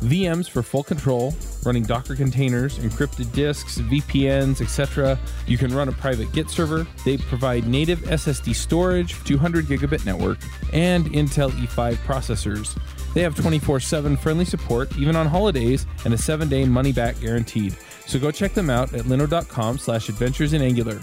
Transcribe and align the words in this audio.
VMs 0.00 0.48
for 0.48 0.62
full 0.62 0.82
control, 0.82 1.34
running 1.64 1.82
Docker 1.82 2.14
containers, 2.14 2.78
encrypted 2.78 3.32
disks, 3.32 3.78
VPNs, 3.78 4.60
etc. 4.60 5.18
You 5.46 5.58
can 5.58 5.74
run 5.74 5.88
a 5.88 5.92
private 5.92 6.32
Git 6.32 6.50
server. 6.50 6.86
They 7.04 7.16
provide 7.16 7.66
native 7.66 8.00
SSD 8.00 8.54
storage, 8.54 9.22
200 9.24 9.66
gigabit 9.66 10.04
network, 10.04 10.38
and 10.72 11.06
Intel 11.06 11.50
E5 11.50 11.94
processors. 12.06 12.78
They 13.14 13.22
have 13.22 13.34
24 13.34 13.80
7 13.80 14.16
friendly 14.16 14.44
support, 14.44 14.96
even 14.98 15.16
on 15.16 15.26
holidays, 15.26 15.86
and 16.04 16.12
a 16.12 16.18
7 16.18 16.48
day 16.48 16.64
money 16.66 16.92
back 16.92 17.18
guaranteed. 17.20 17.74
So 18.06 18.18
go 18.18 18.30
check 18.30 18.52
them 18.52 18.70
out 18.70 18.92
at 18.94 19.06
linode.com 19.06 19.78
slash 19.78 20.08
adventures 20.08 20.52
in 20.52 20.62
Angular. 20.62 21.00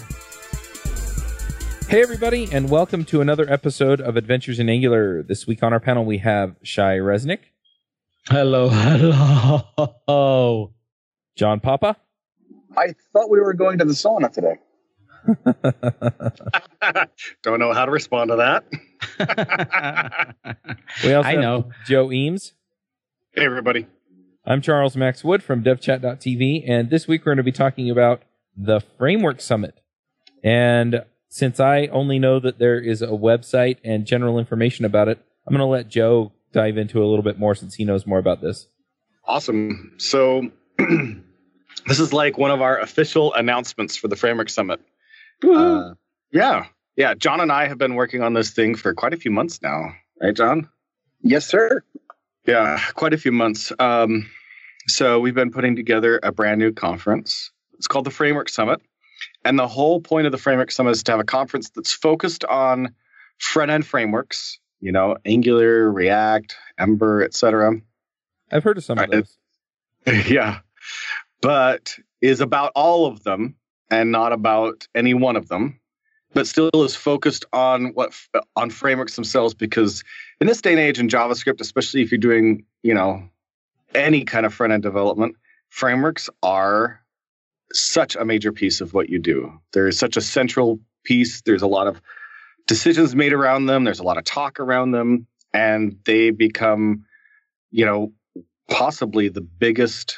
Hey, 1.88 2.02
everybody, 2.02 2.48
and 2.50 2.70
welcome 2.70 3.04
to 3.06 3.20
another 3.20 3.48
episode 3.52 4.00
of 4.00 4.16
Adventures 4.16 4.58
in 4.58 4.68
Angular. 4.70 5.22
This 5.22 5.46
week 5.46 5.62
on 5.62 5.72
our 5.72 5.80
panel, 5.80 6.04
we 6.04 6.18
have 6.18 6.56
Shai 6.62 6.96
Reznik, 6.96 7.40
Hello, 8.30 8.68
hello. 9.76 10.72
John 11.36 11.60
Papa, 11.60 11.96
I 12.74 12.94
thought 13.12 13.28
we 13.28 13.38
were 13.38 13.52
going 13.52 13.76
to 13.78 13.84
the 13.84 13.92
sauna 13.92 14.32
today. 14.32 14.56
Don't 17.42 17.58
know 17.58 17.74
how 17.74 17.84
to 17.84 17.90
respond 17.90 18.30
to 18.30 18.36
that. 18.36 18.64
we 21.04 21.12
also 21.12 21.28
I 21.32 21.34
know. 21.34 21.70
Joe 21.86 22.10
Eames. 22.10 22.54
Hey, 23.32 23.44
everybody. 23.44 23.86
I'm 24.46 24.62
Charles 24.62 24.96
Max 24.96 25.22
Wood 25.22 25.42
from 25.42 25.62
devchat.tv, 25.62 26.64
and 26.66 26.88
this 26.88 27.06
week 27.06 27.22
we're 27.22 27.34
going 27.34 27.38
to 27.38 27.42
be 27.42 27.52
talking 27.52 27.90
about 27.90 28.22
the 28.56 28.80
Framework 28.96 29.42
Summit. 29.42 29.80
And 30.42 31.04
since 31.28 31.60
I 31.60 31.88
only 31.88 32.18
know 32.18 32.40
that 32.40 32.58
there 32.58 32.80
is 32.80 33.02
a 33.02 33.08
website 33.08 33.76
and 33.84 34.06
general 34.06 34.38
information 34.38 34.86
about 34.86 35.08
it, 35.08 35.18
I'm 35.46 35.52
going 35.52 35.60
to 35.60 35.66
let 35.66 35.88
Joe 35.88 36.32
dive 36.54 36.78
into 36.78 37.02
a 37.02 37.06
little 37.06 37.22
bit 37.22 37.38
more 37.38 37.54
since 37.54 37.74
he 37.74 37.84
knows 37.84 38.06
more 38.06 38.18
about 38.18 38.40
this. 38.40 38.68
Awesome. 39.26 39.92
So, 39.98 40.50
this 40.78 42.00
is 42.00 42.12
like 42.12 42.38
one 42.38 42.50
of 42.50 42.62
our 42.62 42.78
official 42.78 43.34
announcements 43.34 43.96
for 43.96 44.08
the 44.08 44.16
Framework 44.16 44.48
Summit. 44.48 44.80
Uh, 45.46 45.94
yeah. 46.32 46.66
Yeah. 46.96 47.14
John 47.14 47.40
and 47.40 47.52
I 47.52 47.66
have 47.66 47.78
been 47.78 47.96
working 47.96 48.22
on 48.22 48.32
this 48.32 48.50
thing 48.50 48.74
for 48.74 48.94
quite 48.94 49.12
a 49.12 49.16
few 49.16 49.30
months 49.30 49.60
now. 49.60 49.94
Right, 50.22 50.34
John? 50.34 50.68
Yes, 51.20 51.46
sir. 51.46 51.82
Yeah, 52.46 52.78
quite 52.94 53.14
a 53.14 53.18
few 53.18 53.32
months. 53.32 53.72
Um, 53.78 54.30
so, 54.86 55.20
we've 55.20 55.34
been 55.34 55.50
putting 55.50 55.76
together 55.76 56.20
a 56.22 56.32
brand 56.32 56.60
new 56.60 56.72
conference. 56.72 57.50
It's 57.78 57.86
called 57.86 58.06
the 58.06 58.10
Framework 58.10 58.48
Summit. 58.48 58.80
And 59.44 59.58
the 59.58 59.68
whole 59.68 60.00
point 60.00 60.26
of 60.26 60.32
the 60.32 60.38
Framework 60.38 60.70
Summit 60.70 60.90
is 60.90 61.02
to 61.04 61.12
have 61.12 61.20
a 61.20 61.24
conference 61.24 61.70
that's 61.70 61.92
focused 61.92 62.44
on 62.44 62.94
front 63.38 63.70
end 63.70 63.86
frameworks, 63.86 64.58
you 64.84 64.92
know, 64.92 65.16
Angular, 65.24 65.90
React, 65.90 66.54
Ember, 66.78 67.24
etc. 67.24 67.72
I've 68.52 68.62
heard 68.62 68.76
of 68.76 68.84
some 68.84 68.98
of 68.98 69.10
those. 69.10 69.38
yeah. 70.30 70.58
But 71.40 71.96
is 72.20 72.42
about 72.42 72.70
all 72.74 73.06
of 73.06 73.24
them 73.24 73.56
and 73.90 74.12
not 74.12 74.34
about 74.34 74.86
any 74.94 75.14
one 75.14 75.36
of 75.36 75.48
them, 75.48 75.80
but 76.34 76.46
still 76.46 76.68
is 76.74 76.94
focused 76.94 77.46
on 77.54 77.94
what 77.94 78.14
uh, 78.34 78.40
on 78.56 78.68
frameworks 78.68 79.14
themselves 79.14 79.54
because 79.54 80.04
in 80.38 80.46
this 80.46 80.60
day 80.60 80.72
and 80.72 80.80
age 80.80 80.98
in 80.98 81.08
JavaScript, 81.08 81.62
especially 81.62 82.02
if 82.02 82.12
you're 82.12 82.18
doing, 82.18 82.66
you 82.82 82.92
know, 82.92 83.26
any 83.94 84.22
kind 84.22 84.44
of 84.44 84.52
front 84.52 84.74
end 84.74 84.82
development, 84.82 85.34
frameworks 85.70 86.28
are 86.42 87.00
such 87.72 88.16
a 88.16 88.24
major 88.26 88.52
piece 88.52 88.82
of 88.82 88.92
what 88.92 89.08
you 89.08 89.18
do. 89.18 89.50
There's 89.72 89.98
such 89.98 90.18
a 90.18 90.20
central 90.20 90.78
piece. 91.04 91.40
There's 91.40 91.62
a 91.62 91.66
lot 91.66 91.86
of 91.86 92.02
decisions 92.66 93.14
made 93.14 93.32
around 93.32 93.66
them. 93.66 93.84
There's 93.84 94.00
a 94.00 94.04
lot 94.04 94.18
of 94.18 94.24
talk 94.24 94.60
around 94.60 94.92
them, 94.92 95.26
and 95.52 95.98
they 96.04 96.30
become, 96.30 97.04
you 97.70 97.86
know, 97.86 98.12
possibly 98.68 99.28
the 99.28 99.40
biggest 99.40 100.16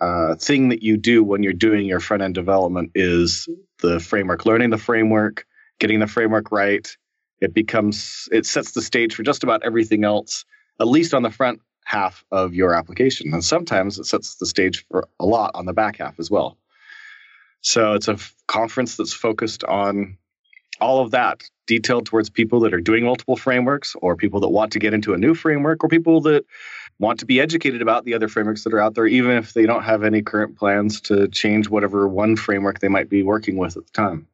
uh, 0.00 0.34
thing 0.34 0.70
that 0.70 0.82
you 0.82 0.96
do 0.96 1.22
when 1.22 1.42
you're 1.42 1.52
doing 1.52 1.86
your 1.86 2.00
front 2.00 2.22
end 2.22 2.34
development 2.34 2.90
is 2.94 3.48
the 3.80 4.00
framework, 4.00 4.44
learning 4.44 4.70
the 4.70 4.78
framework, 4.78 5.46
getting 5.78 6.00
the 6.00 6.06
framework 6.06 6.50
right. 6.50 6.96
It 7.40 7.54
becomes, 7.54 8.28
it 8.32 8.46
sets 8.46 8.72
the 8.72 8.82
stage 8.82 9.14
for 9.14 9.22
just 9.22 9.42
about 9.42 9.62
everything 9.64 10.04
else, 10.04 10.44
at 10.80 10.88
least 10.88 11.14
on 11.14 11.22
the 11.22 11.30
front 11.30 11.60
half 11.84 12.24
of 12.30 12.54
your 12.54 12.74
application. 12.74 13.32
And 13.32 13.44
sometimes 13.44 13.98
it 13.98 14.06
sets 14.06 14.36
the 14.36 14.46
stage 14.46 14.84
for 14.90 15.06
a 15.20 15.26
lot 15.26 15.52
on 15.54 15.66
the 15.66 15.72
back 15.72 15.98
half 15.98 16.18
as 16.18 16.30
well. 16.30 16.56
So 17.60 17.94
it's 17.94 18.08
a 18.08 18.14
f- 18.14 18.34
conference 18.46 18.96
that's 18.96 19.12
focused 19.12 19.64
on 19.64 20.18
all 20.80 21.02
of 21.02 21.12
that, 21.12 21.42
detailed 21.66 22.06
towards 22.06 22.30
people 22.30 22.60
that 22.60 22.74
are 22.74 22.80
doing 22.80 23.04
multiple 23.04 23.36
frameworks, 23.36 23.96
or 24.00 24.16
people 24.16 24.40
that 24.40 24.48
want 24.48 24.72
to 24.72 24.78
get 24.78 24.94
into 24.94 25.14
a 25.14 25.18
new 25.18 25.34
framework, 25.34 25.82
or 25.84 25.88
people 25.88 26.20
that 26.22 26.44
want 26.98 27.20
to 27.20 27.26
be 27.26 27.40
educated 27.40 27.82
about 27.82 28.04
the 28.04 28.14
other 28.14 28.28
frameworks 28.28 28.64
that 28.64 28.72
are 28.72 28.80
out 28.80 28.94
there, 28.94 29.06
even 29.06 29.32
if 29.32 29.52
they 29.52 29.66
don't 29.66 29.82
have 29.82 30.04
any 30.04 30.22
current 30.22 30.56
plans 30.56 31.00
to 31.02 31.28
change 31.28 31.68
whatever 31.68 32.06
one 32.06 32.36
framework 32.36 32.78
they 32.80 32.88
might 32.88 33.08
be 33.08 33.22
working 33.22 33.56
with 33.56 33.76
at 33.76 33.86
the 33.86 33.92
time. 33.92 34.26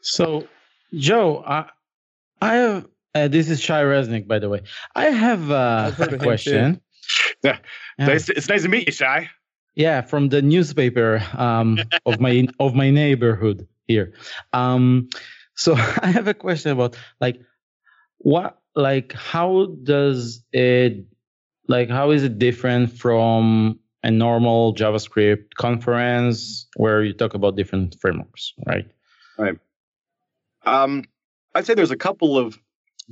So, 0.00 0.48
Joe, 0.94 1.42
I, 1.46 1.70
I 2.40 2.54
have. 2.54 2.88
Uh, 3.14 3.26
this 3.26 3.48
is 3.48 3.60
Shai 3.60 3.82
Reznik, 3.82 4.28
by 4.28 4.38
the 4.38 4.48
way. 4.48 4.62
I 4.94 5.06
have 5.06 5.50
uh, 5.50 5.92
a 5.98 6.18
question. 6.18 6.80
Yeah. 7.42 7.58
Yeah. 7.98 8.06
Nice, 8.06 8.28
it's 8.28 8.48
nice 8.48 8.62
to 8.62 8.68
meet 8.68 8.86
you, 8.86 8.92
Shai. 8.92 9.30
Yeah, 9.74 10.02
from 10.02 10.28
the 10.28 10.42
newspaper 10.42 11.22
um, 11.36 11.78
of 12.04 12.20
my 12.20 12.48
of 12.58 12.74
my 12.74 12.90
neighborhood 12.90 13.66
here. 13.86 14.12
Um, 14.52 15.08
so 15.58 15.74
I 16.02 16.10
have 16.10 16.28
a 16.28 16.34
question 16.34 16.70
about 16.72 16.96
like 17.20 17.40
what 18.18 18.58
like 18.74 19.12
how 19.12 19.66
does 19.82 20.42
it 20.52 21.04
like 21.66 21.90
how 21.90 22.10
is 22.12 22.22
it 22.22 22.38
different 22.38 22.92
from 22.92 23.78
a 24.04 24.10
normal 24.10 24.74
JavaScript 24.74 25.54
conference 25.56 26.66
where 26.76 27.02
you 27.02 27.12
talk 27.12 27.34
about 27.34 27.56
different 27.56 27.96
frameworks, 28.00 28.52
right? 28.66 28.86
Um, 30.64 31.04
I'd 31.54 31.66
say 31.66 31.74
there's 31.74 31.90
a 31.90 31.96
couple 31.96 32.38
of 32.38 32.58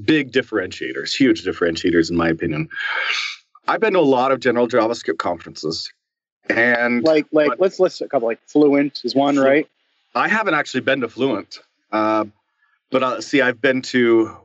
big 0.05 0.31
differentiators, 0.33 1.15
huge 1.15 1.45
differentiators, 1.45 2.11
in 2.11 2.17
my 2.17 2.29
opinion. 2.29 2.69
I've 3.67 3.81
been 3.81 3.95
to 3.95 3.99
a 3.99 4.01
lot 4.01 4.31
of 4.31 4.41
general 4.41 4.69
JavaScript 4.69 5.19
conferences, 5.19 5.91
and 6.49 7.03
Like, 7.03 7.27
like 7.33 7.49
But- 7.49 7.61
let's 7.61 7.81
list 7.81 8.01
a 8.03 8.09
couple. 8.09 8.29
Like 8.29 8.41
Fluent 8.47 9.01
is 9.05 9.15
one, 9.15 9.35
Fluent. 9.35 9.49
right? 9.51 9.69
I 10.15 10.29
haven't 10.29 10.55
actually 10.55 10.81
been 10.83 11.01
to 11.01 11.09
Fluent, 11.09 11.59
uh, 11.93 12.27
but 12.91 13.03
uh, 13.03 13.21
see, 13.21 13.41
I've 13.41 13.61
been 13.61 13.83
to 13.83 14.37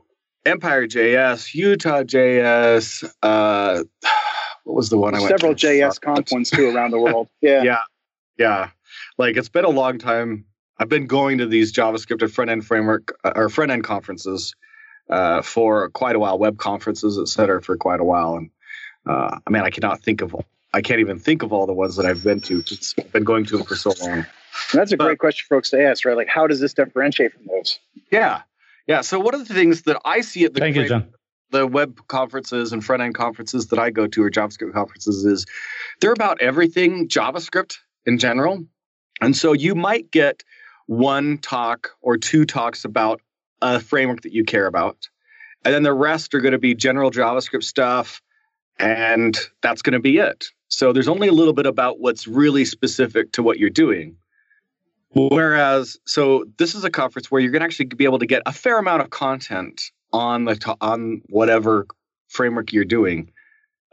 Empire 0.44 0.86
JS, 0.86 1.54
Utah 1.54 2.02
JS. 2.02 3.04
Uh, 3.22 3.84
what 4.64 4.74
was 4.76 4.90
the 4.90 4.98
one 4.98 5.14
I 5.14 5.18
went 5.18 5.30
to 5.30 5.38
Several 5.38 5.54
to? 5.54 5.66
JS 5.66 6.32
ones 6.32 6.50
too 6.50 6.74
around 6.74 6.90
the 6.90 6.98
world. 7.00 7.28
Yeah. 7.40 7.62
Yeah, 7.62 7.82
yeah. 8.38 8.70
Like 9.18 9.36
it's 9.36 9.48
been 9.48 9.64
a 9.64 9.70
long 9.70 9.98
time. 9.98 10.46
I've 10.78 10.88
been 10.88 11.06
going 11.06 11.38
to 11.38 11.46
these 11.46 11.72
JavaScript 11.72 12.22
and 12.22 12.32
front 12.32 12.50
end 12.50 12.66
framework 12.66 13.16
uh, 13.24 13.32
or 13.36 13.48
front 13.48 13.70
end 13.70 13.84
conferences 13.84 14.54
uh, 15.10 15.42
for 15.42 15.90
quite 15.90 16.16
a 16.16 16.18
while, 16.18 16.38
web 16.38 16.58
conferences, 16.58 17.18
et 17.18 17.28
cetera, 17.28 17.62
for 17.62 17.76
quite 17.76 18.00
a 18.00 18.04
while. 18.04 18.36
And 18.36 18.50
uh, 19.06 19.38
I 19.46 19.50
mean, 19.50 19.62
I 19.62 19.70
cannot 19.70 20.02
think 20.02 20.22
of, 20.22 20.34
I 20.72 20.80
can't 20.80 21.00
even 21.00 21.18
think 21.18 21.42
of 21.42 21.52
all 21.52 21.66
the 21.66 21.72
ones 21.72 21.96
that 21.96 22.06
I've 22.06 22.24
been 22.24 22.40
to. 22.42 22.60
It's 22.60 22.94
been 22.94 23.24
going 23.24 23.44
to 23.46 23.58
them 23.58 23.66
for 23.66 23.76
so 23.76 23.92
long. 24.00 24.26
And 24.72 24.80
that's 24.80 24.92
a 24.92 24.96
great 24.96 25.18
question 25.18 25.44
for 25.48 25.56
folks 25.56 25.70
to 25.70 25.82
ask, 25.82 26.04
right? 26.04 26.16
Like, 26.16 26.28
how 26.28 26.46
does 26.46 26.60
this 26.60 26.74
differentiate 26.74 27.32
from 27.32 27.46
those? 27.46 27.78
Yeah, 28.10 28.42
yeah. 28.86 29.00
So 29.00 29.18
one 29.18 29.34
of 29.34 29.46
the 29.46 29.54
things 29.54 29.82
that 29.82 30.00
I 30.04 30.20
see 30.20 30.44
at 30.44 30.54
the 30.54 30.60
Thank 30.60 30.76
you, 30.76 30.88
John. 30.88 31.12
the 31.50 31.66
web 31.66 32.06
conferences 32.08 32.72
and 32.72 32.84
front 32.84 33.02
end 33.02 33.14
conferences 33.14 33.68
that 33.68 33.78
I 33.78 33.90
go 33.90 34.06
to 34.06 34.22
or 34.22 34.30
JavaScript 34.30 34.72
conferences 34.72 35.24
is 35.24 35.46
they're 36.00 36.12
about 36.12 36.40
everything 36.40 37.08
JavaScript 37.08 37.76
in 38.06 38.18
general. 38.18 38.64
And 39.20 39.36
so 39.36 39.52
you 39.52 39.74
might 39.74 40.10
get 40.10 40.42
one 40.86 41.38
talk 41.38 41.90
or 42.00 42.16
two 42.16 42.44
talks 42.44 42.84
about 42.84 43.20
a 43.60 43.80
framework 43.80 44.22
that 44.22 44.32
you 44.32 44.44
care 44.44 44.66
about. 44.66 45.08
And 45.64 45.72
then 45.72 45.84
the 45.84 45.92
rest 45.92 46.34
are 46.34 46.40
going 46.40 46.52
to 46.52 46.58
be 46.58 46.74
general 46.74 47.10
JavaScript 47.10 47.64
stuff. 47.64 48.20
And 48.78 49.38
that's 49.62 49.82
going 49.82 49.92
to 49.92 50.00
be 50.00 50.18
it. 50.18 50.46
So 50.68 50.92
there's 50.92 51.08
only 51.08 51.28
a 51.28 51.32
little 51.32 51.52
bit 51.52 51.66
about 51.66 52.00
what's 52.00 52.26
really 52.26 52.64
specific 52.64 53.32
to 53.32 53.42
what 53.42 53.58
you're 53.58 53.70
doing. 53.70 54.16
Whereas, 55.14 55.98
so 56.06 56.44
this 56.58 56.74
is 56.74 56.84
a 56.84 56.90
conference 56.90 57.30
where 57.30 57.40
you're 57.40 57.50
going 57.50 57.60
to 57.60 57.66
actually 57.66 57.86
be 57.86 58.04
able 58.04 58.18
to 58.20 58.26
get 58.26 58.42
a 58.46 58.52
fair 58.52 58.78
amount 58.78 59.02
of 59.02 59.10
content 59.10 59.82
on 60.12 60.44
the 60.44 60.56
to- 60.56 60.76
on 60.80 61.22
whatever 61.28 61.86
framework 62.28 62.72
you're 62.72 62.84
doing 62.84 63.30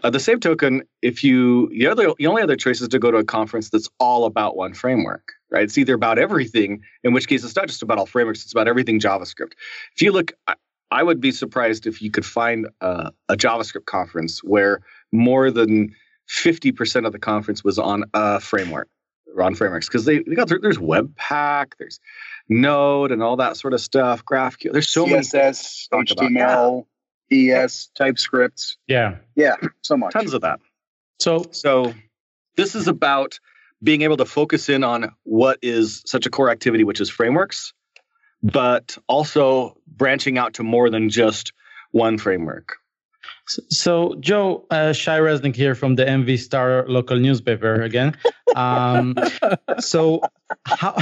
uh, 0.04 0.10
the 0.10 0.20
same 0.20 0.40
token, 0.40 0.84
if 1.02 1.24
you 1.24 1.70
the 1.70 1.88
other 1.88 2.14
the 2.18 2.28
only 2.28 2.42
other 2.42 2.56
choice 2.56 2.82
is 2.82 2.88
to 2.88 3.00
go 3.00 3.12
to 3.12 3.18
a 3.18 3.24
conference 3.24 3.70
that's 3.70 3.90
all 4.00 4.26
about 4.26 4.56
one 4.56 4.74
framework, 4.74 5.34
right? 5.50 5.64
It's 5.64 5.78
either 5.78 5.94
about 5.94 6.18
everything, 6.18 6.82
in 7.04 7.14
which 7.14 7.28
case 7.28 7.44
it's 7.44 7.56
not 7.56 7.68
just 7.68 7.84
about 7.84 7.98
all 7.98 8.06
frameworks; 8.06 8.44
it's 8.44 8.54
about 8.54 8.68
everything 8.68 9.00
JavaScript. 9.00 9.54
If 9.96 10.02
you 10.02 10.12
look, 10.12 10.32
I, 10.48 10.56
I 10.92 11.04
would 11.04 11.20
be 11.20 11.32
surprised 11.32 11.86
if 11.86 12.02
you 12.02 12.12
could 12.12 12.26
find 12.26 12.68
a, 12.82 13.12
a 13.28 13.36
JavaScript 13.36 13.86
conference 13.86 14.44
where 14.44 14.82
more 15.12 15.52
than 15.52 15.94
fifty 16.28 16.72
percent 16.72 17.06
of 17.06 17.12
the 17.12 17.20
conference 17.20 17.64
was 17.64 17.78
on 17.78 18.06
a 18.14 18.40
framework, 18.40 18.88
or 18.88 18.99
on 19.38 19.56
frameworks, 19.56 19.88
because 19.88 20.06
they, 20.06 20.20
they 20.20 20.36
got 20.36 20.50
there's 20.62 20.78
Webpack, 20.78 21.74
there's 21.78 22.00
Node, 22.48 23.12
and 23.12 23.22
all 23.22 23.38
that 23.38 23.58
sort 23.58 23.74
of 23.74 23.82
stuff. 23.82 24.26
GraphQL. 24.26 24.74
There's 24.74 24.90
so 24.90 25.06
many 25.06 25.22
CSS, 25.22 25.90
talk 25.90 26.10
about. 26.12 26.32
HTML, 26.32 26.86
ES, 27.32 27.90
TypeScript. 27.96 28.78
Yeah. 28.88 29.18
Yeah, 29.36 29.56
so 29.82 29.98
much. 29.98 30.14
tons 30.14 30.34
of 30.34 30.42
that. 30.42 30.60
So 31.20 31.46
So 31.52 31.94
this 32.56 32.76
is 32.76 32.88
about 32.88 33.40
being 33.82 34.02
able 34.02 34.18
to 34.18 34.26
focus 34.26 34.70
in 34.70 34.84
on 34.84 35.12
what 35.24 35.60
is 35.62 36.04
such 36.06 36.26
a 36.26 36.30
core 36.30 36.50
activity, 36.50 36.84
which 36.84 37.00
is 37.00 37.10
frameworks, 37.10 37.74
but 38.44 38.98
also 39.08 39.78
branching 39.88 40.38
out 40.38 40.56
to 40.56 40.64
more 40.64 40.90
than 40.90 41.10
just 41.10 41.54
one 41.92 42.18
framework. 42.18 42.79
So, 43.70 44.16
Joe, 44.20 44.66
uh, 44.70 44.94
Shai 44.94 45.20
Reznik 45.20 45.56
here 45.56 45.76
from 45.76 45.96
the 45.96 46.06
MV 46.06 46.38
Star 46.40 46.86
local 46.88 47.18
newspaper 47.18 47.82
again. 47.82 48.16
Um, 48.56 49.16
so, 49.80 50.22
how, 50.66 50.96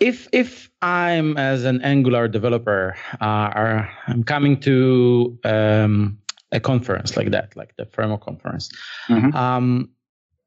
if 0.00 0.28
if 0.32 0.70
I'm 0.80 1.36
as 1.36 1.64
an 1.64 1.82
Angular 1.82 2.28
developer, 2.28 2.96
uh, 3.20 3.86
I'm 4.08 4.24
coming 4.24 4.58
to 4.60 5.38
um, 5.44 6.18
a 6.50 6.60
conference 6.60 7.16
like 7.16 7.30
that, 7.30 7.56
like 7.56 7.76
the 7.76 7.86
framework 7.86 8.22
conference, 8.22 8.70
Mhm. 9.08 9.34
um, 9.34 9.90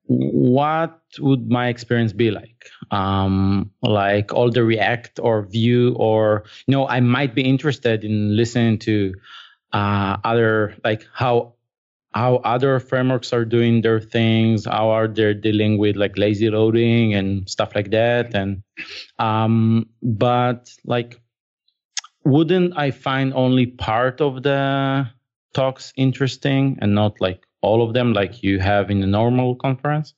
what 0.08 1.00
would 1.20 1.50
my 1.50 1.68
experience 1.68 2.14
be 2.14 2.30
like? 2.30 2.70
Um, 2.92 3.72
like 3.82 4.34
all 4.34 4.52
the 4.52 4.64
React 4.64 5.20
or 5.20 5.48
Vue, 5.48 5.96
or 5.96 6.44
you 6.68 6.72
know, 6.74 6.88
I 6.88 7.00
might 7.00 7.34
be 7.34 7.42
interested 7.42 8.04
in 8.04 8.36
listening 8.36 8.78
to 8.80 9.14
uh, 9.74 10.18
other 10.24 10.76
like 10.84 11.06
how 11.14 11.54
how 12.14 12.38
other 12.38 12.80
frameworks 12.80 13.34
are 13.34 13.44
doing 13.44 13.82
their 13.82 14.00
things 14.00 14.66
how 14.66 14.90
are 14.90 15.08
they 15.08 15.34
dealing 15.34 15.78
with 15.78 15.98
like 15.98 16.18
lazy 16.18 16.50
loading 16.50 17.14
and 17.14 17.50
stuff 17.50 17.76
like 17.76 17.92
that. 17.92 18.34
And 18.34 18.64
um 19.20 19.88
but 20.02 20.72
like 20.86 21.20
wouldn't 22.24 22.74
i 22.78 22.90
find 22.92 23.34
only 23.36 23.66
part 23.68 24.20
of 24.22 24.42
the 24.44 25.08
talks 25.54 25.94
interesting 25.96 26.78
and 26.82 26.96
not 26.96 27.20
like 27.22 27.46
all 27.62 27.82
of 27.88 27.94
them 27.94 28.14
like 28.14 28.44
you 28.44 28.60
have 28.60 28.90
in 28.92 29.02
a 29.04 29.08
normal 29.08 29.56
conference? 29.56 30.14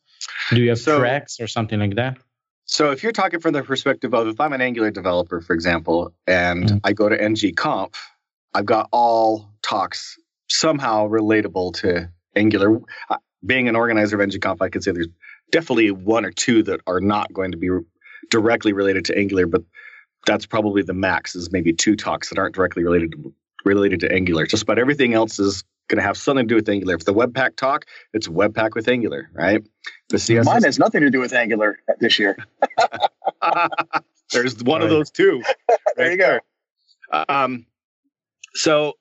Do 0.51 0.61
you 0.61 0.69
have 0.69 0.79
So- 0.79 0.99
tracks 0.99 1.39
or 1.39 1.47
something 1.47 1.79
like 1.79 1.95
that? 1.95 2.17
So 2.65 2.91
if 2.91 3.01
you're 3.01 3.13
talking 3.13 3.39
from 3.39 3.53
the 3.53 3.63
perspective 3.63 4.13
of 4.13 4.27
if 4.27 4.41
I'm 4.41 4.51
an 4.51 4.59
Angular 4.59 4.91
developer, 4.91 5.39
for 5.39 5.53
example, 5.53 6.13
and 6.27 6.65
Mhm. 6.65 6.79
I 6.83 6.91
go 6.91 7.07
to 7.07 7.17
ngconf, 7.17 7.93
I've 8.53 8.65
got 8.65 8.89
all 8.91 9.51
talks 9.61 10.17
somehow 10.49 11.07
relatable 11.07 11.73
to 11.81 12.09
Angular. 12.35 12.79
Being 13.45 13.67
an 13.67 13.75
organizer 13.75 14.19
of 14.19 14.29
ngconf, 14.29 14.57
I 14.61 14.69
could 14.69 14.83
say 14.83 14.91
there's 14.91 15.07
definitely 15.51 15.91
one 15.91 16.25
or 16.25 16.31
two 16.31 16.63
that 16.63 16.81
are 16.87 16.99
not 16.99 17.31
going 17.33 17.51
to 17.51 17.57
be 17.57 17.69
directly 18.31 18.73
related 18.73 19.05
to 19.05 19.17
Angular, 19.17 19.45
but 19.45 19.61
that's 20.25 20.45
probably 20.45 20.81
the 20.81 20.93
max 20.93 21.35
is 21.35 21.51
maybe 21.51 21.71
two 21.71 21.95
talks 21.95 22.29
that 22.29 22.39
aren't 22.39 22.55
directly 22.55 22.83
related 22.83 23.11
to, 23.13 23.33
related 23.63 23.99
to 24.01 24.11
Angular. 24.11 24.45
Just 24.45 24.63
about 24.63 24.79
everything 24.79 25.13
else 25.13 25.39
is 25.39 25.63
going 25.87 25.97
to 25.97 26.03
have 26.03 26.17
something 26.17 26.45
to 26.47 26.51
do 26.51 26.55
with 26.55 26.67
Angular. 26.67 26.95
If 26.95 27.05
the 27.05 27.13
Webpack 27.13 27.55
talk, 27.55 27.85
it's 28.13 28.27
Webpack 28.27 28.73
with 28.73 28.87
Angular, 28.89 29.29
right? 29.33 29.63
The 30.09 30.17
CSS 30.17 30.45
Mine 30.45 30.63
has 30.63 30.79
nothing 30.79 31.01
to 31.01 31.09
do 31.09 31.19
with 31.19 31.31
Angular 31.31 31.77
this 31.99 32.17
year. 32.19 32.37
There's 34.31 34.61
one 34.63 34.81
of 34.81 34.89
Right. 34.89 34.95
those 34.95 35.11
too. 35.11 35.41
There 35.95 36.11
you 36.11 36.17
go. 36.17 36.39
Um, 37.29 37.65
so 38.57 38.93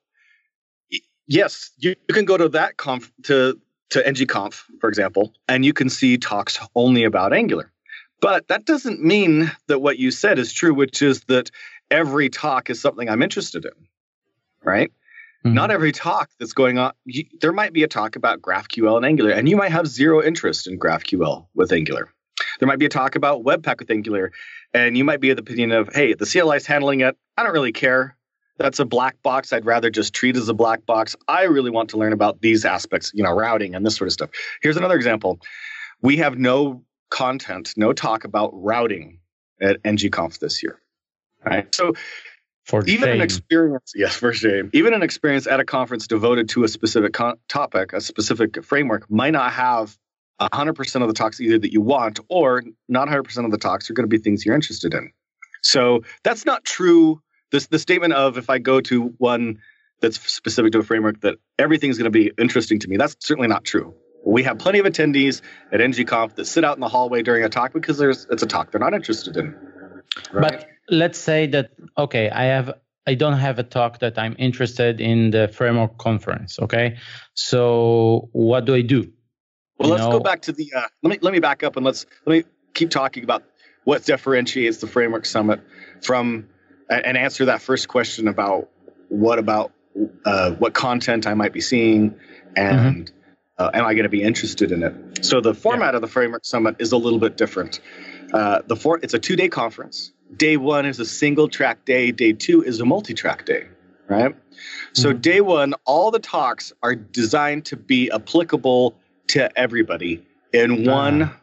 yes, 1.26 1.70
you, 1.78 1.94
you 2.08 2.14
can 2.14 2.24
go 2.24 2.36
to 2.36 2.48
that 2.50 2.76
conf 2.76 3.10
to 3.24 3.58
to 3.90 4.02
ngconf, 4.02 4.62
for 4.80 4.88
example, 4.88 5.32
and 5.48 5.64
you 5.64 5.72
can 5.72 5.88
see 5.88 6.18
talks 6.18 6.58
only 6.74 7.04
about 7.04 7.32
Angular. 7.32 7.70
But 8.20 8.48
that 8.48 8.64
doesn't 8.64 9.02
mean 9.04 9.50
that 9.68 9.80
what 9.80 9.98
you 9.98 10.10
said 10.10 10.38
is 10.38 10.52
true, 10.52 10.74
which 10.74 11.02
is 11.02 11.22
that 11.24 11.50
every 11.90 12.28
talk 12.28 12.68
is 12.68 12.80
something 12.80 13.08
I'm 13.08 13.22
interested 13.22 13.64
in, 13.64 13.70
right? 14.64 14.90
Mhm. 15.44 15.52
Not 15.52 15.70
every 15.70 15.92
talk 15.92 16.30
that's 16.40 16.52
going 16.52 16.78
on. 16.78 16.92
You, 17.04 17.24
there 17.40 17.52
might 17.52 17.72
be 17.72 17.84
a 17.84 17.88
talk 17.88 18.16
about 18.16 18.42
GraphQL 18.42 18.96
and 18.96 19.06
Angular, 19.06 19.30
and 19.30 19.48
you 19.48 19.56
might 19.56 19.70
have 19.70 19.86
zero 19.86 20.20
interest 20.22 20.66
in 20.66 20.78
GraphQL 20.80 21.46
with 21.54 21.70
Angular. 21.72 22.08
There 22.58 22.66
might 22.66 22.78
be 22.80 22.86
a 22.86 22.90
talk 22.90 23.14
about 23.14 23.44
Webpack 23.44 23.78
with 23.78 23.90
Angular, 23.90 24.32
and 24.74 24.96
you 24.96 25.04
might 25.04 25.20
be 25.20 25.30
of 25.30 25.36
the 25.36 25.42
opinion 25.42 25.70
of, 25.72 25.94
hey, 25.94 26.14
the 26.14 26.26
CLI 26.26 26.56
is 26.56 26.66
handling 26.66 27.00
it. 27.00 27.16
I 27.36 27.44
don't 27.44 27.52
really 27.52 27.72
care. 27.72 28.16
That's 28.58 28.78
a 28.78 28.84
black 28.84 29.20
box. 29.22 29.52
I'd 29.52 29.66
rather 29.66 29.90
just 29.90 30.14
treat 30.14 30.36
as 30.36 30.48
a 30.48 30.54
black 30.54 30.86
box. 30.86 31.14
I 31.28 31.44
really 31.44 31.70
want 31.70 31.90
to 31.90 31.98
learn 31.98 32.12
about 32.12 32.40
these 32.40 32.64
aspects, 32.64 33.12
you 33.14 33.22
know, 33.22 33.32
routing 33.32 33.74
and 33.74 33.84
this 33.84 33.96
sort 33.96 34.08
of 34.08 34.12
stuff. 34.12 34.30
Here's 34.62 34.76
another 34.76 34.96
example. 34.96 35.40
We 36.02 36.16
have 36.18 36.38
no 36.38 36.82
content, 37.10 37.74
no 37.76 37.92
talk 37.92 38.24
about 38.24 38.50
routing 38.52 39.18
at 39.60 39.82
ngconf 39.82 40.38
this 40.38 40.62
year. 40.62 40.80
Right. 41.44 41.72
So 41.74 41.92
for 42.66 42.84
even 42.86 43.08
an 43.08 43.20
experience 43.20 43.92
yes 43.94 44.14
for 44.14 44.32
shame 44.32 44.70
even 44.72 44.92
an 44.92 45.02
experience 45.02 45.46
at 45.46 45.60
a 45.60 45.64
conference 45.64 46.06
devoted 46.06 46.48
to 46.48 46.64
a 46.64 46.68
specific 46.68 47.12
con- 47.12 47.36
topic 47.48 47.92
a 47.92 48.00
specific 48.00 48.62
framework 48.64 49.08
might 49.10 49.30
not 49.30 49.52
have 49.52 49.96
100% 50.40 51.00
of 51.00 51.08
the 51.08 51.14
talks 51.14 51.40
either 51.40 51.58
that 51.58 51.72
you 51.72 51.80
want 51.80 52.20
or 52.28 52.62
not 52.88 53.08
100% 53.08 53.44
of 53.44 53.50
the 53.50 53.56
talks 53.56 53.88
are 53.88 53.94
going 53.94 54.04
to 54.04 54.08
be 54.08 54.18
things 54.18 54.44
you're 54.44 54.54
interested 54.54 54.92
in 54.92 55.10
so 55.62 56.02
that's 56.24 56.44
not 56.44 56.64
true 56.64 57.22
this 57.52 57.66
the 57.66 57.78
statement 57.78 58.12
of 58.12 58.38
if 58.38 58.50
i 58.50 58.58
go 58.58 58.80
to 58.80 59.14
one 59.18 59.58
that's 60.00 60.20
specific 60.30 60.72
to 60.72 60.78
a 60.78 60.82
framework 60.82 61.20
that 61.20 61.36
everything's 61.58 61.98
going 61.98 62.04
to 62.04 62.10
be 62.10 62.30
interesting 62.38 62.78
to 62.78 62.88
me 62.88 62.96
that's 62.96 63.16
certainly 63.20 63.48
not 63.48 63.64
true 63.64 63.94
we 64.24 64.42
have 64.42 64.58
plenty 64.58 64.78
of 64.78 64.86
attendees 64.86 65.40
at 65.72 65.80
ngconf 65.80 66.34
that 66.34 66.46
sit 66.46 66.64
out 66.64 66.76
in 66.76 66.80
the 66.80 66.88
hallway 66.88 67.22
during 67.22 67.44
a 67.44 67.48
talk 67.48 67.72
because 67.72 67.98
there's 67.98 68.26
it's 68.30 68.42
a 68.42 68.46
talk 68.46 68.70
they're 68.70 68.80
not 68.80 68.94
interested 68.94 69.36
in 69.36 69.54
But 70.32 70.68
let's 70.88 71.18
say 71.18 71.46
that 71.48 71.70
okay, 71.98 72.30
I 72.30 72.44
have 72.44 72.74
I 73.06 73.14
don't 73.14 73.38
have 73.38 73.58
a 73.58 73.62
talk 73.62 74.00
that 74.00 74.18
I'm 74.18 74.34
interested 74.38 75.00
in 75.00 75.30
the 75.30 75.48
framework 75.48 75.98
conference. 75.98 76.58
Okay, 76.58 76.96
so 77.34 78.28
what 78.32 78.64
do 78.64 78.74
I 78.74 78.82
do? 78.82 79.10
Well, 79.78 79.88
You 79.88 79.94
let's 79.94 80.06
go 80.06 80.20
back 80.20 80.42
to 80.42 80.52
the. 80.52 80.72
Uh, 80.74 80.82
let 81.02 81.10
me 81.10 81.18
let 81.20 81.32
me 81.32 81.40
back 81.40 81.62
up 81.62 81.76
and 81.76 81.84
let's 81.84 82.06
let 82.24 82.38
me 82.38 82.50
keep 82.74 82.90
talking 82.90 83.24
about 83.24 83.44
what 83.84 84.04
differentiates 84.04 84.78
the 84.78 84.86
framework 84.86 85.26
summit 85.26 85.60
from 86.02 86.48
and 86.88 87.16
answer 87.16 87.46
that 87.46 87.60
first 87.62 87.88
question 87.88 88.28
about 88.28 88.68
what 89.08 89.38
about 89.38 89.72
uh, 90.24 90.52
what 90.52 90.74
content 90.74 91.26
I 91.26 91.34
might 91.34 91.52
be 91.52 91.60
seeing 91.60 92.14
and 92.56 93.10
uh, 93.58 93.70
am 93.72 93.84
I 93.86 93.94
going 93.94 94.04
to 94.04 94.10
be 94.10 94.22
interested 94.22 94.70
in 94.72 94.82
it? 94.82 95.24
So 95.24 95.40
the 95.40 95.54
format 95.54 95.94
of 95.94 96.02
the 96.02 96.08
framework 96.08 96.44
summit 96.44 96.76
is 96.78 96.92
a 96.92 96.96
little 96.96 97.18
bit 97.18 97.36
different. 97.36 97.80
Uh, 98.32 98.60
the 98.66 98.76
for 98.76 98.98
it's 99.02 99.14
a 99.14 99.18
two 99.18 99.36
day 99.36 99.48
conference. 99.48 100.12
Day 100.36 100.56
one 100.56 100.84
is 100.86 100.98
a 101.00 101.04
single 101.06 101.48
track 101.48 101.84
day. 101.84 102.10
Day 102.12 102.32
two 102.32 102.62
is 102.62 102.80
a 102.80 102.84
multi 102.84 103.14
track 103.14 103.46
day. 103.46 103.66
Right. 104.08 104.36
So 104.92 105.12
Mhm. 105.12 105.20
day 105.22 105.40
one, 105.40 105.74
all 105.84 106.10
the 106.10 106.18
talks 106.18 106.72
are 106.82 106.94
designed 106.94 107.64
to 107.66 107.76
be 107.76 108.10
applicable 108.10 108.96
to 109.28 109.58
everybody 109.58 110.22
in 110.52 110.84
one 110.84 111.22
Ah. 111.22 111.36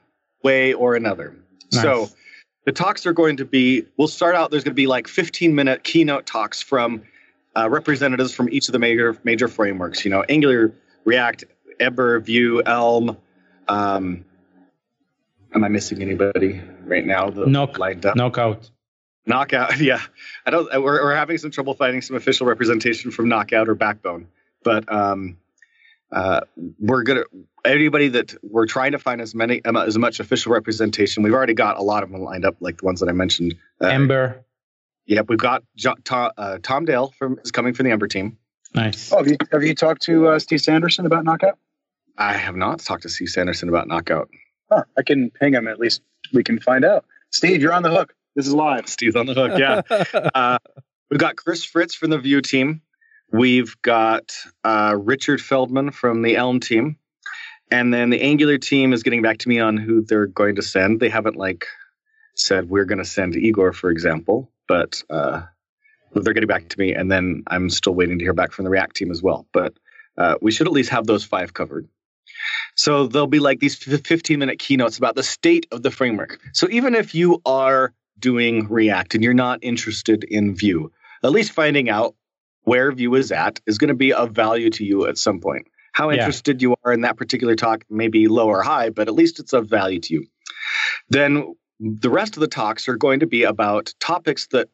way 0.43 0.73
or 0.73 0.95
another. 0.95 1.35
So 1.69 1.99
Nice. 2.01 2.15
The 2.65 2.71
talks 2.71 3.05
are 3.05 3.13
going 3.13 3.37
to 3.37 3.45
be, 3.45 3.85
we'll 3.97 4.07
start 4.07 4.35
out, 4.35 4.51
there's 4.51 4.63
going 4.63 4.71
to 4.71 4.75
be 4.75 4.87
like 4.87 5.07
15 5.07 5.53
minute 5.53 5.83
keynote 5.83 6.25
talks 6.25 6.61
from 6.61 7.03
uh, 7.55 7.69
representatives 7.69 8.33
from 8.33 8.49
each 8.49 8.67
of 8.67 8.73
the 8.73 8.79
major 8.79 9.17
major 9.23 9.47
frameworks, 9.47 10.03
you 10.03 10.11
know, 10.11 10.23
Angular, 10.29 10.73
React, 11.05 11.45
Ember, 11.79 12.19
Vue, 12.19 12.63
Elm. 12.65 13.17
Um, 13.67 14.25
am 15.53 15.63
I 15.63 15.67
missing 15.67 16.01
anybody 16.01 16.61
right 16.85 17.05
now? 17.05 17.29
that 17.29 17.47
Knock- 17.47 17.77
lined 17.77 18.05
up? 18.05 18.15
knockout. 18.15 18.69
Knockout, 19.25 19.77
yeah. 19.79 20.01
I 20.45 20.51
don't. 20.51 20.69
We're, 20.71 21.03
we're 21.03 21.15
having 21.15 21.37
some 21.37 21.51
trouble 21.51 21.73
finding 21.75 22.01
some 22.01 22.15
official 22.15 22.47
representation 22.47 23.11
from 23.11 23.29
Knockout 23.29 23.69
or 23.69 23.75
Backbone, 23.75 24.27
but 24.63 24.91
um, 24.91 25.37
uh, 26.13 26.41
we're 26.79 27.03
gonna. 27.03 27.23
Anybody 27.65 28.09
that 28.09 28.35
we're 28.43 28.65
trying 28.65 28.91
to 28.91 28.99
find 28.99 29.21
as 29.21 29.33
many 29.33 29.63
um, 29.65 29.77
as 29.77 29.97
much 29.97 30.19
official 30.19 30.51
representation. 30.51 31.23
We've 31.23 31.33
already 31.33 31.53
got 31.53 31.77
a 31.77 31.81
lot 31.81 32.03
of 32.03 32.11
them 32.11 32.21
lined 32.21 32.45
up, 32.45 32.57
like 32.59 32.77
the 32.77 32.85
ones 32.85 32.99
that 32.99 33.09
I 33.09 33.13
mentioned. 33.13 33.55
Uh, 33.81 33.87
Ember. 33.87 34.45
Yep, 35.05 35.25
we've 35.29 35.39
got 35.39 35.63
jo- 35.75 35.95
Tom, 36.03 36.31
uh, 36.37 36.59
Tom 36.61 36.85
Dale 36.85 37.13
from 37.17 37.39
is 37.43 37.51
coming 37.51 37.73
from 37.73 37.85
the 37.85 37.91
Ember 37.91 38.07
team. 38.07 38.37
Nice. 38.73 39.11
Oh, 39.11 39.17
have 39.17 39.27
you 39.27 39.37
have 39.51 39.63
you 39.63 39.75
talked 39.75 40.03
to 40.03 40.29
uh, 40.29 40.39
Steve 40.39 40.61
Sanderson 40.61 41.05
about 41.05 41.23
Knockout? 41.23 41.57
I 42.17 42.33
have 42.33 42.55
not 42.55 42.79
talked 42.79 43.03
to 43.03 43.09
Steve 43.09 43.29
Sanderson 43.29 43.69
about 43.69 43.87
Knockout. 43.87 44.29
Huh, 44.71 44.83
I 44.97 45.03
can 45.03 45.31
ping 45.31 45.53
him. 45.53 45.67
At 45.67 45.79
least 45.79 46.01
we 46.31 46.43
can 46.43 46.59
find 46.59 46.85
out. 46.85 47.05
Steve, 47.31 47.61
you're 47.61 47.73
on 47.73 47.83
the 47.83 47.89
hook. 47.89 48.13
This 48.35 48.47
is 48.47 48.53
live. 48.53 48.87
Steve's 48.87 49.15
on 49.15 49.25
the 49.25 49.33
hook. 49.33 49.57
Yeah. 49.57 49.81
uh, 50.35 50.57
we've 51.09 51.19
got 51.19 51.35
Chris 51.35 51.63
Fritz 51.63 51.95
from 51.95 52.09
the 52.09 52.17
Vue 52.17 52.41
team. 52.41 52.81
We've 53.33 53.75
got 53.81 54.35
uh, 54.63 54.95
Richard 54.95 55.41
Feldman 55.41 55.89
from 55.89 56.21
the 56.21 56.35
Elm 56.35 56.59
team. 56.59 56.97
And 57.71 57.91
then 57.91 58.11
the 58.11 58.21
Angular 58.21 58.59
team 58.59 58.93
is 58.93 59.01
getting 59.01 59.23
back 59.23 59.39
to 59.39 59.49
me 59.49 59.59
on 59.59 59.75
who 59.75 60.03
they're 60.03 60.27
going 60.27 60.57
to 60.57 60.61
send. 60.61 60.99
They 60.99 61.09
haven't 61.09 61.35
like 61.35 61.65
said 62.35 62.69
we're 62.69 62.85
going 62.85 62.99
to 62.99 63.05
send 63.05 63.35
Igor, 63.35 63.73
for 63.73 63.89
example, 63.89 64.51
but 64.67 65.01
uh, 65.09 65.41
they're 66.13 66.35
getting 66.35 66.47
back 66.47 66.69
to 66.69 66.79
me. 66.79 66.93
And 66.93 67.11
then 67.11 67.41
I'm 67.47 67.71
still 67.71 67.95
waiting 67.95 68.19
to 68.19 68.23
hear 68.23 68.33
back 68.33 68.51
from 68.51 68.65
the 68.65 68.71
React 68.71 68.95
team 68.95 69.09
as 69.09 69.23
well. 69.23 69.47
But 69.51 69.73
uh, 70.15 70.35
we 70.39 70.51
should 70.51 70.67
at 70.67 70.73
least 70.73 70.91
have 70.91 71.07
those 71.07 71.23
five 71.23 71.55
covered. 71.55 71.87
So 72.75 73.07
there'll 73.07 73.25
be 73.25 73.39
like 73.39 73.59
these 73.59 73.75
15 73.75 74.37
minute 74.37 74.59
keynotes 74.59 74.99
about 74.99 75.15
the 75.15 75.23
state 75.23 75.65
of 75.71 75.81
the 75.81 75.89
framework. 75.89 76.39
So 76.53 76.67
even 76.69 76.93
if 76.93 77.15
you 77.15 77.41
are 77.47 77.93
doing 78.19 78.67
React 78.67 79.15
and 79.15 79.23
you're 79.23 79.33
not 79.33 79.57
interested 79.63 80.23
in 80.23 80.53
Vue, 80.53 80.91
at 81.23 81.31
least 81.31 81.51
finding 81.51 81.89
out 81.89 82.15
where 82.63 82.91
Vue 82.91 83.15
is 83.15 83.31
at 83.31 83.59
is 83.65 83.77
going 83.77 83.89
to 83.89 83.93
be 83.93 84.13
of 84.13 84.31
value 84.31 84.69
to 84.71 84.83
you 84.83 85.07
at 85.07 85.17
some 85.17 85.39
point. 85.39 85.67
How 85.93 86.09
Yeah. 86.09 86.17
interested 86.17 86.61
you 86.61 86.75
are 86.83 86.93
in 86.93 87.01
that 87.01 87.17
particular 87.17 87.55
talk 87.55 87.83
may 87.89 88.07
be 88.07 88.27
low 88.27 88.47
or 88.47 88.61
high, 88.63 88.89
but 88.89 89.07
at 89.07 89.13
least 89.13 89.39
it's 89.39 89.53
of 89.53 89.69
value 89.69 89.99
to 89.99 90.13
you. 90.13 90.25
Then 91.09 91.55
the 91.79 92.09
rest 92.09 92.35
of 92.35 92.41
the 92.41 92.47
talks 92.47 92.87
are 92.87 92.95
going 92.95 93.19
to 93.19 93.27
be 93.27 93.43
about 93.43 93.93
topics 93.99 94.47
that 94.47 94.69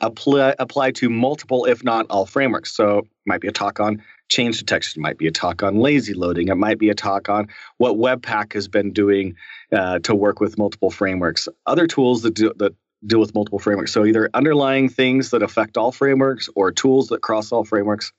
apply, 0.00 0.54
apply 0.58 0.90
to 0.92 1.08
multiple, 1.08 1.64
if 1.64 1.82
not 1.82 2.06
all, 2.10 2.26
frameworks. 2.26 2.74
So 2.74 2.98
it 2.98 3.06
might 3.26 3.40
be 3.40 3.48
a 3.48 3.52
talk 3.52 3.80
on 3.80 4.02
change 4.28 4.58
detection, 4.58 5.00
it 5.00 5.02
might 5.02 5.18
be 5.18 5.26
a 5.26 5.32
talk 5.32 5.62
on 5.62 5.76
lazy 5.76 6.12
loading, 6.14 6.48
it 6.48 6.56
might 6.56 6.78
be 6.78 6.90
a 6.90 6.94
talk 6.94 7.28
on 7.28 7.48
what 7.78 7.94
Webpack 7.96 8.54
has 8.54 8.66
been 8.68 8.92
doing 8.92 9.36
uh, 9.72 10.00
to 10.00 10.14
work 10.14 10.40
with 10.40 10.58
multiple 10.58 10.90
frameworks, 10.90 11.48
other 11.64 11.86
tools 11.86 12.22
that 12.22 12.34
do, 12.34 12.52
that 12.56 12.74
deal 13.04 13.20
with 13.20 13.34
multiple 13.34 13.58
frameworks. 13.58 13.92
So 13.92 14.04
either 14.04 14.30
underlying 14.32 14.88
things 14.88 15.30
that 15.30 15.42
affect 15.42 15.76
all 15.76 15.92
frameworks 15.92 16.48
or 16.54 16.72
tools 16.72 17.08
that 17.08 17.20
cross 17.20 17.52
all 17.52 17.64
frameworks. 17.64 18.12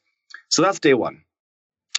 So 0.49 0.61
that's 0.61 0.79
day 0.79 0.93
one, 0.93 1.23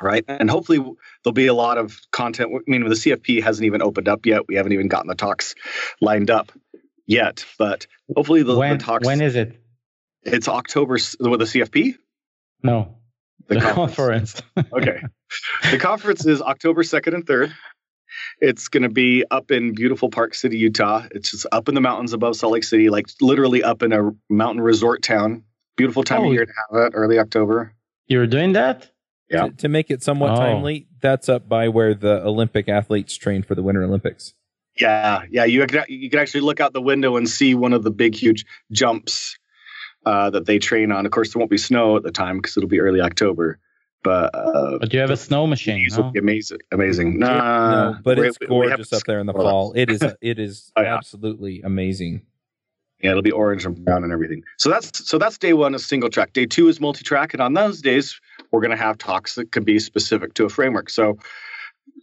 right? 0.01 0.25
And 0.29 0.49
hopefully 0.51 0.79
there'll 0.79 1.35
be 1.35 1.47
a 1.49 1.55
lot 1.55 1.77
of 1.79 1.99
content. 2.13 2.51
I 2.55 2.71
mean, 2.71 2.85
the 2.89 2.95
CFP 2.95 3.43
hasn't 3.43 3.67
even 3.67 3.83
opened 3.83 4.09
up 4.09 4.27
yet. 4.27 4.49
We 4.49 4.55
haven't 4.57 4.73
even 4.73 4.89
gotten 4.89 5.09
the 5.09 5.15
talks 5.15 5.55
lined 6.01 6.31
up 6.31 6.53
yet, 7.07 7.45
but 7.59 7.87
hopefully 8.15 8.43
the, 8.43 8.57
when 8.57 8.79
the 8.79 8.85
talks. 8.85 9.07
when 9.07 9.21
is 9.21 9.35
it? 9.37 9.61
it's 10.23 10.49
October 10.49 10.95
with 10.95 11.41
the 11.41 11.47
CFP. 11.47 11.95
No, 12.63 12.97
The 13.49 13.55
the, 13.57 13.61
conference. 13.61 14.41
conference. 14.55 14.73
Okay. 14.73 15.03
the 15.71 15.79
conference 15.79 16.27
is 16.27 16.43
October 16.43 16.83
2nd 16.83 17.15
and 17.15 17.27
3rd. 17.27 17.53
It's 18.41 18.69
going 18.69 18.83
to 18.85 18.89
be 18.89 19.25
up 19.31 19.51
in 19.51 19.75
beautiful 19.75 20.11
Park 20.11 20.35
City, 20.35 20.59
Utah. 20.59 21.07
It's 21.11 21.31
just 21.31 21.47
up 21.53 21.69
in 21.69 21.75
the 21.75 21.81
mountains 21.81 22.13
above 22.13 22.37
Salt 22.37 22.53
Lake 22.53 22.65
City, 22.65 22.91
like 22.91 23.07
literally 23.21 23.63
up 23.63 23.83
in 23.83 23.93
a 23.93 24.11
mountain 24.29 24.63
resort 24.63 25.03
town. 25.03 25.45
Beautiful 25.77 26.03
time 26.05 26.23
Oh. 26.23 26.27
of 26.29 26.33
year 26.33 26.47
to 26.47 26.53
have 26.53 26.87
it, 26.87 26.93
early 26.95 27.19
October. 27.19 27.73
You're 28.07 28.27
doing 28.27 28.53
that? 28.55 28.91
Yeah. 29.31 29.49
To, 29.49 29.51
to 29.57 29.69
make 29.69 29.91
it 29.91 30.03
somewhat 30.03 30.33
Oh. 30.33 30.37
timely, 30.37 30.89
that's 31.01 31.29
up 31.29 31.49
by 31.49 31.69
where 31.69 31.95
the 31.95 32.25
Olympic 32.25 32.69
athletes 32.69 33.15
train 33.17 33.43
for 33.43 33.55
the 33.55 33.63
Winter 33.63 33.83
Olympics. 33.83 34.35
Yeah, 34.81 35.23
yeah. 35.31 35.45
You 35.45 35.67
can, 35.67 35.85
you 35.89 36.09
can 36.09 36.19
actually 36.21 36.41
look 36.43 36.61
out 36.61 36.73
the 36.73 36.81
window 36.81 37.17
and 37.17 37.29
see 37.29 37.55
one 37.55 37.73
of 37.73 37.83
the 37.83 37.91
big, 37.91 38.15
huge 38.15 38.45
jumps 38.73 39.37
uh, 40.07 40.31
that 40.31 40.47
they 40.47 40.59
train 40.59 40.93
on. 40.93 41.05
Of 41.05 41.13
course, 41.13 41.33
there 41.33 41.39
won't 41.41 41.51
be 41.51 41.59
snow 41.59 41.97
at 41.97 42.03
the 42.05 42.13
time 42.13 42.37
because 42.39 42.57
it'll 42.57 42.69
be 42.69 42.81
early 42.81 43.01
October. 43.01 43.59
But 44.05 44.35
uh, 44.35 44.79
But 44.79 44.93
you 44.93 45.01
have 45.01 45.11
a 45.11 45.17
snow 45.17 45.47
machine. 45.47 45.83
these 45.83 45.97
will 45.97 46.05
No? 46.05 46.11
be 46.13 46.19
amazing. 46.21 46.59
Amazing. 46.71 47.19
Nah, 47.19 47.93
no, 47.93 47.99
but 48.03 48.19
it's 48.19 48.39
we- 48.41 48.47
we 48.47 48.55
have- 48.69 48.77
gorgeous 48.79 48.93
up 48.93 49.03
there 49.05 49.19
in 49.19 49.27
the 49.27 49.33
fall. 49.33 49.73
It 49.75 49.91
is. 49.91 50.03
It 50.21 50.39
is 50.39 50.73
Oh, 50.77 50.83
yeah. 50.83 50.97
absolutely 50.97 51.63
amazing. 51.63 52.23
Yeah, 53.03 53.11
it'll 53.11 53.23
be 53.23 53.31
orange 53.31 53.65
and 53.65 53.77
brown 53.85 54.03
and 54.05 54.13
everything. 54.13 54.43
So 54.57 54.71
that's 54.71 55.09
so 55.09 55.19
that's 55.19 55.39
day 55.39 55.53
one 55.53 55.75
is 55.75 55.85
single 55.87 56.11
track. 56.11 56.33
Day 56.33 56.47
two 56.47 56.69
is 56.69 56.81
multi 56.81 57.03
track, 57.05 57.33
and 57.35 57.41
on 57.41 57.55
those 57.55 57.81
days 57.81 58.21
we're 58.51 58.61
going 58.61 58.71
to 58.73 58.77
have 58.77 58.99
talks 58.99 59.35
that 59.37 59.53
can 59.53 59.63
be 59.65 59.79
specific 59.79 60.35
to 60.35 60.45
a 60.45 60.49
framework. 60.49 60.91
So, 60.91 61.19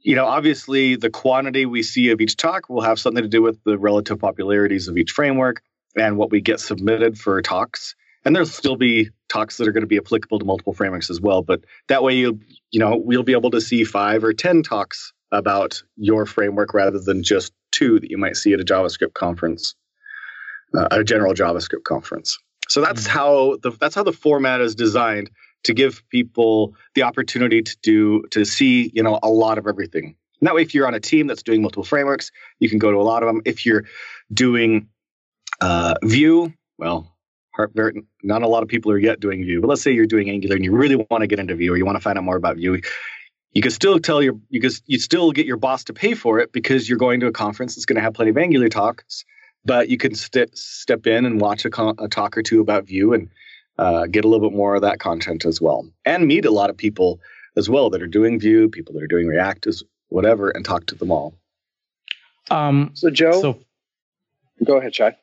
you 0.03 0.15
know, 0.15 0.25
obviously 0.25 0.95
the 0.95 1.09
quantity 1.09 1.65
we 1.65 1.81
see 1.83 2.09
of 2.09 2.21
each 2.21 2.37
talk 2.37 2.69
will 2.69 2.81
have 2.81 2.99
something 2.99 3.23
to 3.23 3.29
do 3.29 3.41
with 3.41 3.57
the 3.63 3.77
relative 3.77 4.19
popularities 4.19 4.87
of 4.87 4.97
each 4.97 5.11
framework 5.11 5.61
and 5.97 6.17
what 6.17 6.29
we 6.31 6.39
get 6.41 6.59
submitted 6.59 7.17
for 7.17 7.41
talks. 7.41 7.95
And 8.25 8.35
there'll 8.35 8.47
still 8.47 8.75
be 8.75 9.09
talks 9.29 9.57
that 9.57 9.67
are 9.67 9.71
going 9.71 9.83
to 9.83 9.87
be 9.87 9.97
applicable 9.97 10.39
to 10.39 10.45
multiple 10.45 10.73
frameworks 10.73 11.09
as 11.11 11.21
well. 11.21 11.43
But 11.43 11.61
that 11.87 12.03
way, 12.03 12.15
you 12.15 12.39
you 12.71 12.79
know, 12.79 12.97
we'll 12.97 13.23
be 13.23 13.33
able 13.33 13.51
to 13.51 13.61
see 13.61 13.83
five 13.83 14.23
or 14.23 14.33
ten 14.33 14.63
talks 14.63 15.13
about 15.31 15.83
your 15.97 16.25
framework 16.25 16.73
rather 16.73 16.99
than 16.99 17.23
just 17.23 17.53
two 17.71 17.99
that 17.99 18.09
you 18.09 18.17
might 18.17 18.35
see 18.37 18.53
at 18.53 18.59
a 18.59 18.63
JavaScript 18.65 19.13
conference 19.13 19.75
uh, 20.75 20.87
a 20.91 21.03
general 21.03 21.33
JavaScript 21.33 21.83
conference. 21.83 22.37
So 22.67 22.81
that's 22.81 23.03
Mhm. 23.05 23.11
how 23.11 23.57
the 23.61 23.71
that's 23.71 23.95
how 23.95 24.03
the 24.03 24.13
format 24.13 24.61
is 24.61 24.75
designed 24.75 25.29
to 25.63 25.73
give 25.73 26.03
people 26.09 26.75
the 26.95 27.03
opportunity 27.03 27.61
to 27.61 27.77
do 27.83 28.23
to 28.31 28.45
see 28.45 28.91
you 28.93 29.03
know 29.03 29.19
a 29.23 29.29
lot 29.29 29.57
of 29.57 29.67
everything. 29.67 30.15
And 30.41 30.47
that 30.47 30.55
way, 30.55 30.63
if 30.63 30.73
you're 30.73 30.87
on 30.87 30.93
a 30.93 30.99
team 30.99 31.27
that's 31.27 31.43
doing 31.43 31.61
multiple 31.61 31.83
frameworks, 31.83 32.31
you 32.59 32.69
can 32.69 32.79
go 32.79 32.91
to 32.91 32.97
a 32.97 33.03
lot 33.03 33.23
of 33.23 33.27
them. 33.27 33.41
If 33.45 33.65
you're 33.65 33.85
doing 34.33 34.89
uh, 35.61 35.95
Vue, 36.03 36.53
well, 36.77 37.14
very- 37.73 38.01
not 38.23 38.43
a 38.43 38.47
lot 38.47 38.63
of 38.63 38.69
people 38.69 38.91
are 38.91 38.97
yet 38.97 39.19
doing 39.19 39.43
Vue. 39.43 39.61
But 39.61 39.67
let's 39.67 39.81
say 39.81 39.91
you're 39.91 40.05
doing 40.05 40.29
Angular 40.29 40.55
and 40.55 40.65
you 40.65 40.71
really 40.71 40.95
want 40.95 41.21
to 41.21 41.27
get 41.27 41.39
into 41.39 41.55
Vue 41.55 41.73
or 41.73 41.77
you 41.77 41.85
want 41.85 41.97
to 41.97 42.01
find 42.01 42.17
out 42.17 42.23
more 42.23 42.37
about 42.37 42.57
Vue. 42.57 42.81
You 43.53 43.61
can 43.61 43.71
still 43.71 43.99
tell 43.99 44.21
your 44.21 44.35
you 44.49 44.59
can 44.59 44.71
you 44.85 44.99
still 44.99 45.31
get 45.31 45.45
your 45.45 45.57
boss 45.57 45.85
to 45.85 45.93
pay 45.93 46.13
for 46.13 46.39
it 46.39 46.51
because 46.51 46.87
you're 46.87 46.97
going 46.97 47.21
to 47.21 47.27
a 47.27 47.31
conference 47.31 47.75
that's 47.75 47.85
going 47.85 47.95
to 47.95 48.01
have 48.01 48.13
plenty 48.13 48.31
of 48.31 48.37
Angular 48.37 48.69
talks 48.69 49.25
but 49.65 49.89
you 49.89 49.97
can 49.97 50.13
st- 50.13 50.55
step 50.57 51.07
in 51.07 51.25
and 51.25 51.41
watch 51.41 51.65
a, 51.65 51.69
con- 51.69 51.95
a 51.99 52.07
talk 52.07 52.37
or 52.37 52.43
two 52.43 52.61
about 52.61 52.85
Vue 52.85 53.13
and 53.13 53.29
uh, 53.77 54.05
get 54.05 54.23
a 54.23 54.27
little 54.27 54.49
bit 54.49 54.55
more 54.55 54.75
of 54.75 54.83
that 54.83 54.99
content 54.99 55.43
as 55.45 55.59
well, 55.59 55.89
and 56.05 56.27
meet 56.27 56.45
a 56.45 56.51
lot 56.51 56.69
of 56.69 56.77
people 56.77 57.19
as 57.57 57.69
well 57.69 57.89
that 57.89 58.01
are 58.01 58.07
doing 58.07 58.39
Vue, 58.39 58.69
people 58.69 58.93
that 58.93 59.03
are 59.03 59.07
doing 59.07 59.27
React, 59.27 59.67
as 59.67 59.83
whatever, 60.07 60.49
and 60.49 60.63
talk 60.63 60.85
to 60.85 60.95
them 60.95 61.11
all. 61.11 61.35
Um, 62.49 62.91
So 62.93 63.09
Joe, 63.09 63.41
so 63.41 63.59
go 64.63 64.77
ahead, 64.77 64.95
Shai. 64.95 65.17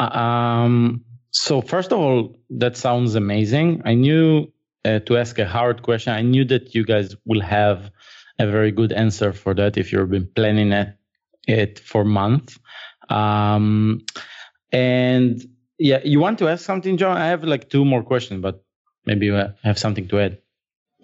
Um, 0.00 1.04
so 1.30 1.60
first 1.60 1.92
of 1.92 1.98
all, 1.98 2.36
that 2.50 2.76
sounds 2.76 3.14
amazing. 3.14 3.82
I 3.84 3.94
knew 3.94 4.50
uh, 4.84 5.00
to 5.00 5.16
ask 5.18 5.38
a 5.38 5.46
hard 5.46 5.82
question. 5.82 6.12
I 6.12 6.22
knew 6.22 6.44
that 6.46 6.74
you 6.74 6.84
guys 6.84 7.14
will 7.26 7.40
have 7.42 7.90
a 8.38 8.46
very 8.50 8.72
good 8.72 8.92
answer 8.92 9.32
for 9.32 9.54
that 9.54 9.76
if 9.76 9.92
you've 9.92 10.10
been 10.10 10.28
planning 10.34 10.72
it, 10.72 10.96
it 11.46 11.78
for 11.78 12.04
months. 12.04 12.58
Um, 13.10 14.00
and 14.72 15.42
yeah, 15.78 16.00
you 16.04 16.20
want 16.20 16.38
to 16.38 16.48
ask 16.48 16.64
something, 16.64 16.96
John? 16.96 17.16
I 17.16 17.26
have 17.28 17.44
like 17.44 17.68
two 17.68 17.84
more 17.84 18.02
questions, 18.02 18.40
but 18.40 18.64
maybe 19.06 19.26
you 19.26 19.34
have 19.62 19.78
something 19.78 20.08
to 20.08 20.20
add. 20.20 20.38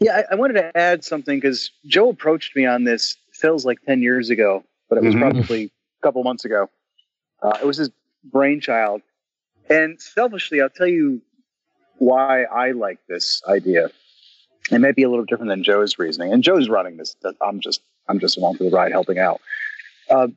Yeah, 0.01 0.23
I, 0.31 0.33
I 0.33 0.35
wanted 0.37 0.55
to 0.55 0.77
add 0.77 1.05
something 1.05 1.39
because 1.39 1.71
Joe 1.87 2.11
approached 2.11 2.55
me 2.57 2.67
on 2.67 2.85
this. 2.85 3.17
Feels 3.33 3.67
like 3.67 3.83
ten 3.83 4.03
years 4.03 4.31
ago, 4.31 4.65
but 4.89 4.97
it 4.99 5.05
was 5.05 5.15
Mhm. 5.15 5.21
probably 5.21 5.65
a 5.65 6.03
couple 6.03 6.23
months 6.23 6.45
ago. 6.45 6.71
Uh, 7.43 7.59
it 7.61 7.67
was 7.67 7.77
his 7.77 7.91
brainchild, 8.31 9.03
and 9.69 10.01
selfishly, 10.01 10.61
I'll 10.61 10.71
tell 10.71 10.87
you 10.87 11.23
why 11.99 12.45
I 12.45 12.73
like 12.73 12.99
this 13.09 13.43
idea. 13.49 13.91
It 14.71 14.79
may 14.81 14.93
be 14.93 15.03
a 15.03 15.09
little 15.09 15.25
different 15.25 15.51
than 15.51 15.63
Joe's 15.63 15.99
reasoning, 15.99 16.33
and 16.33 16.43
Joe's 16.43 16.69
running 16.69 16.97
this. 16.97 17.17
I'm 17.41 17.61
just 17.61 17.81
I'm 18.09 18.19
just 18.21 18.37
along 18.37 18.57
for 18.57 18.65
the 18.65 18.71
ride, 18.71 18.93
helping 18.93 19.19
out. 19.19 19.41
Uh, 20.11 20.29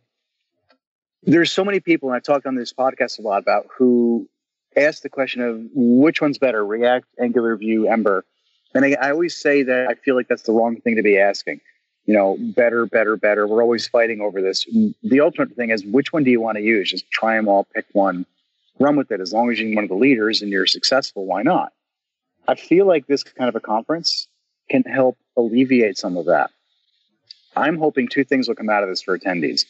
there's 1.23 1.51
so 1.51 1.65
many 1.65 1.79
people, 1.79 2.09
and 2.09 2.15
I 2.15 2.19
talked 2.19 2.45
on 2.45 2.55
this 2.55 2.73
podcast 2.73 3.19
a 3.19 3.21
lot 3.21 3.41
about 3.41 3.67
who 3.77 4.29
ask 4.75 5.01
the 5.01 5.09
question 5.09 5.41
of 5.41 5.61
which 5.73 6.21
one's 6.21 6.37
better, 6.37 6.65
React, 6.65 7.07
Angular, 7.19 7.55
Vue, 7.57 7.87
Ember. 7.87 8.25
And 8.73 8.85
I, 8.85 8.95
I 9.01 9.11
always 9.11 9.35
say 9.35 9.63
that 9.63 9.87
I 9.89 9.95
feel 9.95 10.15
like 10.15 10.27
that's 10.27 10.43
the 10.43 10.53
wrong 10.53 10.79
thing 10.79 10.95
to 10.95 11.01
be 11.01 11.17
asking. 11.17 11.61
You 12.09 12.15
know, 12.15 12.37
better, 12.39 12.87
better, 12.87 13.17
better. 13.17 13.45
We're 13.45 13.61
always 13.61 13.87
fighting 13.87 14.19
over 14.19 14.41
this. 14.41 14.65
The 15.03 15.19
ultimate 15.19 15.55
thing 15.55 15.69
is 15.69 15.85
which 15.85 16.11
one 16.11 16.23
do 16.23 16.31
you 16.31 16.41
want 16.41 16.57
to 16.57 16.63
use? 16.63 16.89
Just 16.89 17.07
try 17.11 17.35
them 17.35 17.47
all, 17.47 17.67
pick 17.75 17.85
one, 17.91 18.25
run 18.79 18.95
with 18.95 19.11
it. 19.11 19.21
As 19.21 19.31
long 19.31 19.51
as 19.51 19.59
you're 19.59 19.75
one 19.75 19.83
of 19.83 19.91
the 19.91 19.95
leaders 19.95 20.41
and 20.41 20.49
you're 20.49 20.65
successful, 20.65 21.27
why 21.27 21.43
not? 21.43 21.71
I 22.47 22.55
feel 22.55 22.87
like 22.87 23.05
this 23.05 23.21
kind 23.21 23.47
of 23.47 23.55
a 23.55 23.59
conference 23.59 24.27
can 24.71 24.81
help 24.85 25.19
alleviate 25.37 25.99
some 25.99 26.17
of 26.17 26.25
that. 26.25 26.49
I'm 27.55 27.77
hoping 27.77 28.07
two 28.07 28.23
things 28.23 28.47
will 28.47 28.55
come 28.55 28.71
out 28.71 28.81
of 28.81 28.89
this 28.89 29.03
for 29.03 29.15
attendees. 29.15 29.65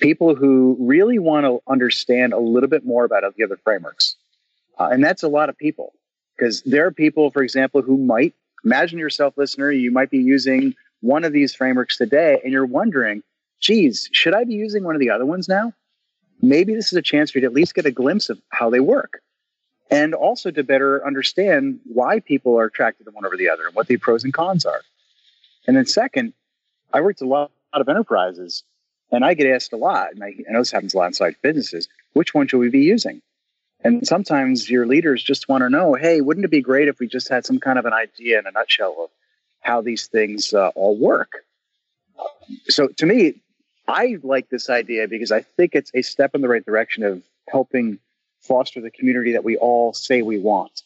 People 0.00 0.34
who 0.34 0.76
really 0.80 1.20
want 1.20 1.46
to 1.46 1.60
understand 1.68 2.32
a 2.32 2.40
little 2.40 2.68
bit 2.68 2.84
more 2.84 3.04
about 3.04 3.22
the 3.36 3.44
other 3.44 3.58
frameworks. 3.62 4.16
Uh, 4.76 4.88
and 4.90 5.04
that's 5.04 5.22
a 5.22 5.28
lot 5.28 5.50
of 5.50 5.56
people 5.56 5.92
because 6.36 6.62
there 6.62 6.84
are 6.84 6.90
people, 6.90 7.30
for 7.30 7.44
example, 7.44 7.80
who 7.80 7.96
might 7.96 8.34
imagine 8.64 8.98
yourself, 8.98 9.34
listener, 9.36 9.70
you 9.70 9.92
might 9.92 10.10
be 10.10 10.18
using 10.18 10.74
one 11.00 11.24
of 11.24 11.32
these 11.32 11.54
frameworks 11.54 11.96
today 11.96 12.40
and 12.42 12.52
you're 12.52 12.66
wondering, 12.66 13.22
geez, 13.60 14.08
should 14.12 14.34
I 14.34 14.44
be 14.44 14.54
using 14.54 14.84
one 14.84 14.94
of 14.94 15.00
the 15.00 15.10
other 15.10 15.26
ones 15.26 15.48
now? 15.48 15.72
Maybe 16.42 16.74
this 16.74 16.92
is 16.92 16.98
a 16.98 17.02
chance 17.02 17.30
for 17.30 17.38
you 17.38 17.42
to 17.42 17.46
at 17.46 17.52
least 17.52 17.74
get 17.74 17.86
a 17.86 17.90
glimpse 17.90 18.28
of 18.28 18.40
how 18.50 18.70
they 18.70 18.80
work 18.80 19.22
and 19.90 20.14
also 20.14 20.50
to 20.50 20.62
better 20.62 21.06
understand 21.06 21.80
why 21.84 22.20
people 22.20 22.58
are 22.58 22.64
attracted 22.64 23.04
to 23.04 23.10
one 23.10 23.24
over 23.24 23.36
the 23.36 23.48
other 23.48 23.66
and 23.66 23.74
what 23.74 23.86
the 23.86 23.96
pros 23.96 24.24
and 24.24 24.34
cons 24.34 24.66
are. 24.66 24.82
And 25.66 25.76
then, 25.76 25.86
second, 25.86 26.32
I 26.92 27.00
worked 27.00 27.22
a 27.22 27.26
lot 27.26 27.50
of 27.72 27.88
enterprises 27.88 28.64
and 29.10 29.24
I 29.24 29.34
get 29.34 29.46
asked 29.46 29.72
a 29.72 29.76
lot, 29.76 30.12
and 30.12 30.22
I, 30.22 30.34
I 30.48 30.52
know 30.52 30.58
this 30.58 30.72
happens 30.72 30.94
a 30.94 30.98
lot 30.98 31.06
inside 31.06 31.36
businesses 31.40 31.88
which 32.16 32.32
one 32.32 32.48
should 32.48 32.58
we 32.58 32.70
be 32.70 32.80
using? 32.80 33.20
And 33.84 34.06
sometimes 34.06 34.70
your 34.70 34.86
leaders 34.86 35.22
just 35.22 35.50
want 35.50 35.60
to 35.62 35.68
know, 35.68 35.92
hey, 35.92 36.22
wouldn't 36.22 36.46
it 36.46 36.50
be 36.50 36.62
great 36.62 36.88
if 36.88 36.98
we 36.98 37.06
just 37.06 37.28
had 37.28 37.44
some 37.44 37.60
kind 37.60 37.78
of 37.78 37.84
an 37.84 37.92
idea 37.92 38.38
in 38.38 38.46
a 38.46 38.50
nutshell 38.50 38.96
of 38.98 39.10
how 39.66 39.82
these 39.82 40.06
things 40.06 40.54
uh, 40.54 40.68
all 40.76 40.96
work? 40.96 41.44
So 42.68 42.86
to 42.86 43.06
me, 43.06 43.42
I 43.88 44.18
like 44.22 44.48
this 44.48 44.70
idea 44.70 45.08
because 45.08 45.32
I 45.32 45.42
think 45.42 45.74
it's 45.74 45.90
a 45.92 46.02
step 46.02 46.34
in 46.36 46.40
the 46.40 46.48
right 46.48 46.64
direction 46.64 47.02
of 47.02 47.22
helping 47.48 47.98
foster 48.40 48.80
the 48.80 48.92
community 48.92 49.32
that 49.32 49.42
we 49.42 49.56
all 49.56 49.92
say 49.92 50.22
we 50.22 50.38
want. 50.38 50.82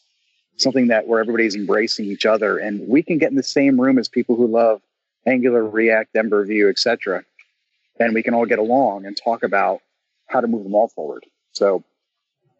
Something 0.57 0.87
that 0.87 1.07
where 1.07 1.19
everybody's 1.19 1.55
embracing 1.55 2.05
each 2.05 2.25
other 2.25 2.57
and 2.57 2.87
we 2.87 3.03
can 3.03 3.19
get 3.19 3.29
in 3.29 3.37
the 3.37 3.43
same 3.43 3.79
room 3.79 3.99
as 3.99 4.07
people 4.07 4.35
who 4.35 4.47
love 4.47 4.81
Angular, 5.27 5.63
React, 5.63 6.15
Ember, 6.15 6.43
Vue, 6.43 6.67
etc. 6.67 7.23
And 7.99 8.15
we 8.15 8.23
can 8.23 8.33
all 8.33 8.47
get 8.47 8.57
along 8.57 9.05
and 9.05 9.15
talk 9.15 9.43
about 9.43 9.81
how 10.25 10.41
to 10.41 10.47
move 10.47 10.63
them 10.63 10.73
all 10.73 10.87
forward. 10.87 11.25
So 11.51 11.83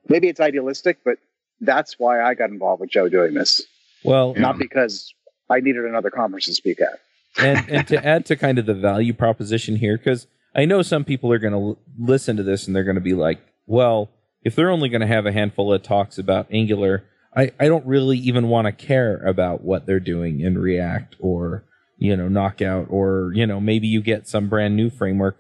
maybe 0.08 0.28
it's 0.28 0.40
idealistic, 0.40 1.00
but 1.04 1.18
that's 1.62 1.98
why 1.98 2.22
I 2.22 2.36
got 2.36 2.52
involved 2.52 2.82
with 2.82 2.92
Joe 2.92 3.10
doing 3.10 3.34
this. 3.34 3.64
Well, 4.04 4.34
Not 4.36 4.58
because 4.58 5.14
I 5.52 5.60
needed 5.60 5.86
another 5.86 6.10
conference 6.10 6.46
to 6.46 6.54
speak 6.54 6.80
at. 6.82 7.00
and 7.38 7.70
and 7.70 7.88
to 7.88 8.06
add 8.14 8.26
to 8.28 8.36
kind 8.36 8.58
of 8.58 8.66
the 8.66 8.74
value 8.74 9.14
proposition 9.14 9.76
here 9.76 9.98
because 9.98 10.28
i 10.56 10.66
know 10.66 10.82
some 10.82 11.04
people 11.06 11.32
are 11.32 11.40
going 11.40 11.54
to 11.54 11.60
l- 11.60 11.80
listen 11.98 12.36
to 12.38 12.44
this 12.44 12.68
and 12.68 12.76
they're 12.76 12.84
going 12.84 12.96
to 12.96 13.02
be 13.02 13.14
like 13.14 13.40
well 13.68 14.10
if 14.44 14.56
they're 14.56 14.70
only 14.72 14.90
going 14.90 15.02
to 15.02 15.08
have 15.08 15.26
a 15.26 15.32
handful 15.32 15.72
of 15.72 15.82
talks 15.82 16.18
about 16.18 16.46
angular 16.52 17.06
i 17.36 17.52
i 17.60 17.68
don't 17.68 17.86
really 17.86 18.18
even 18.18 18.50
want 18.50 18.66
to 18.66 18.72
care 18.74 19.18
about 19.18 19.64
what 19.64 19.86
they're 19.86 20.00
doing 20.00 20.42
in 20.42 20.58
react 20.58 21.16
or 21.20 21.64
you 21.98 22.18
know 22.18 22.28
knockout 22.28 22.88
or 22.90 23.32
you 23.34 23.46
know 23.46 23.60
maybe 23.62 23.88
you 23.88 24.02
get 24.02 24.28
some 24.28 24.50
brand 24.50 24.76
new 24.76 24.90
framework. 24.90 25.38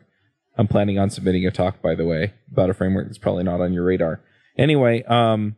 I'm 0.57 0.67
planning 0.67 0.99
on 0.99 1.09
submitting 1.09 1.45
a 1.47 1.51
talk 1.51 1.81
by 1.81 1.95
the 1.95 2.05
way 2.05 2.33
about 2.51 2.69
a 2.69 2.73
framework 2.75 3.07
that's 3.07 3.17
probably 3.17 3.43
not 3.43 3.61
on 3.61 3.73
your 3.73 3.83
radar. 3.83 4.21
Anyway 4.57 5.01
um 5.03 5.55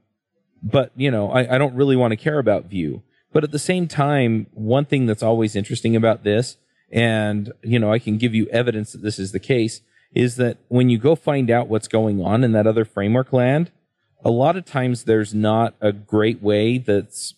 but 0.63 0.91
you 0.95 1.11
know 1.11 1.29
I, 1.29 1.55
I 1.55 1.57
don't 1.57 1.75
really 1.75 1.97
want 1.97 2.11
to 2.13 2.15
care 2.15 2.39
about 2.39 2.65
Vue 2.65 3.03
but 3.33 3.43
at 3.43 3.51
the 3.51 3.59
same 3.59 3.87
time 3.87 4.47
one 4.53 4.85
thing 4.85 5.05
that's 5.05 5.23
always 5.23 5.55
interesting 5.55 5.95
about 5.95 6.23
this 6.23 6.57
and 6.91 7.51
you 7.61 7.79
know 7.79 7.91
i 7.91 7.99
can 7.99 8.17
give 8.17 8.33
you 8.33 8.47
evidence 8.47 8.93
that 8.93 9.01
this 9.01 9.19
is 9.19 9.31
the 9.31 9.39
case 9.39 9.81
is 10.13 10.35
that 10.35 10.57
when 10.67 10.89
you 10.89 10.97
go 10.97 11.15
find 11.15 11.49
out 11.49 11.67
what's 11.67 11.87
going 11.87 12.21
on 12.21 12.43
in 12.43 12.51
that 12.51 12.67
other 12.67 12.85
framework 12.85 13.33
land 13.33 13.71
a 14.23 14.31
lot 14.31 14.55
of 14.55 14.65
times 14.65 15.03
there's 15.03 15.33
not 15.33 15.73
a 15.81 15.91
great 15.91 16.41
way 16.41 16.77
that's 16.77 17.33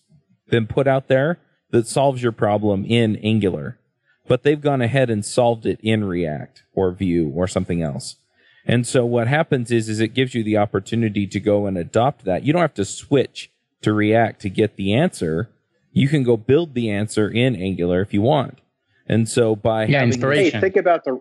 been 0.50 0.68
put 0.68 0.88
out 0.88 1.08
there 1.08 1.40
that 1.72 1.88
solves 1.88 2.22
your 2.22 2.32
problem 2.32 2.86
in 2.86 3.16
angular 3.18 3.80
but 4.28 4.44
they've 4.44 4.62
gone 4.62 4.82
ahead 4.82 5.10
and 5.10 5.26
solved 5.26 5.66
it 5.66 5.80
in 5.82 6.04
react 6.04 6.64
or 6.74 6.92
vue 6.92 7.30
or 7.30 7.48
something 7.48 7.82
else 7.82 8.18
and 8.66 8.86
so 8.88 9.06
what 9.06 9.28
happens 9.28 9.72
is 9.72 9.88
is 9.88 10.00
it 10.00 10.10
gives 10.10 10.34
you 10.34 10.44
the 10.44 10.58
opportunity 10.58 11.28
to 11.28 11.40
go 11.40 11.68
and 11.68 11.78
adopt 11.78 12.26
that. 12.26 12.44
You 12.44 12.52
don't 12.52 12.64
have 12.64 12.74
to 12.76 12.86
switch 12.86 13.52
to 13.82 13.94
React 13.94 14.42
to 14.42 14.50
get 14.50 14.76
the 14.76 14.94
answer. 14.94 15.50
You 15.96 16.08
can 16.10 16.24
go 16.24 16.38
build 16.38 16.76
the 16.76 16.90
answer 16.92 17.30
in 17.30 17.56
Angular 17.56 18.02
if 18.02 18.14
you 18.14 18.22
want. 18.22 18.60
And 19.08 19.28
so 19.30 19.56
by 19.56 19.86
Yeah, 19.86 20.00
having 20.00 20.10
inspiration. 20.14 20.60
Hey, 20.60 20.60
think 20.62 20.76
about 20.76 21.04
the 21.06 21.20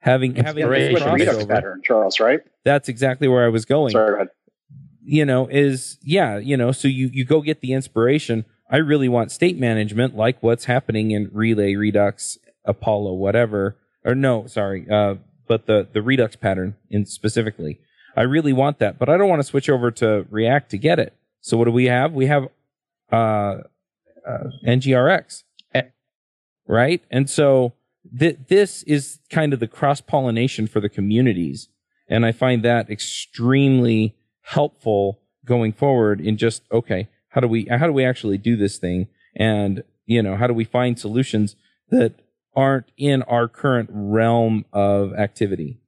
having 0.00 0.34
having 0.36 0.62
Inspiration. 0.64 0.94
this 0.94 1.04
Redux 1.28 1.44
crossover, 1.44 1.48
pattern, 1.48 1.82
Charles, 1.84 2.20
right? 2.20 2.40
that's 2.64 2.88
exactly 2.88 3.26
where 3.28 3.44
I 3.44 3.48
was 3.48 3.64
going. 3.64 3.90
Sorry, 3.90 4.10
go 4.10 4.14
ahead. 4.16 4.28
you 5.02 5.24
know, 5.24 5.48
is 5.48 5.98
yeah, 6.02 6.38
you 6.38 6.56
know, 6.56 6.70
so 6.72 6.86
you 6.88 7.10
you 7.12 7.24
go 7.24 7.40
get 7.42 7.60
the 7.60 7.72
inspiration. 7.72 8.44
I 8.70 8.76
really 8.76 9.08
want 9.08 9.32
state 9.32 9.58
management 9.58 10.14
like 10.16 10.42
what's 10.42 10.66
happening 10.66 11.10
in 11.10 11.30
Relay, 11.32 11.74
Redux, 11.74 12.38
Apollo, 12.64 13.14
whatever. 13.14 13.76
Or 14.04 14.14
no, 14.14 14.46
sorry, 14.46 14.86
uh, 14.90 15.16
but 15.48 15.66
the 15.66 15.88
the 15.92 16.02
Redux 16.02 16.36
pattern 16.36 16.76
in 16.88 17.04
specifically. 17.04 17.80
I 18.16 18.22
really 18.22 18.52
want 18.52 18.78
that, 18.80 18.98
but 18.98 19.08
I 19.08 19.16
don't 19.16 19.28
want 19.28 19.40
to 19.40 19.48
switch 19.48 19.68
over 19.70 19.90
to 19.92 20.26
React 20.30 20.70
to 20.72 20.78
get 20.78 20.98
it. 20.98 21.14
So 21.40 21.56
what 21.56 21.64
do 21.64 21.72
we 21.72 21.86
have? 21.86 22.12
We 22.12 22.26
have 22.26 22.48
uh, 23.10 23.58
uh, 24.28 24.50
NGRX, 24.66 25.44
right? 26.66 27.02
And 27.10 27.28
so 27.30 27.72
th- 28.18 28.38
this 28.48 28.82
is 28.84 29.20
kind 29.30 29.52
of 29.52 29.60
the 29.60 29.66
cross 29.66 30.00
pollination 30.00 30.66
for 30.66 30.80
the 30.80 30.88
communities, 30.88 31.68
and 32.08 32.26
I 32.26 32.32
find 32.32 32.62
that 32.64 32.90
extremely 32.90 34.16
helpful 34.42 35.20
going 35.44 35.72
forward. 35.72 36.20
In 36.20 36.36
just 36.36 36.62
okay, 36.70 37.08
how 37.30 37.40
do 37.40 37.48
we 37.48 37.66
how 37.70 37.86
do 37.86 37.92
we 37.92 38.04
actually 38.04 38.38
do 38.38 38.56
this 38.56 38.78
thing, 38.78 39.08
and 39.34 39.82
you 40.06 40.22
know 40.22 40.36
how 40.36 40.46
do 40.46 40.54
we 40.54 40.64
find 40.64 40.98
solutions 40.98 41.56
that 41.90 42.20
aren't 42.54 42.90
in 42.96 43.22
our 43.22 43.48
current 43.48 43.88
realm 43.92 44.64
of 44.72 45.14
activity? 45.14 45.80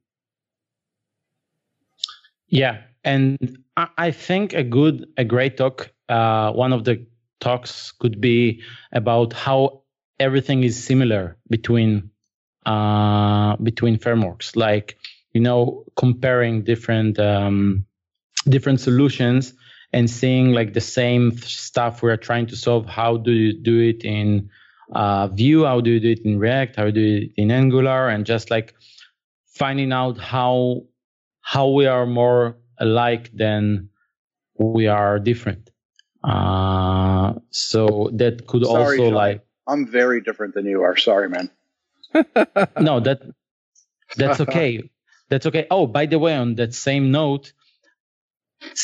Yeah, 2.47 2.81
and 3.03 3.57
I, 3.77 3.87
I 3.97 4.11
think 4.11 4.53
a 4.53 4.63
good, 4.63 5.07
a 5.17 5.23
great 5.23 5.57
talk. 5.57 5.91
Uh, 6.09 6.51
one 6.51 6.73
of 6.73 6.83
the 6.83 7.05
talks 7.41 7.91
could 7.91 8.21
be 8.21 8.61
about 8.93 9.33
how 9.33 9.81
everything 10.19 10.63
is 10.63 10.81
similar 10.81 11.37
between 11.49 12.11
uh, 12.65 13.55
between 13.57 13.97
frameworks, 13.97 14.55
like 14.55 14.97
you 15.33 15.41
know, 15.41 15.83
comparing 15.95 16.63
different 16.63 17.19
um, 17.19 17.85
different 18.47 18.79
solutions 18.79 19.53
and 19.93 20.09
seeing 20.09 20.53
like 20.53 20.73
the 20.73 20.81
same 20.81 21.37
stuff 21.37 22.01
we're 22.01 22.17
trying 22.17 22.47
to 22.47 22.55
solve. 22.55 22.85
How 22.85 23.17
do 23.17 23.31
you 23.31 23.53
do 23.53 23.79
it 23.81 24.05
in 24.05 24.49
uh, 24.93 25.27
Vue? 25.27 25.65
How 25.65 25.81
do 25.81 25.91
you 25.91 25.99
do 25.99 26.11
it 26.11 26.19
in 26.23 26.39
React? 26.39 26.75
How 26.77 26.89
do 26.91 26.99
you 27.01 27.19
do 27.21 27.25
it 27.25 27.31
in 27.41 27.51
Angular? 27.51 28.09
And 28.09 28.25
just 28.25 28.51
like 28.51 28.75
finding 29.47 29.91
out 29.91 30.17
how 30.19 30.83
how 31.41 31.69
we 31.69 31.87
are 31.87 32.05
more 32.05 32.57
alike 32.77 33.31
than 33.33 33.89
we 34.57 34.87
are 34.87 35.19
different. 35.19 35.70
Uh, 36.23 37.33
so 37.49 38.09
that 38.13 38.45
could 38.47 38.65
Sorry, 38.65 38.97
also 38.99 39.05
John. 39.05 39.13
like 39.13 39.45
I'm 39.67 39.87
very 39.87 40.21
different 40.21 40.53
than 40.53 40.65
you 40.65 40.81
are. 40.83 40.95
Sorry, 40.97 41.29
man. 41.29 41.49
no 42.79 42.99
that 42.99 43.21
that's 44.17 44.39
okay. 44.45 44.89
That's 45.29 45.45
okay. 45.45 45.65
Oh, 45.71 45.87
by 45.87 46.05
the 46.07 46.19
way, 46.19 46.35
on 46.35 46.55
that 46.55 46.73
same 46.73 47.09
note, 47.11 47.53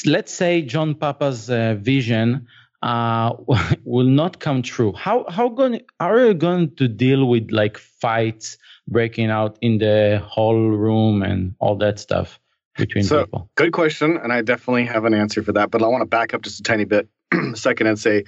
let's 0.05 0.31
say 0.33 0.61
John 0.61 0.95
Papa's 0.95 1.49
uh, 1.49 1.75
vision 1.79 2.47
uh, 2.81 3.33
will 3.83 4.05
not 4.07 4.39
come 4.39 4.61
true. 4.61 4.93
How 4.93 5.25
how 5.29 5.49
going 5.49 5.81
are 5.99 6.19
you 6.27 6.33
going 6.33 6.75
to 6.77 6.87
deal 6.87 7.25
with 7.27 7.51
like 7.51 7.77
fights 7.77 8.57
breaking 8.87 9.29
out 9.29 9.57
in 9.61 9.77
the 9.79 10.23
hall 10.25 10.55
room 10.55 11.21
and 11.21 11.53
all 11.59 11.75
that 11.77 11.99
stuff 11.99 12.39
between 12.77 13.03
So- 13.03 13.25
people? 13.25 13.49
Good 13.55 13.73
question, 13.73 14.17
and 14.17 14.31
I 14.31 14.41
definitely 14.41 14.85
have 14.85 15.03
an 15.05 15.13
answer 15.13 15.43
for 15.43 15.51
that. 15.53 15.69
But 15.69 15.83
I 15.83 15.87
want 15.87 16.01
to 16.01 16.05
back 16.07 16.33
up 16.33 16.41
just 16.43 16.59
a 16.61 16.63
tiny 16.63 16.85
bit, 16.85 17.05
a 17.05 17.09
second, 17.53 17.87
and 17.87 17.99
say, 17.99 18.23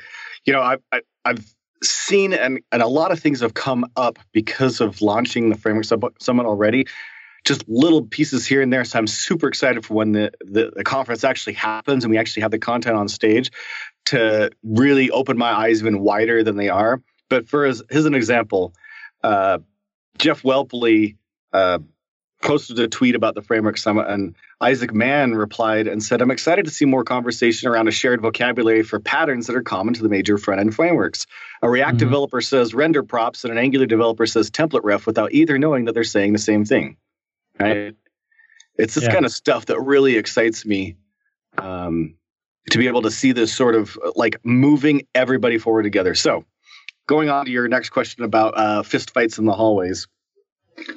you 0.45 0.53
know, 0.53 0.61
I've 0.61 0.81
I, 0.91 1.01
I've 1.25 1.53
seen 1.83 2.33
and 2.33 2.59
and 2.71 2.81
a 2.81 2.87
lot 2.87 3.11
of 3.11 3.19
things 3.19 3.41
have 3.41 3.53
come 3.53 3.85
up 3.95 4.19
because 4.31 4.81
of 4.81 5.01
launching 5.01 5.49
the 5.49 5.55
framework 5.55 5.85
Sub- 5.85 6.21
summit 6.21 6.45
already. 6.45 6.87
Just 7.45 7.63
little 7.69 8.03
pieces 8.05 8.45
here 8.45 8.61
and 8.61 8.71
there. 8.71 8.83
So 8.83 8.99
I'm 8.99 9.07
super 9.07 9.47
excited 9.47 9.85
for 9.85 9.93
when 9.93 10.11
the, 10.11 10.31
the 10.41 10.71
the 10.75 10.83
conference 10.83 11.23
actually 11.23 11.53
happens 11.53 12.03
and 12.03 12.11
we 12.11 12.17
actually 12.17 12.41
have 12.41 12.51
the 12.51 12.59
content 12.59 12.97
on 12.97 13.07
stage 13.07 13.51
to 14.07 14.51
really 14.63 15.09
open 15.09 15.37
my 15.37 15.51
eyes 15.51 15.79
even 15.81 15.99
wider 15.99 16.43
than 16.43 16.57
they 16.57 16.69
are. 16.69 17.01
But 17.29 17.47
for 17.47 17.65
as 17.65 17.81
here's 17.89 18.05
an 18.05 18.15
example, 18.15 18.73
uh, 19.23 19.59
Jeff 20.17 20.41
Whelpley 20.43 21.15
uh, 21.53 21.79
posted 22.41 22.79
a 22.79 22.87
tweet 22.87 23.15
about 23.15 23.35
the 23.35 23.41
framework 23.41 23.77
summit 23.77 24.07
and 24.07 24.35
Isaac 24.61 24.93
Mann 24.93 25.35
replied 25.35 25.87
and 25.87 26.01
said, 26.01 26.21
I'm 26.21 26.31
excited 26.31 26.65
to 26.65 26.71
see 26.71 26.85
more 26.85 27.03
conversation 27.03 27.69
around 27.69 27.87
a 27.87 27.91
shared 27.91 28.21
vocabulary 28.21 28.83
for 28.83 28.99
patterns 28.99 29.47
that 29.47 29.55
are 29.55 29.61
common 29.61 29.93
to 29.95 30.03
the 30.03 30.09
major 30.09 30.37
front 30.37 30.61
end 30.61 30.73
frameworks. 30.73 31.27
A 31.61 31.69
React 31.69 31.95
Mhm. 31.95 31.99
developer 31.99 32.41
says 32.41 32.73
render 32.73 33.03
props, 33.03 33.43
and 33.43 33.51
an 33.51 33.57
Angular 33.57 33.85
developer 33.85 34.25
says 34.25 34.49
template 34.49 34.81
ref 34.83 35.05
without 35.05 35.33
either 35.33 35.57
knowing 35.59 35.85
that 35.85 35.93
they're 35.93 36.03
saying 36.03 36.33
the 36.33 36.39
same 36.39 36.63
thing. 36.65 36.95
Right? 37.59 37.95
It's 38.77 38.95
this 38.95 39.03
Yeah. 39.03 39.13
kind 39.13 39.25
of 39.25 39.31
stuff 39.31 39.65
that 39.65 39.79
really 39.81 40.15
excites 40.15 40.65
me 40.65 40.95
um, 41.57 42.15
to 42.69 42.77
be 42.77 42.87
able 42.87 43.01
to 43.01 43.11
see 43.11 43.33
this 43.33 43.53
sort 43.53 43.75
of 43.75 43.97
uh, 44.03 44.11
like 44.15 44.37
moving 44.45 45.01
everybody 45.13 45.57
forward 45.57 45.83
together. 45.83 46.15
So, 46.15 46.45
going 47.07 47.29
on 47.29 47.45
to 47.45 47.51
your 47.51 47.67
next 47.67 47.89
question 47.89 48.23
about 48.23 48.57
uh, 48.57 48.83
fist 48.83 49.11
fights 49.11 49.37
in 49.39 49.45
the 49.45 49.51
hallways. 49.53 50.07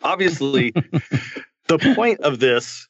Obviously, 0.03 0.73
the 1.69 1.79
point 1.95 2.21
of 2.21 2.39
this 2.39 2.89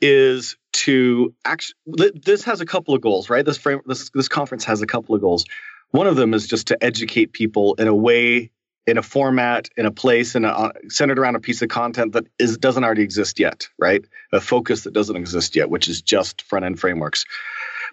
is 0.00 0.56
to 0.72 1.34
actually 1.44 2.10
this 2.14 2.44
has 2.44 2.60
a 2.60 2.66
couple 2.66 2.94
of 2.94 3.00
goals 3.00 3.30
right? 3.30 3.44
This 3.44 3.58
frame 3.58 3.80
this 3.86 4.10
this 4.10 4.28
conference 4.28 4.64
has 4.64 4.82
a 4.82 4.86
couple 4.86 5.14
of 5.14 5.20
goals. 5.20 5.44
One 5.90 6.06
of 6.06 6.16
them 6.16 6.34
is 6.34 6.46
just 6.46 6.66
to 6.68 6.84
educate 6.84 7.32
people 7.32 7.74
in 7.74 7.88
a 7.88 7.94
way 7.94 8.50
in 8.86 8.98
a 8.98 9.02
format 9.02 9.70
in 9.76 9.86
a 9.86 9.90
place 9.90 10.34
and 10.34 10.44
uh, 10.44 10.72
centered 10.88 11.18
around 11.18 11.36
a 11.36 11.40
piece 11.40 11.62
of 11.62 11.68
content 11.68 12.12
that 12.12 12.26
is 12.38 12.58
doesn't 12.58 12.84
already 12.84 13.02
exist 13.02 13.38
yet 13.38 13.68
right? 13.78 14.04
A 14.32 14.40
focus 14.40 14.84
that 14.84 14.92
doesn't 14.92 15.16
exist 15.16 15.56
yet 15.56 15.70
which 15.70 15.88
is 15.88 16.02
just 16.02 16.42
front 16.42 16.64
end 16.64 16.78
frameworks. 16.78 17.24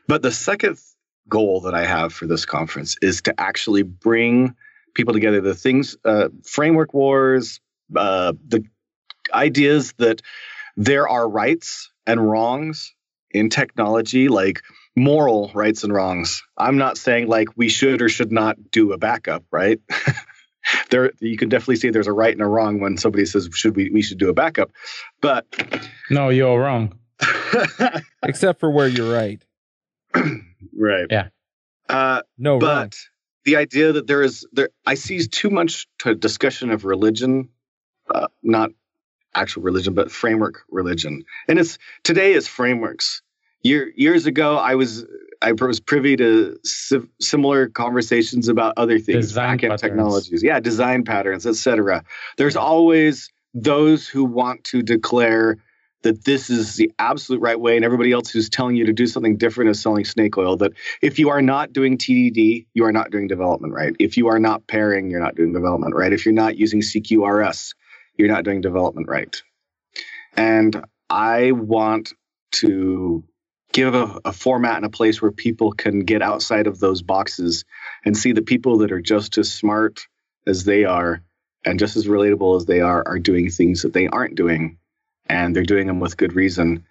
But 0.07 0.21
the 0.21 0.31
second 0.31 0.79
goal 1.29 1.61
that 1.61 1.75
i 1.75 1.85
have 1.85 2.11
for 2.11 2.25
this 2.25 2.45
conference 2.45 2.97
is 3.01 3.21
to 3.21 3.39
actually 3.39 3.83
bring 3.83 4.55
people 4.95 5.13
together. 5.13 5.39
The 5.39 5.55
things 5.55 5.95
uh, 6.03 6.29
framework 6.43 6.93
wars 6.93 7.61
uh, 7.95 8.33
the 8.47 8.63
ideas 9.33 9.93
that 9.97 10.21
there 10.77 11.07
are 11.07 11.27
rights 11.27 11.91
and 12.05 12.29
wrongs 12.29 12.93
in 13.31 13.49
technology, 13.49 14.27
like 14.27 14.61
moral 14.95 15.51
rights 15.53 15.83
and 15.83 15.93
wrongs. 15.93 16.43
I'm 16.57 16.77
not 16.77 16.97
saying 16.97 17.27
like 17.27 17.49
we 17.55 17.69
should 17.69 18.01
or 18.01 18.09
should 18.09 18.31
not 18.31 18.71
do 18.71 18.93
a 18.93 18.97
backup, 18.97 19.43
right? 19.51 19.79
there 20.89 21.11
you 21.19 21.37
can 21.37 21.49
definitely 21.49 21.77
see 21.77 21.89
there's 21.89 22.07
a 22.07 22.13
right 22.13 22.33
and 22.33 22.41
a 22.41 22.47
wrong 22.47 22.79
when 22.79 22.97
somebody 22.97 23.25
says 23.25 23.49
should 23.53 23.75
we 23.75 23.89
we 23.89 24.01
should 24.01 24.17
do 24.17 24.29
a 24.29 24.33
backup. 24.33 24.71
But 25.21 25.45
no, 26.09 26.29
you're 26.29 26.59
wrong. 26.59 26.97
Except 28.23 28.59
for 28.59 28.71
where 28.71 28.87
you're 28.87 29.13
right. 29.13 29.43
right. 30.13 31.07
Yeah. 31.09 31.27
Uh, 31.87 32.21
no, 32.37 32.59
but 32.59 32.77
wrong. 32.77 32.91
the 33.45 33.57
idea 33.57 33.93
that 33.93 34.07
there 34.07 34.21
is 34.21 34.47
there, 34.51 34.69
I 34.85 34.95
see 34.95 35.25
too 35.27 35.49
much 35.49 35.87
to 35.99 36.15
discussion 36.15 36.71
of 36.71 36.85
religion, 36.85 37.49
uh, 38.13 38.27
not 38.43 38.71
actual 39.33 39.63
religion, 39.63 39.93
but 39.93 40.11
framework 40.11 40.63
religion, 40.69 41.23
and 41.47 41.59
it's 41.59 41.77
today 42.03 42.33
is 42.33 42.47
frameworks. 42.47 43.21
Year, 43.63 43.91
years 43.95 44.25
ago, 44.25 44.57
I 44.57 44.75
was 44.75 45.05
I 45.41 45.51
was 45.53 45.79
privy 45.79 46.15
to 46.17 46.57
si- 46.63 47.07
similar 47.19 47.67
conversations 47.67 48.47
about 48.47 48.73
other 48.77 48.99
things, 48.99 49.27
Design 49.27 49.57
backend 49.57 49.61
patterns. 49.61 49.81
technologies, 49.81 50.43
yeah, 50.43 50.59
design 50.59 51.03
patterns, 51.03 51.45
etc. 51.45 52.03
There's 52.37 52.55
always 52.55 53.29
those 53.53 54.07
who 54.07 54.23
want 54.23 54.63
to 54.65 54.81
declare 54.81 55.57
that 56.03 56.25
this 56.25 56.49
is 56.49 56.75
the 56.75 56.91
absolute 56.97 57.41
right 57.41 57.59
way, 57.59 57.75
and 57.75 57.85
everybody 57.85 58.11
else 58.11 58.29
who's 58.29 58.49
telling 58.49 58.75
you 58.75 58.85
to 58.87 58.93
do 58.93 59.05
something 59.05 59.37
different 59.37 59.69
is 59.69 59.79
selling 59.81 60.05
snake 60.05 60.37
oil. 60.37 60.57
That 60.57 60.71
if 61.01 61.19
you 61.19 61.29
are 61.29 61.41
not 61.41 61.73
doing 61.73 61.97
TDD, 61.97 62.65
you 62.73 62.85
are 62.85 62.91
not 62.91 63.11
doing 63.11 63.27
development 63.27 63.73
right. 63.73 63.95
If 63.99 64.17
you 64.17 64.27
are 64.27 64.39
not 64.39 64.65
pairing, 64.67 65.11
you're 65.11 65.19
not 65.19 65.35
doing 65.35 65.53
development 65.53 65.95
right. 65.95 66.11
If 66.11 66.25
you're 66.25 66.33
not 66.33 66.57
using 66.57 66.81
CQRS, 66.81 67.73
you're 68.21 68.29
not 68.29 68.43
doing 68.43 68.61
development 68.61 69.07
right. 69.09 69.41
And 70.37 70.85
I 71.09 71.51
want 71.51 72.13
to 72.53 73.23
give 73.73 73.95
a, 73.95 74.19
a 74.25 74.31
format 74.31 74.77
and 74.77 74.85
a 74.85 74.89
place 74.89 75.21
where 75.21 75.31
people 75.31 75.71
can 75.71 76.01
get 76.01 76.21
outside 76.21 76.67
of 76.67 76.79
those 76.79 77.01
boxes 77.01 77.65
and 78.05 78.15
see 78.15 78.31
the 78.31 78.41
people 78.41 78.79
that 78.79 78.91
are 78.91 79.01
just 79.01 79.37
as 79.37 79.51
smart 79.51 80.07
as 80.45 80.63
they 80.63 80.85
are 80.85 81.23
and 81.65 81.79
just 81.79 81.95
as 81.95 82.07
relatable 82.07 82.57
as 82.57 82.65
they 82.65 82.81
are 82.81 83.03
are 83.07 83.19
doing 83.19 83.49
things 83.49 83.81
that 83.81 83.93
they 83.93 84.07
aren't 84.07 84.35
doing. 84.35 84.77
And 85.27 85.55
they're 85.55 85.63
doing 85.63 85.87
them 85.87 85.99
with 85.99 86.17
good 86.17 86.33
reason 86.33 86.85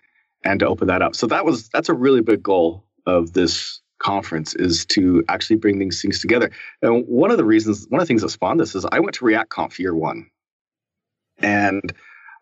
and 0.44 0.60
to 0.60 0.66
open 0.66 0.88
that 0.88 1.02
up. 1.02 1.14
So 1.14 1.26
that 1.28 1.44
was 1.44 1.68
that's 1.68 1.90
a 1.90 1.94
really 1.94 2.22
big 2.22 2.42
goal 2.42 2.84
of 3.06 3.32
this 3.32 3.80
conference 3.98 4.54
is 4.54 4.86
to 4.86 5.22
actually 5.28 5.56
bring 5.56 5.78
these 5.78 6.00
things 6.00 6.20
together. 6.20 6.50
And 6.80 7.06
one 7.06 7.30
of 7.30 7.36
the 7.36 7.44
reasons 7.44 7.86
one 7.88 8.00
of 8.00 8.06
the 8.06 8.08
things 8.08 8.22
that 8.22 8.30
spawned 8.30 8.58
this 8.58 8.74
is 8.74 8.86
i 8.90 8.98
went 8.98 9.14
to 9.16 9.24
react 9.24 9.50
conf 9.50 9.78
year 9.78 9.94
one 9.94 10.30
and 11.40 11.92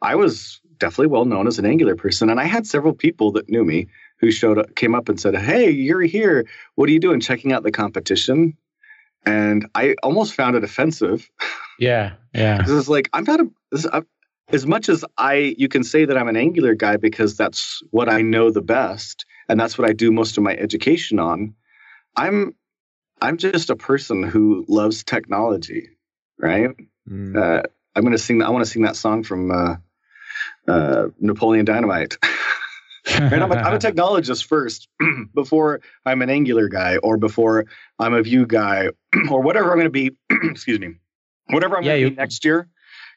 i 0.02 0.14
was 0.14 0.60
definitely 0.78 1.08
well 1.08 1.24
known 1.24 1.46
as 1.46 1.58
an 1.58 1.66
angular 1.66 1.96
person 1.96 2.30
and 2.30 2.40
i 2.40 2.44
had 2.44 2.66
several 2.66 2.92
people 2.92 3.32
that 3.32 3.48
knew 3.48 3.64
me 3.64 3.86
who 4.20 4.30
showed 4.30 4.58
up 4.58 4.74
came 4.74 4.94
up 4.94 5.08
and 5.08 5.20
said 5.20 5.36
hey 5.36 5.70
you're 5.70 6.02
here 6.02 6.46
what 6.76 6.88
are 6.88 6.92
you 6.92 7.00
doing 7.00 7.20
checking 7.20 7.52
out 7.52 7.62
the 7.62 7.72
competition 7.72 8.56
and 9.26 9.66
i 9.74 9.94
almost 10.02 10.34
found 10.34 10.56
it 10.56 10.64
offensive 10.64 11.28
Yeah, 11.78 12.14
yeah. 12.34 12.56
because 12.58 12.72
it's 12.72 12.88
like 12.88 13.08
I'm 13.12 13.24
not 13.24 13.40
a 13.40 13.50
this, 13.70 13.86
I, 13.86 14.02
as 14.50 14.66
much 14.66 14.88
as 14.88 15.04
I 15.16 15.54
you 15.58 15.68
can 15.68 15.84
say 15.84 16.04
that 16.04 16.16
I'm 16.16 16.28
an 16.28 16.36
Angular 16.36 16.74
guy 16.74 16.96
because 16.96 17.36
that's 17.36 17.82
what 17.90 18.08
I 18.08 18.22
know 18.22 18.50
the 18.50 18.62
best 18.62 19.26
and 19.48 19.58
that's 19.58 19.78
what 19.78 19.88
I 19.88 19.92
do 19.92 20.10
most 20.10 20.36
of 20.36 20.42
my 20.42 20.54
education 20.56 21.18
on. 21.18 21.54
I'm 22.16 22.54
I'm 23.20 23.36
just 23.36 23.70
a 23.70 23.76
person 23.76 24.22
who 24.22 24.64
loves 24.68 25.04
technology, 25.04 25.88
right? 26.38 26.70
Mm. 27.08 27.36
Uh, 27.36 27.62
I'm 27.98 28.04
gonna 28.04 28.16
sing. 28.16 28.42
I 28.42 28.50
want 28.50 28.64
to 28.64 28.70
sing 28.70 28.82
that 28.82 28.96
song 28.96 29.24
from 29.24 29.50
uh, 29.50 29.76
uh, 30.68 31.08
Napoleon 31.18 31.64
Dynamite. 31.64 32.16
right? 33.18 33.32
I'm, 33.32 33.50
a, 33.50 33.56
I'm 33.56 33.74
a 33.74 33.78
technologist 33.78 34.44
first 34.44 34.88
before 35.34 35.80
I'm 36.06 36.22
an 36.22 36.30
Angular 36.30 36.68
guy 36.68 36.98
or 36.98 37.16
before 37.16 37.66
I'm 37.98 38.14
a 38.14 38.22
Vue 38.22 38.46
guy 38.46 38.90
or 39.30 39.42
whatever 39.42 39.70
I'm 39.72 39.78
going 39.78 39.86
to 39.86 39.90
be. 39.90 40.12
excuse 40.30 40.78
me, 40.78 40.94
whatever 41.48 41.76
I'm 41.76 41.82
Yeah, 41.82 41.92
going 41.92 42.04
to 42.04 42.10
be 42.10 42.16
next 42.16 42.44
year. 42.44 42.68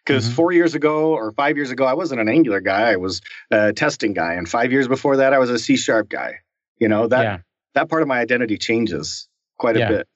Because 0.03 0.27
Mhm. 0.27 0.33
four 0.33 0.51
years 0.51 0.73
ago 0.73 1.13
or 1.13 1.31
five 1.31 1.57
years 1.57 1.69
ago, 1.69 1.85
I 1.85 1.93
wasn't 1.93 2.21
an 2.21 2.27
Angular 2.27 2.59
guy. 2.59 2.91
I 2.91 2.95
was 2.95 3.21
a 3.51 3.71
testing 3.71 4.13
guy, 4.13 4.33
and 4.33 4.49
five 4.49 4.71
years 4.71 4.87
before 4.87 5.17
that, 5.17 5.31
I 5.31 5.37
was 5.37 5.51
a 5.51 5.59
C 5.59 5.77
sharp 5.77 6.09
guy. 6.09 6.39
You 6.79 6.87
know 6.87 7.05
that 7.05 7.21
yeah, 7.21 7.37
that 7.75 7.87
part 7.87 8.01
of 8.01 8.07
my 8.07 8.19
identity 8.19 8.57
changes 8.57 9.27
quite 9.59 9.75
a 9.75 9.79
Yeah. 9.79 9.87
bit. 9.89 10.07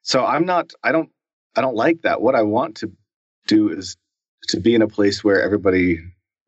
So 0.00 0.24
I'm 0.24 0.46
not. 0.46 0.72
I 0.82 0.92
don't. 0.92 1.10
I 1.54 1.60
don't 1.60 1.76
like 1.76 2.02
that. 2.02 2.22
What 2.22 2.36
I 2.36 2.42
want 2.42 2.76
to 2.76 2.92
do 3.48 3.68
is 3.70 3.96
to 4.48 4.60
be 4.60 4.74
in 4.74 4.82
a 4.82 4.88
place 4.88 5.24
where 5.24 5.42
everybody 5.42 5.98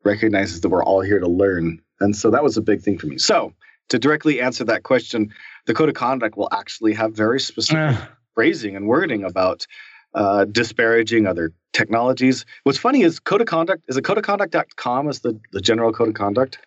recognizes 0.05 0.61
that 0.61 0.69
we're 0.69 0.83
all 0.83 1.01
here 1.01 1.19
to 1.19 1.27
learn. 1.27 1.81
And 1.99 2.15
so 2.15 2.31
that 2.31 2.43
was 2.43 2.55
a 2.57 2.61
big 2.61 2.81
thing 2.81 2.97
for 2.97 3.07
me. 3.07 3.17
So 3.17 3.53
to 3.89 3.99
directly 3.99 4.39
answer 4.41 4.63
that 4.63 4.83
question, 4.83 5.33
the 5.65 5.73
code 5.73 5.89
of 5.89 5.95
conduct 5.95 6.37
will 6.37 6.49
actually 6.51 6.93
have 6.93 7.13
very 7.13 7.39
specific 7.39 7.97
Uh, 7.97 8.05
phrasing 8.33 8.75
and 8.77 8.87
wording 8.87 9.23
about 9.25 9.67
uh, 10.13 10.45
disparaging 10.45 11.27
other 11.27 11.51
technologies. 11.73 12.45
What's 12.63 12.77
funny 12.77 13.01
is 13.01 13.19
code 13.19 13.41
of 13.41 13.47
conduct 13.47 13.83
is 13.87 13.97
it 13.97 14.03
codeofconduct.com 14.03 15.09
is 15.09 15.19
the, 15.19 15.39
the 15.51 15.61
general 15.61 15.91
code 15.91 16.09
of 16.09 16.13
conduct. 16.13 16.57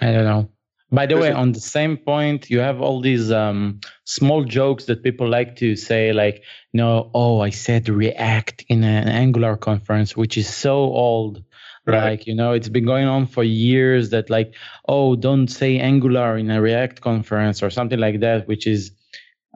I 0.00 0.12
don't 0.12 0.24
know. 0.24 0.48
By 0.90 1.06
the 1.06 1.16
way, 1.16 1.32
on 1.32 1.50
the 1.50 1.60
same 1.60 1.96
point, 1.96 2.48
you 2.48 2.60
have 2.60 2.80
all 2.80 3.00
these 3.00 3.32
um, 3.32 3.80
small 4.04 4.44
jokes 4.44 4.84
that 4.84 5.02
people 5.02 5.28
like 5.28 5.56
to 5.56 5.74
say, 5.74 6.12
like, 6.12 6.44
no, 6.72 7.10
oh, 7.12 7.40
I 7.40 7.50
said 7.50 7.88
React 7.88 8.66
in 8.68 8.84
an 8.84 9.08
Angular 9.08 9.56
conference, 9.56 10.16
which 10.16 10.38
is 10.38 10.48
so 10.48 10.76
old. 10.76 11.42
Right. 11.86 12.10
Like, 12.10 12.26
you 12.26 12.34
know, 12.34 12.52
it's 12.52 12.68
been 12.68 12.84
going 12.84 13.06
on 13.06 13.26
for 13.26 13.42
years 13.42 14.10
that, 14.10 14.30
like, 14.30 14.54
oh, 14.88 15.16
don't 15.16 15.48
say 15.48 15.78
Angular 15.78 16.38
in 16.38 16.50
a 16.50 16.60
React 16.60 17.00
conference 17.00 17.62
or 17.62 17.70
something 17.70 17.98
like 17.98 18.20
that, 18.20 18.46
which 18.46 18.66
is 18.66 18.92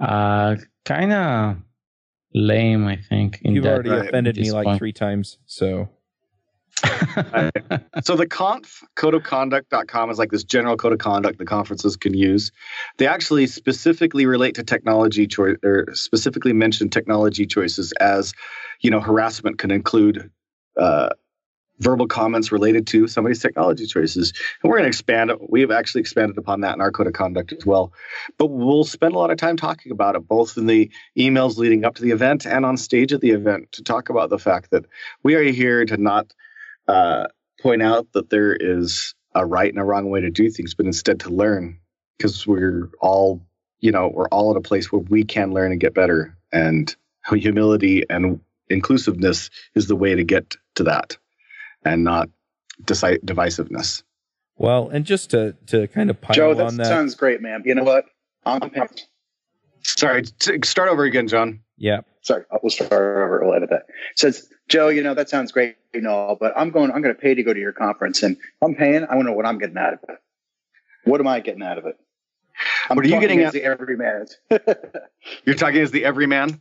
uh, 0.00 0.56
kind 0.84 1.12
of 1.12 1.56
lame, 2.34 2.86
I 2.86 2.96
think. 2.96 3.40
In 3.42 3.54
You've 3.54 3.64
that, 3.64 3.74
already 3.74 3.90
right, 3.90 4.08
offended 4.08 4.36
me 4.36 4.44
this 4.44 4.52
like 4.52 4.64
point. 4.64 4.78
three 4.78 4.92
times. 4.92 5.38
So 5.46 5.88
so 8.02 8.16
the 8.16 8.26
conf 8.28 8.82
codeofconduct.com 8.96 10.10
is 10.10 10.18
like 10.18 10.30
this 10.30 10.44
general 10.44 10.76
code 10.76 10.92
of 10.92 10.98
conduct 10.98 11.38
the 11.38 11.44
conferences 11.44 11.96
can 11.96 12.14
use. 12.14 12.52
They 12.98 13.06
actually 13.06 13.46
specifically 13.46 14.26
relate 14.26 14.54
to 14.56 14.62
technology 14.62 15.26
choice 15.26 15.56
or 15.64 15.86
specifically 15.94 16.52
mention 16.52 16.88
technology 16.88 17.46
choices 17.46 17.92
as, 18.00 18.32
you 18.80 18.90
know, 18.90 19.00
harassment 19.00 19.58
can 19.58 19.70
include 19.70 20.30
uh, 20.76 21.10
verbal 21.80 22.06
comments 22.06 22.52
related 22.52 22.86
to 22.86 23.08
somebody's 23.08 23.40
technology 23.40 23.86
choices. 23.86 24.32
And 24.62 24.70
we're 24.70 24.76
going 24.76 24.84
to 24.84 24.88
expand 24.88 25.30
it. 25.30 25.50
We've 25.50 25.70
actually 25.70 26.02
expanded 26.02 26.38
upon 26.38 26.60
that 26.60 26.74
in 26.74 26.80
our 26.80 26.92
code 26.92 27.06
of 27.06 27.14
conduct 27.14 27.52
as 27.52 27.66
well. 27.66 27.92
But 28.38 28.46
we'll 28.46 28.84
spend 28.84 29.14
a 29.14 29.18
lot 29.18 29.30
of 29.30 29.38
time 29.38 29.56
talking 29.56 29.90
about 29.90 30.14
it, 30.14 30.28
both 30.28 30.56
in 30.56 30.66
the 30.66 30.90
emails 31.18 31.56
leading 31.56 31.84
up 31.84 31.96
to 31.96 32.02
the 32.02 32.10
event 32.10 32.46
and 32.46 32.64
on 32.64 32.76
stage 32.76 33.12
at 33.12 33.20
the 33.20 33.30
event 33.30 33.72
to 33.72 33.82
talk 33.82 34.10
about 34.10 34.30
the 34.30 34.38
fact 34.38 34.70
that 34.70 34.84
we 35.22 35.34
are 35.34 35.42
here 35.42 35.84
to 35.86 35.96
not 35.96 36.34
uh, 36.90 37.26
point 37.60 37.82
out 37.82 38.12
that 38.12 38.30
there 38.30 38.54
is 38.54 39.14
a 39.34 39.46
right 39.46 39.72
and 39.72 39.80
a 39.80 39.84
wrong 39.84 40.10
way 40.10 40.20
to 40.20 40.30
do 40.30 40.50
things, 40.50 40.74
but 40.74 40.86
instead 40.86 41.20
to 41.20 41.30
learn 41.30 41.78
because 42.18 42.46
we're 42.46 42.90
all, 43.00 43.40
you 43.80 43.92
know, 43.92 44.08
we're 44.12 44.28
all 44.28 44.50
at 44.50 44.56
a 44.56 44.60
place 44.60 44.90
where 44.90 45.00
we 45.00 45.24
can 45.24 45.52
learn 45.52 45.70
and 45.72 45.80
get 45.80 45.94
better. 45.94 46.36
And 46.52 46.94
humility 47.32 48.04
and 48.10 48.40
inclusiveness 48.68 49.50
is 49.74 49.86
the 49.86 49.96
way 49.96 50.14
to 50.16 50.24
get 50.24 50.56
to 50.74 50.84
that 50.84 51.16
and 51.84 52.02
not 52.02 52.28
deci- 52.82 53.22
divisiveness. 53.24 54.02
well, 54.56 54.88
and 54.88 55.04
just 55.04 55.30
to 55.30 55.54
to 55.66 55.86
kind 55.88 56.10
of 56.10 56.20
pile 56.20 56.34
Joe, 56.34 56.54
that, 56.54 56.66
on 56.66 56.76
that. 56.76 56.86
sounds 56.86 57.14
great, 57.14 57.40
man. 57.40 57.62
You 57.64 57.74
know 57.74 57.84
what? 57.84 58.06
I'm 58.44 58.60
Sorry, 59.82 60.22
t- 60.22 60.58
start 60.64 60.88
over 60.88 61.04
again, 61.04 61.28
John. 61.28 61.60
yeah. 61.78 62.00
sorry. 62.22 62.44
We'll 62.62 62.70
start 62.70 62.92
over. 62.92 63.40
We'll 63.44 63.54
edit 63.54 63.70
that. 63.70 63.84
Says 64.16 64.48
Joe, 64.70 64.88
you 64.88 65.02
know 65.02 65.14
that 65.14 65.28
sounds 65.28 65.50
great, 65.50 65.76
and 65.92 66.06
all, 66.06 66.36
but 66.36 66.52
I'm 66.56 66.70
going. 66.70 66.92
I'm 66.92 67.02
going 67.02 67.14
to 67.14 67.20
pay 67.20 67.34
to 67.34 67.42
go 67.42 67.52
to 67.52 67.58
your 67.58 67.72
conference, 67.72 68.22
and 68.22 68.36
if 68.36 68.42
I'm 68.62 68.76
paying. 68.76 69.04
I 69.04 69.16
want 69.16 69.26
to 69.26 69.30
know 69.30 69.36
what 69.36 69.44
I'm 69.44 69.58
getting 69.58 69.76
out 69.76 69.94
of 69.94 69.98
it. 70.08 70.16
What 71.04 71.20
am 71.20 71.26
I 71.26 71.40
getting 71.40 71.62
out 71.62 71.76
of 71.78 71.86
it? 71.86 71.96
I'm 72.88 72.94
What 72.96 73.04
are 73.04 73.08
you 73.08 73.20
getting 73.20 73.40
as 73.40 73.52
the 73.52 73.64
every 73.64 73.96
man, 73.96 74.26
You're 75.44 75.56
talking 75.56 75.80
as 75.80 75.90
the 75.90 76.04
everyman, 76.04 76.60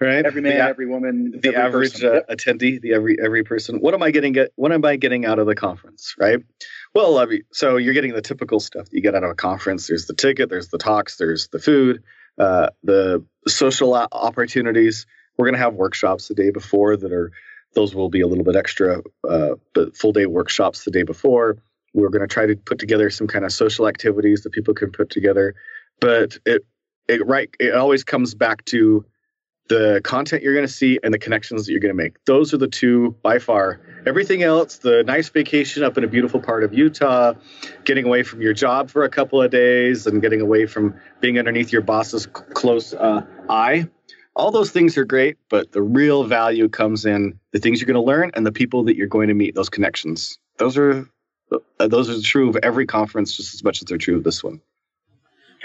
right? 0.00 0.24
every 0.24 0.40
man, 0.40 0.58
The- 0.58 0.62
every 0.64 0.86
woman, 0.86 1.32
the 1.42 1.48
every 1.48 1.88
average 1.88 2.04
uh, 2.04 2.12
Yep. 2.14 2.28
attendee, 2.28 2.80
the 2.80 2.92
every 2.94 3.16
every 3.20 3.42
person. 3.42 3.78
What 3.80 3.92
am 3.94 4.04
I 4.04 4.12
getting? 4.12 4.34
Get 4.34 4.52
what 4.54 4.70
am 4.70 4.84
I 4.84 4.94
getting 4.94 5.24
out 5.26 5.40
of 5.40 5.46
the 5.46 5.56
conference? 5.56 6.14
Right. 6.20 6.38
Well, 6.94 7.18
I 7.18 7.24
mean, 7.24 7.42
so 7.52 7.76
you're 7.76 7.94
getting 7.94 8.12
the 8.12 8.22
typical 8.22 8.60
stuff 8.60 8.84
that 8.84 8.92
you 8.92 9.02
get 9.02 9.16
out 9.16 9.24
of 9.24 9.30
a 9.30 9.34
conference. 9.34 9.88
There's 9.88 10.06
the 10.06 10.14
ticket, 10.14 10.48
there's 10.48 10.68
the 10.68 10.78
talks, 10.78 11.16
there's 11.16 11.48
the 11.48 11.58
food, 11.58 12.04
uh, 12.38 12.68
the 12.84 13.24
social 13.48 13.94
opportunities. 13.94 15.06
We're 15.36 15.46
going 15.46 15.54
to 15.54 15.60
have 15.60 15.74
workshops 15.74 16.28
the 16.28 16.34
day 16.34 16.50
before 16.50 16.96
that 16.96 17.12
are 17.12 17.32
those 17.74 17.94
will 17.94 18.10
be 18.10 18.20
a 18.20 18.26
little 18.26 18.44
bit 18.44 18.56
extra, 18.56 19.02
uh, 19.28 19.54
but 19.74 19.96
full 19.96 20.12
day 20.12 20.26
workshops 20.26 20.84
the 20.84 20.90
day 20.90 21.02
before. 21.02 21.56
We're 21.94 22.10
going 22.10 22.26
to 22.26 22.32
try 22.32 22.46
to 22.46 22.56
put 22.56 22.78
together 22.78 23.10
some 23.10 23.26
kind 23.26 23.44
of 23.44 23.52
social 23.52 23.88
activities 23.88 24.42
that 24.42 24.50
people 24.50 24.74
can 24.74 24.90
put 24.90 25.10
together, 25.10 25.54
but 26.00 26.38
it 26.46 26.64
it 27.08 27.26
right 27.26 27.50
it 27.58 27.74
always 27.74 28.04
comes 28.04 28.34
back 28.34 28.64
to 28.66 29.04
the 29.68 30.00
content 30.04 30.42
you're 30.42 30.54
going 30.54 30.66
to 30.66 30.72
see 30.72 30.98
and 31.02 31.14
the 31.14 31.18
connections 31.18 31.64
that 31.64 31.72
you're 31.72 31.80
going 31.80 31.96
to 31.96 32.02
make. 32.02 32.22
Those 32.24 32.52
are 32.52 32.58
the 32.58 32.68
two 32.68 33.16
by 33.22 33.38
far. 33.38 33.80
Everything 34.06 34.42
else, 34.42 34.78
the 34.78 35.04
nice 35.04 35.28
vacation 35.28 35.82
up 35.82 35.96
in 35.96 36.04
a 36.04 36.08
beautiful 36.08 36.40
part 36.40 36.64
of 36.64 36.74
Utah, 36.74 37.34
getting 37.84 38.04
away 38.04 38.22
from 38.22 38.42
your 38.42 38.52
job 38.52 38.90
for 38.90 39.04
a 39.04 39.08
couple 39.08 39.40
of 39.40 39.50
days 39.50 40.06
and 40.06 40.20
getting 40.20 40.40
away 40.40 40.66
from 40.66 40.96
being 41.20 41.38
underneath 41.38 41.72
your 41.72 41.82
boss's 41.82 42.26
close 42.26 42.92
uh, 42.92 43.24
eye. 43.48 43.88
All 44.34 44.50
those 44.50 44.70
things 44.70 44.96
are 44.96 45.04
great, 45.04 45.36
but 45.50 45.72
the 45.72 45.82
real 45.82 46.24
value 46.24 46.68
comes 46.68 47.04
in 47.04 47.38
the 47.50 47.58
things 47.58 47.80
you're 47.80 47.86
going 47.86 47.94
to 47.94 48.00
learn 48.00 48.30
and 48.34 48.46
the 48.46 48.52
people 48.52 48.84
that 48.84 48.96
you're 48.96 49.06
going 49.06 49.28
to 49.28 49.34
meet, 49.34 49.54
those 49.54 49.68
connections. 49.68 50.38
Those 50.56 50.78
are 50.78 51.06
uh, 51.52 51.88
those 51.88 52.08
are 52.08 52.20
true 52.22 52.48
of 52.48 52.56
every 52.62 52.86
conference 52.86 53.36
just 53.36 53.54
as 53.54 53.62
much 53.62 53.82
as 53.82 53.86
they're 53.86 53.98
true 53.98 54.16
of 54.16 54.24
this 54.24 54.42
one. 54.42 54.60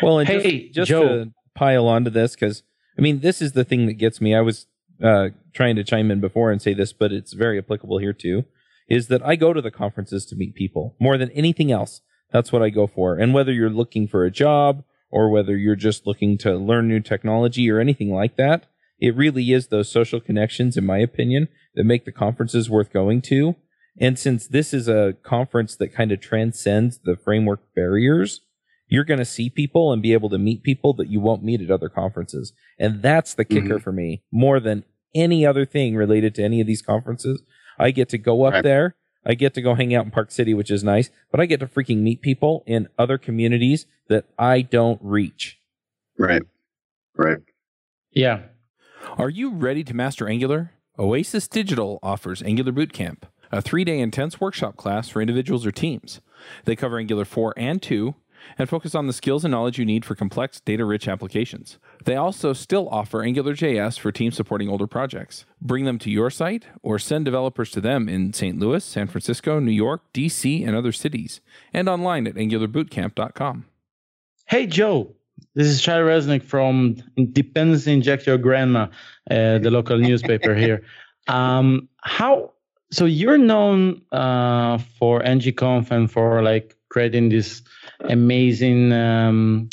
Well, 0.01 0.19
and 0.19 0.27
hey, 0.27 0.69
just, 0.69 0.89
just 0.89 0.91
to 0.91 1.31
pile 1.55 1.87
onto 1.87 2.09
this, 2.09 2.35
because 2.35 2.63
I 2.97 3.01
mean, 3.01 3.19
this 3.19 3.41
is 3.41 3.53
the 3.53 3.63
thing 3.63 3.85
that 3.85 3.93
gets 3.93 4.19
me. 4.19 4.35
I 4.35 4.41
was 4.41 4.67
uh, 5.01 5.29
trying 5.53 5.75
to 5.75 5.83
chime 5.83 6.11
in 6.11 6.19
before 6.19 6.51
and 6.51 6.61
say 6.61 6.73
this, 6.73 6.93
but 6.93 7.11
it's 7.11 7.33
very 7.33 7.57
applicable 7.57 7.99
here 7.99 8.13
too. 8.13 8.45
Is 8.89 9.07
that 9.07 9.25
I 9.25 9.35
go 9.35 9.53
to 9.53 9.61
the 9.61 9.71
conferences 9.71 10.25
to 10.27 10.35
meet 10.35 10.55
people 10.55 10.95
more 10.99 11.17
than 11.17 11.29
anything 11.31 11.71
else. 11.71 12.01
That's 12.31 12.51
what 12.51 12.61
I 12.61 12.69
go 12.69 12.87
for. 12.87 13.15
And 13.15 13.33
whether 13.33 13.51
you're 13.51 13.69
looking 13.69 14.07
for 14.07 14.25
a 14.25 14.31
job 14.31 14.83
or 15.09 15.29
whether 15.29 15.55
you're 15.55 15.75
just 15.75 16.05
looking 16.05 16.37
to 16.39 16.57
learn 16.57 16.87
new 16.87 16.99
technology 16.99 17.69
or 17.69 17.79
anything 17.79 18.13
like 18.13 18.35
that, 18.37 18.65
it 18.99 19.15
really 19.15 19.51
is 19.51 19.67
those 19.67 19.89
social 19.89 20.19
connections, 20.19 20.77
in 20.77 20.85
my 20.85 20.97
opinion, 20.97 21.47
that 21.75 21.83
make 21.83 22.05
the 22.05 22.11
conferences 22.11 22.69
worth 22.69 22.91
going 22.91 23.21
to. 23.21 23.55
And 23.99 24.17
since 24.17 24.47
this 24.47 24.73
is 24.73 24.87
a 24.87 25.15
conference 25.23 25.75
that 25.77 25.93
kind 25.93 26.11
of 26.11 26.19
transcends 26.19 26.99
the 27.03 27.15
framework 27.15 27.61
barriers, 27.75 28.41
you're 28.87 29.03
going 29.03 29.19
to 29.19 29.25
see 29.25 29.49
people 29.49 29.91
and 29.91 30.01
be 30.01 30.13
able 30.13 30.29
to 30.29 30.37
meet 30.37 30.63
people 30.63 30.93
that 30.93 31.09
you 31.09 31.19
won't 31.19 31.43
meet 31.43 31.61
at 31.61 31.71
other 31.71 31.89
conferences. 31.89 32.53
And 32.79 33.01
that's 33.01 33.33
the 33.33 33.45
kicker 33.45 33.75
mm-hmm. 33.75 33.83
for 33.83 33.91
me 33.91 34.23
more 34.31 34.59
than 34.59 34.85
any 35.13 35.45
other 35.45 35.65
thing 35.65 35.95
related 35.95 36.35
to 36.35 36.43
any 36.43 36.61
of 36.61 36.67
these 36.67 36.81
conferences. 36.81 37.41
I 37.79 37.91
get 37.91 38.09
to 38.09 38.17
go 38.17 38.43
up 38.43 38.53
right. 38.53 38.63
there. 38.63 38.95
I 39.27 39.33
get 39.33 39.53
to 39.55 39.61
go 39.61 39.75
hang 39.75 39.93
out 39.93 40.05
in 40.05 40.11
Park 40.11 40.31
City, 40.31 40.53
which 40.53 40.71
is 40.71 40.85
nice, 40.85 41.09
but 41.29 41.41
I 41.41 41.45
get 41.45 41.59
to 41.59 41.67
freaking 41.67 41.97
meet 41.97 42.21
people 42.21 42.63
in 42.65 42.87
other 42.97 43.17
communities 43.17 43.85
that 44.07 44.25
I 44.39 44.61
don't 44.61 44.99
reach. 45.03 45.59
Right. 46.17 46.43
Right. 47.15 47.39
Yeah. 48.11 48.43
Are 49.17 49.29
you 49.29 49.51
ready 49.51 49.83
to 49.83 49.93
master 49.93 50.29
Angular? 50.29 50.71
Oasis 50.97 51.47
Digital 51.49 51.99
offers 52.01 52.41
Angular 52.41 52.71
Bootcamp, 52.71 53.23
a 53.51 53.61
three 53.61 53.83
day 53.83 53.99
intense 53.99 54.39
workshop 54.39 54.77
class 54.77 55.09
for 55.09 55.21
individuals 55.21 55.65
or 55.65 55.71
teams. 55.71 56.21
They 56.63 56.77
cover 56.77 56.97
Angular 56.97 57.25
4 57.25 57.53
and 57.57 57.81
2 57.81 58.15
and 58.57 58.69
focus 58.69 58.95
on 58.95 59.07
the 59.07 59.13
skills 59.13 59.43
and 59.43 59.51
knowledge 59.51 59.77
you 59.77 59.85
need 59.85 60.05
for 60.05 60.15
complex, 60.15 60.61
data 60.61 60.85
rich 60.85 61.07
applications. 61.07 61.77
They 62.07 62.15
also 62.15 62.53
still 62.53 62.87
offer 62.87 63.19
AngularJS 63.19 63.99
for 63.99 64.13
teams 64.13 64.37
supporting 64.37 64.69
older 64.69 64.87
projects. 64.87 65.43
Bring 65.61 65.83
them 65.83 65.99
to 65.99 66.09
your 66.09 66.29
site 66.29 66.63
or 66.81 66.97
send 66.97 67.25
developers 67.25 67.69
to 67.71 67.81
them 67.81 68.07
in 68.07 68.31
St. 68.31 68.57
Louis, 68.57 68.81
San 68.81 69.07
Francisco, 69.07 69.59
New 69.59 69.73
York, 69.73 70.03
DC, 70.13 70.65
and 70.65 70.73
other 70.73 70.93
cities, 70.93 71.41
and 71.73 71.89
online 71.89 72.25
at 72.25 72.35
angularbootcamp.com. 72.35 73.65
Hey, 74.45 74.67
Joe. 74.67 75.13
This 75.53 75.67
is 75.67 75.81
Charlie 75.81 76.09
Reznik 76.09 76.43
from 76.43 76.95
Independence 77.17 77.87
Inject 77.87 78.25
Your 78.25 78.37
Grandma, 78.37 78.87
uh, 79.29 79.57
the 79.57 79.69
local 79.69 79.97
newspaper 79.97 80.55
here. 80.65 80.83
Um, 81.27 81.89
how 82.03 82.53
so 82.89 83.03
you're 83.03 83.37
known 83.37 84.01
uh, 84.13 84.77
for 84.97 85.19
ngconf 85.23 85.91
and 85.91 86.09
for 86.09 86.41
like 86.41 86.77
creating 86.87 87.27
this 87.27 87.61
amazing 87.99 88.93
um, 88.93 89.69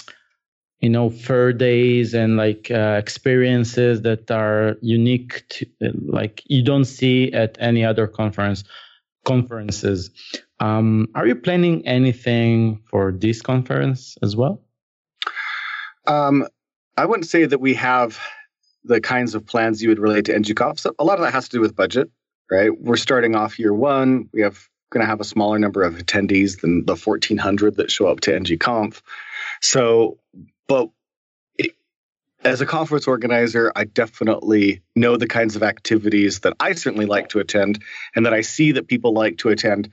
you 0.80 0.90
know 0.90 1.10
fur 1.10 1.52
days 1.52 2.14
and 2.14 2.37
like 2.37 2.70
uh, 2.70 2.96
experiences 2.98 4.02
that 4.02 4.30
are 4.30 4.76
unique 4.80 5.44
to 5.48 5.66
like 5.80 6.42
you 6.46 6.62
don't 6.62 6.84
see 6.84 7.32
at 7.32 7.56
any 7.60 7.84
other 7.84 8.06
conference 8.06 8.64
conferences. 9.24 10.10
Um, 10.60 11.08
are 11.14 11.26
you 11.26 11.34
planning 11.34 11.87
anything 11.87 12.80
for 12.90 13.10
this 13.10 13.40
conference 13.40 14.16
as 14.22 14.37
well? 14.37 14.60
Um, 16.06 16.46
i 16.96 17.06
wouldn't 17.06 17.26
say 17.26 17.44
that 17.44 17.60
we 17.60 17.74
have 17.74 18.20
the 18.84 19.00
kinds 19.00 19.34
of 19.34 19.46
plans 19.46 19.82
you 19.82 19.88
would 19.88 19.98
relate 19.98 20.26
to 20.26 20.34
ngconf 20.34 20.78
so 20.78 20.94
a 20.98 21.04
lot 21.04 21.18
of 21.18 21.24
that 21.24 21.32
has 21.32 21.48
to 21.48 21.56
do 21.56 21.60
with 21.60 21.74
budget 21.74 22.10
right? 22.50 22.70
We're 22.78 22.96
starting 22.96 23.34
off 23.34 23.58
year 23.58 23.72
one. 23.72 24.28
We 24.32 24.42
have 24.42 24.68
going 24.90 25.04
to 25.04 25.08
have 25.08 25.20
a 25.20 25.24
smaller 25.24 25.58
number 25.58 25.82
of 25.82 25.94
attendees 25.96 26.60
than 26.60 26.84
the 26.84 26.94
1400 26.94 27.76
that 27.76 27.90
show 27.90 28.06
up 28.06 28.20
to 28.20 28.30
ngconf 28.30 29.00
so 29.60 30.18
but 30.68 30.90
it, 31.57 31.72
as 32.44 32.61
a 32.61 32.66
conference 32.66 33.07
organizer 33.07 33.72
i 33.77 33.85
definitely 33.85 34.83
know 34.94 35.16
the 35.16 35.27
kinds 35.27 35.57
of 35.57 35.62
activities 35.62 36.40
that 36.40 36.55
i 36.61 36.72
certainly 36.72 37.07
like 37.07 37.29
to 37.29 37.38
attend 37.38 37.83
and 38.14 38.27
that 38.27 38.35
i 38.35 38.40
see 38.40 38.72
that 38.72 38.88
people 38.88 39.12
like 39.12 39.38
to 39.38 39.48
attend 39.48 39.90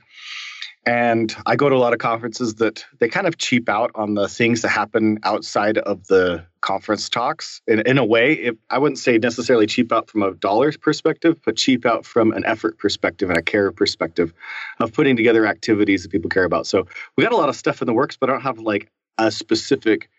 and 0.84 1.34
I 1.46 1.54
go 1.54 1.68
to 1.68 1.76
a 1.76 1.78
lot 1.78 1.92
of 1.92 2.00
conferences 2.00 2.56
that 2.56 2.84
they 2.98 3.08
kind 3.08 3.28
of 3.28 3.38
cheap 3.38 3.68
out 3.68 3.92
on 3.94 4.14
the 4.14 4.28
things 4.28 4.62
that 4.62 4.70
happen 4.70 5.20
outside 5.22 5.78
of 5.78 6.06
the 6.08 6.44
conference 6.60 7.08
talks. 7.08 7.60
In, 7.68 7.80
in 7.86 7.98
a 7.98 8.04
way, 8.04 8.50
I 8.68 8.78
wouldn't 8.78 8.98
say 8.98 9.18
necessarily 9.18 9.66
cheap 9.66 9.92
out 9.92 10.10
from 10.10 10.24
a 10.24 10.32
dollars 10.34 10.76
perspective, 10.76 11.40
but 11.44 11.56
cheap 11.56 11.86
out 11.86 12.04
from 12.04 12.32
an 12.32 12.44
effort 12.44 12.78
perspective 12.78 13.28
and 13.28 13.38
a 13.38 13.42
care 13.42 13.70
perspective 13.70 14.32
of 14.80 14.92
putting 14.92 15.16
together 15.16 15.46
activities 15.46 16.02
that 16.02 16.10
people 16.10 16.30
care 16.30 16.44
about. 16.44 16.66
So 16.66 16.88
we 17.16 17.22
got 17.22 17.32
a 17.32 17.36
lot 17.36 17.48
of 17.48 17.54
stuff 17.54 17.80
in 17.80 17.86
the 17.86 17.94
works, 17.94 18.16
but 18.16 18.28
I 18.28 18.32
don't 18.32 18.42
have 18.42 18.58
like 18.58 18.90
a 19.18 19.30
specific 19.30 20.10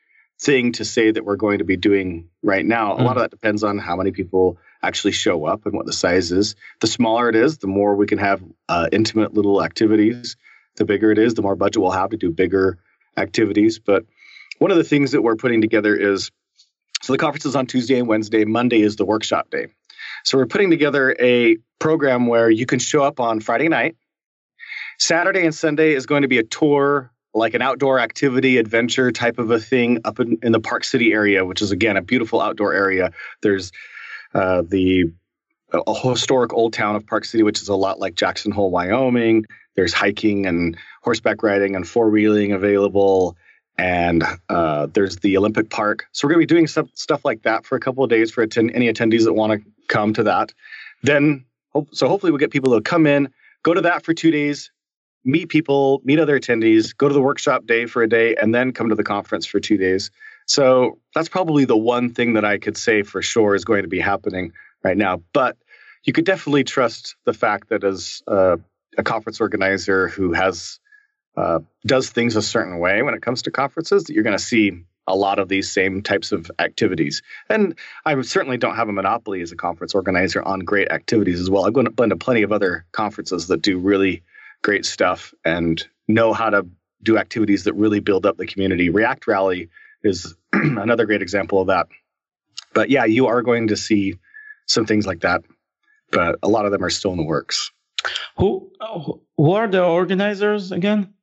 thing 0.43 0.73
to 0.73 0.85
say 0.85 1.11
that 1.11 1.23
we're 1.23 1.37
going 1.37 1.59
to 1.59 1.63
be 1.63 1.77
doing 1.77 2.29
right 2.41 2.65
now. 2.65 2.93
Mm. 2.93 2.99
A 2.99 3.03
lot 3.03 3.17
of 3.17 3.23
that 3.23 3.31
depends 3.31 3.63
on 3.63 3.77
how 3.77 3.95
many 3.95 4.11
people 4.11 4.57
actually 4.81 5.13
show 5.13 5.45
up 5.45 5.65
and 5.65 5.73
what 5.73 5.85
the 5.85 5.93
size 5.93 6.31
is. 6.31 6.55
The 6.81 6.87
smaller 6.87 7.29
it 7.29 7.35
is, 7.35 7.57
the 7.59 7.67
more 7.67 7.95
we 7.95 8.05
can 8.05 8.17
have 8.17 8.43
uh, 8.67 8.89
intimate 8.91 9.33
little 9.33 9.63
activities 9.63 10.35
the 10.75 10.85
bigger 10.85 11.11
it 11.11 11.17
is, 11.17 11.33
the 11.33 11.41
more 11.41 11.55
budget 11.55 11.81
we'll 11.81 11.91
have 11.91 12.09
to 12.11 12.17
do 12.17 12.31
bigger 12.31 12.79
activities. 13.17 13.79
But 13.79 14.05
one 14.59 14.71
of 14.71 14.77
the 14.77 14.83
things 14.83 15.11
that 15.11 15.21
we're 15.21 15.35
putting 15.35 15.61
together 15.61 15.95
is 15.95 16.31
so 17.01 17.11
the 17.11 17.19
conference 17.19 17.45
is 17.45 17.55
on 17.55 17.67
Tuesday 17.67 17.99
and 17.99 18.07
Wednesday. 18.07 18.45
Monday 18.45 18.81
is 18.81 18.95
the 18.95 19.05
workshop 19.05 19.49
day. 19.49 19.67
So 20.23 20.37
we're 20.37 20.45
putting 20.45 20.69
together 20.69 21.15
a 21.19 21.57
program 21.79 22.27
where 22.27 22.49
you 22.49 22.65
can 22.65 22.79
show 22.79 23.03
up 23.03 23.19
on 23.19 23.41
Friday 23.41 23.67
night. 23.67 23.97
Saturday 24.99 25.43
and 25.43 25.53
Sunday 25.53 25.93
is 25.93 26.05
going 26.05 26.21
to 26.21 26.29
be 26.29 26.37
a 26.37 26.43
tour, 26.43 27.11
like 27.33 27.53
an 27.53 27.61
outdoor 27.61 27.99
activity, 27.99 28.57
adventure 28.57 29.11
type 29.11 29.39
of 29.39 29.49
a 29.51 29.59
thing 29.59 29.99
up 30.05 30.19
in, 30.19 30.37
in 30.43 30.51
the 30.51 30.59
Park 30.59 30.83
City 30.83 31.13
area, 31.13 31.43
which 31.45 31.61
is 31.61 31.71
again 31.71 31.97
a 31.97 32.01
beautiful 32.01 32.41
outdoor 32.41 32.73
area. 32.73 33.11
There's 33.41 33.71
uh, 34.33 34.63
the 34.67 35.11
a 35.73 36.09
historic 36.09 36.53
old 36.53 36.73
town 36.73 36.95
of 36.95 37.07
Park 37.07 37.25
City, 37.25 37.43
which 37.43 37.61
is 37.61 37.67
a 37.67 37.75
lot 37.75 37.99
like 37.99 38.15
Jackson 38.15 38.51
Hole, 38.51 38.69
Wyoming. 38.69 39.45
There's 39.75 39.93
hiking 39.93 40.45
and 40.45 40.77
horseback 41.01 41.41
riding 41.41 41.75
and 41.75 41.87
four 41.87 42.09
wheeling 42.09 42.51
available. 42.51 43.35
And 43.75 44.23
uh, 44.49 44.87
there's 44.93 45.17
the 45.17 45.37
Olympic 45.37 45.71
Park. 45.71 46.05
So 46.11 46.27
we're 46.27 46.35
going 46.35 46.45
to 46.45 46.47
be 46.47 46.55
doing 46.55 46.67
some 46.67 46.91
stuff 46.93 47.25
like 47.25 47.41
that 47.43 47.65
for 47.65 47.75
a 47.75 47.79
couple 47.79 48.03
of 48.03 48.09
days 48.09 48.29
for 48.29 48.43
attend- 48.43 48.75
any 48.75 48.91
attendees 48.91 49.23
that 49.23 49.33
want 49.33 49.53
to 49.53 49.69
come 49.87 50.13
to 50.13 50.23
that. 50.23 50.53
Then, 51.01 51.45
so 51.91 52.07
hopefully, 52.07 52.31
we'll 52.31 52.37
get 52.37 52.51
people 52.51 52.75
to 52.75 52.81
come 52.81 53.07
in, 53.07 53.33
go 53.63 53.73
to 53.73 53.81
that 53.81 54.05
for 54.05 54.13
two 54.13 54.29
days, 54.29 54.71
meet 55.25 55.49
people, 55.49 56.01
meet 56.03 56.19
other 56.19 56.39
attendees, 56.39 56.95
go 56.95 57.07
to 57.07 57.13
the 57.13 57.21
workshop 57.21 57.65
day 57.65 57.85
for 57.85 58.03
a 58.03 58.09
day, 58.09 58.35
and 58.35 58.53
then 58.53 58.71
come 58.71 58.89
to 58.89 58.95
the 58.95 59.03
conference 59.03 59.45
for 59.45 59.59
two 59.59 59.77
days. 59.77 60.11
So 60.45 60.99
that's 61.15 61.29
probably 61.29 61.65
the 61.65 61.77
one 61.77 62.13
thing 62.13 62.33
that 62.33 62.45
I 62.45 62.57
could 62.57 62.77
say 62.77 63.03
for 63.03 63.21
sure 63.21 63.55
is 63.55 63.65
going 63.65 63.83
to 63.83 63.87
be 63.87 63.99
happening 63.99 64.51
right 64.83 64.97
now. 64.97 65.21
But 65.33 65.57
you 66.03 66.11
could 66.11 66.25
definitely 66.25 66.65
trust 66.65 67.15
the 67.25 67.33
fact 67.33 67.69
that 67.69 67.83
as 67.83 68.21
uh, 68.27 68.57
a 68.97 69.03
conference 69.03 69.39
organizer 69.39 70.09
who 70.09 70.33
has 70.33 70.79
uh, 71.35 71.59
does 71.85 72.09
things 72.09 72.35
a 72.35 72.41
certain 72.41 72.79
way 72.79 73.01
when 73.01 73.13
it 73.13 73.21
comes 73.21 73.43
to 73.43 73.51
conferences, 73.51 74.03
that 74.03 74.13
you're 74.13 74.23
going 74.23 74.37
to 74.37 74.43
see 74.43 74.83
a 75.07 75.15
lot 75.15 75.39
of 75.39 75.49
these 75.49 75.71
same 75.71 76.01
types 76.01 76.31
of 76.31 76.49
activities. 76.59 77.21
And 77.49 77.75
I 78.05 78.21
certainly 78.21 78.57
don't 78.57 78.75
have 78.75 78.87
a 78.87 78.93
monopoly 78.93 79.41
as 79.41 79.51
a 79.51 79.55
conference 79.55 79.95
organizer 79.95 80.41
on 80.41 80.59
great 80.59 80.91
activities 80.91 81.39
as 81.39 81.49
well. 81.49 81.65
I've 81.65 81.73
been 81.73 82.09
to 82.09 82.15
plenty 82.15 82.43
of 82.43 82.51
other 82.51 82.85
conferences 82.91 83.47
that 83.47 83.61
do 83.61 83.79
really 83.79 84.23
great 84.63 84.85
stuff 84.85 85.33
and 85.45 85.85
know 86.07 86.33
how 86.33 86.49
to 86.49 86.65
do 87.03 87.17
activities 87.17 87.65
that 87.65 87.73
really 87.73 87.99
build 87.99 88.25
up 88.25 88.37
the 88.37 88.47
community. 88.47 88.89
React 88.89 89.27
Rally 89.27 89.69
is 90.03 90.35
another 90.53 91.05
great 91.05 91.21
example 91.21 91.61
of 91.61 91.67
that. 91.67 91.87
But 92.73 92.89
yeah, 92.89 93.05
you 93.05 93.27
are 93.27 93.41
going 93.41 93.67
to 93.67 93.77
see 93.77 94.15
some 94.65 94.85
things 94.85 95.05
like 95.05 95.21
that, 95.21 95.43
but 96.11 96.39
a 96.41 96.47
lot 96.47 96.65
of 96.65 96.71
them 96.71 96.83
are 96.83 96.89
still 96.89 97.11
in 97.11 97.17
the 97.17 97.23
works. 97.23 97.71
Who 98.37 98.71
who 99.37 99.51
are 99.51 99.67
the 99.67 99.83
organizers 99.83 100.71
again? 100.71 101.13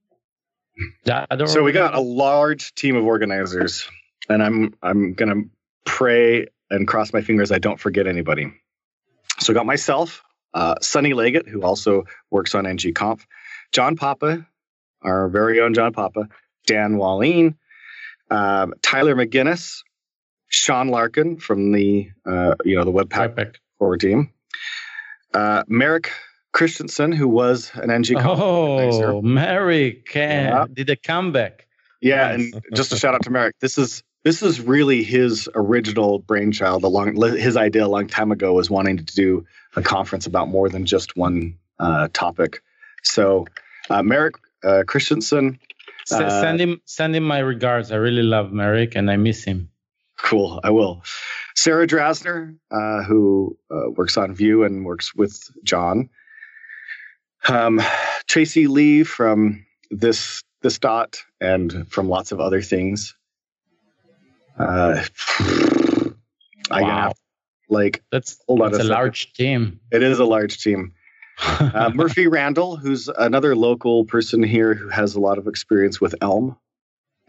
so 1.47 1.63
we 1.63 1.73
got 1.73 1.95
a 1.95 2.01
large 2.01 2.75
team 2.75 2.97
of 2.97 3.05
organizers, 3.05 3.87
and 4.29 4.43
I'm 4.43 4.75
I'm 4.83 5.13
gonna 5.15 5.43
pray 5.85 6.47
and 6.71 6.87
cross 6.87 7.13
my 7.13 7.21
fingers 7.21 7.53
I 7.53 7.59
don't 7.59 7.79
forget 7.79 8.07
anybody. 8.07 8.53
So 9.41 9.53
I 9.53 9.55
got 9.55 9.67
myself, 9.67 10.23
uh, 10.55 10.75
Sunny 10.83 11.13
Leggett, 11.15 11.49
who 11.49 11.63
also 11.63 12.05
works 12.31 12.55
on 12.55 12.67
NG 12.67 12.93
ngconf, 12.95 13.21
John 13.73 13.97
Papa, 13.97 14.47
our 15.03 15.29
very 15.29 15.61
own 15.61 15.75
John 15.75 15.93
Papa, 15.93 16.29
Dan 16.67 16.97
Wahlin, 16.97 17.55
um, 18.31 18.75
Tyler 18.83 19.15
McGinnis, 19.15 19.83
Sean 20.49 20.89
Larkin 20.89 21.39
from 21.39 21.73
the 21.73 22.11
uh, 22.27 22.55
you 22.65 22.77
know 22.77 22.85
the 22.85 22.93
Webpack 22.93 23.35
Webpack. 23.37 23.55
core 23.79 23.97
team, 23.97 24.33
uh, 25.35 25.63
Merrick 25.69 26.11
Christensen, 26.53 27.13
who 27.13 27.29
was 27.29 27.71
an 27.75 27.91
NG 27.91 28.17
organizer. 28.17 29.13
Oh, 29.13 29.23
can 30.07 30.47
Yeah. 30.47 30.67
did 30.73 30.91
a 30.91 30.97
comeback. 30.97 31.67
Yeah, 32.01 32.37
Nice. 32.37 32.53
and 32.55 32.65
just 32.75 32.93
a 32.93 32.97
shout 32.97 33.15
out 33.15 33.23
to 33.23 33.31
Merrick. 33.31 33.55
This 33.61 33.79
is 33.79 34.03
this 34.25 34.43
is 34.43 34.61
really 34.61 35.03
his 35.03 35.49
original 35.55 36.19
brainchild. 36.19 36.85
A 36.85 36.89
long 36.89 37.15
his 37.37 37.57
idea 37.57 37.87
a 37.87 37.89
long 37.89 38.07
time 38.07 38.33
ago 38.33 38.53
was 38.55 38.71
wanting 38.71 38.99
to 38.99 39.15
do 39.15 39.45
a 39.77 39.83
conference 39.83 40.27
about 40.27 40.49
more 40.49 40.69
than 40.69 40.85
just 40.87 41.17
one 41.17 41.59
uh, 41.79 42.09
topic. 42.13 42.63
So, 43.03 43.47
uh, 43.89 44.03
Merrick 44.03 44.35
uh, 44.65 44.83
Christensen, 44.87 45.59
S- 46.11 46.13
Uh, 46.13 46.41
send 46.43 46.61
him 46.61 46.81
send 46.85 47.15
him 47.17 47.25
my 47.25 47.39
regards. 47.39 47.91
I 47.93 47.97
really 47.97 48.23
love 48.23 48.53
Merrick 48.53 48.95
and 48.97 49.11
I 49.11 49.17
miss 49.17 49.45
him. 49.45 49.71
cool. 50.23 50.61
I 50.63 50.71
will. 50.71 51.03
Sarah 51.57 51.87
Drasner, 51.87 52.55
uh, 52.71 53.03
who 53.05 53.57
uh, 53.71 53.91
works 53.97 54.17
on 54.19 54.35
Vue 54.35 54.65
and 54.65 54.85
works 54.85 55.15
with 55.15 55.35
John. 55.65 56.11
Um, 57.49 57.81
Tracy 58.27 58.67
Lee 58.67 59.03
from 59.05 59.65
this 59.91 60.43
this 60.63 60.79
dot 60.79 61.25
and 61.41 61.91
from 61.91 62.09
lots 62.09 62.33
of 62.33 62.41
other 62.41 62.61
things. 62.61 63.15
Uh, 64.61 65.05
I 66.71 66.83
Wow. 66.83 66.89
have 66.89 67.13
like 67.69 68.03
That's 68.13 68.39
Hold 68.47 68.63
on 68.63 68.73
that's 68.73 68.85
a 68.85 68.89
a, 68.89 68.91
large 68.91 69.33
team. 69.33 69.81
it 69.91 70.03
is 70.03 70.19
a 70.19 70.25
large 70.25 70.59
team. 70.63 70.93
Uh, 71.43 71.91
Murphy 71.95 72.27
Randle, 72.27 72.77
who's 72.77 73.09
another 73.09 73.57
local 73.57 74.05
person 74.05 74.43
here 74.43 74.75
who 74.75 74.89
has 74.91 75.15
a 75.15 75.21
lot 75.21 75.39
of 75.39 75.47
experience 75.47 75.99
with 75.99 76.15
Elm. 76.21 76.55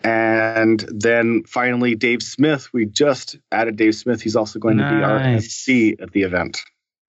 And 0.03 0.79
then 0.89 1.43
finally, 1.45 1.95
Dave 1.95 2.21
Smith. 2.21 2.67
We 2.73 2.85
just 2.87 3.37
added 3.53 3.77
Dave 3.77 3.95
Smith. 3.95 4.21
He's 4.21 4.35
also 4.35 4.59
going 4.59 4.77
to 4.79 4.83
be 4.89 4.95
our 5.03 5.19
Nice. 5.19 5.43
MC 5.45 5.95
at 6.01 6.11
the 6.11 6.23
event. 6.23 6.59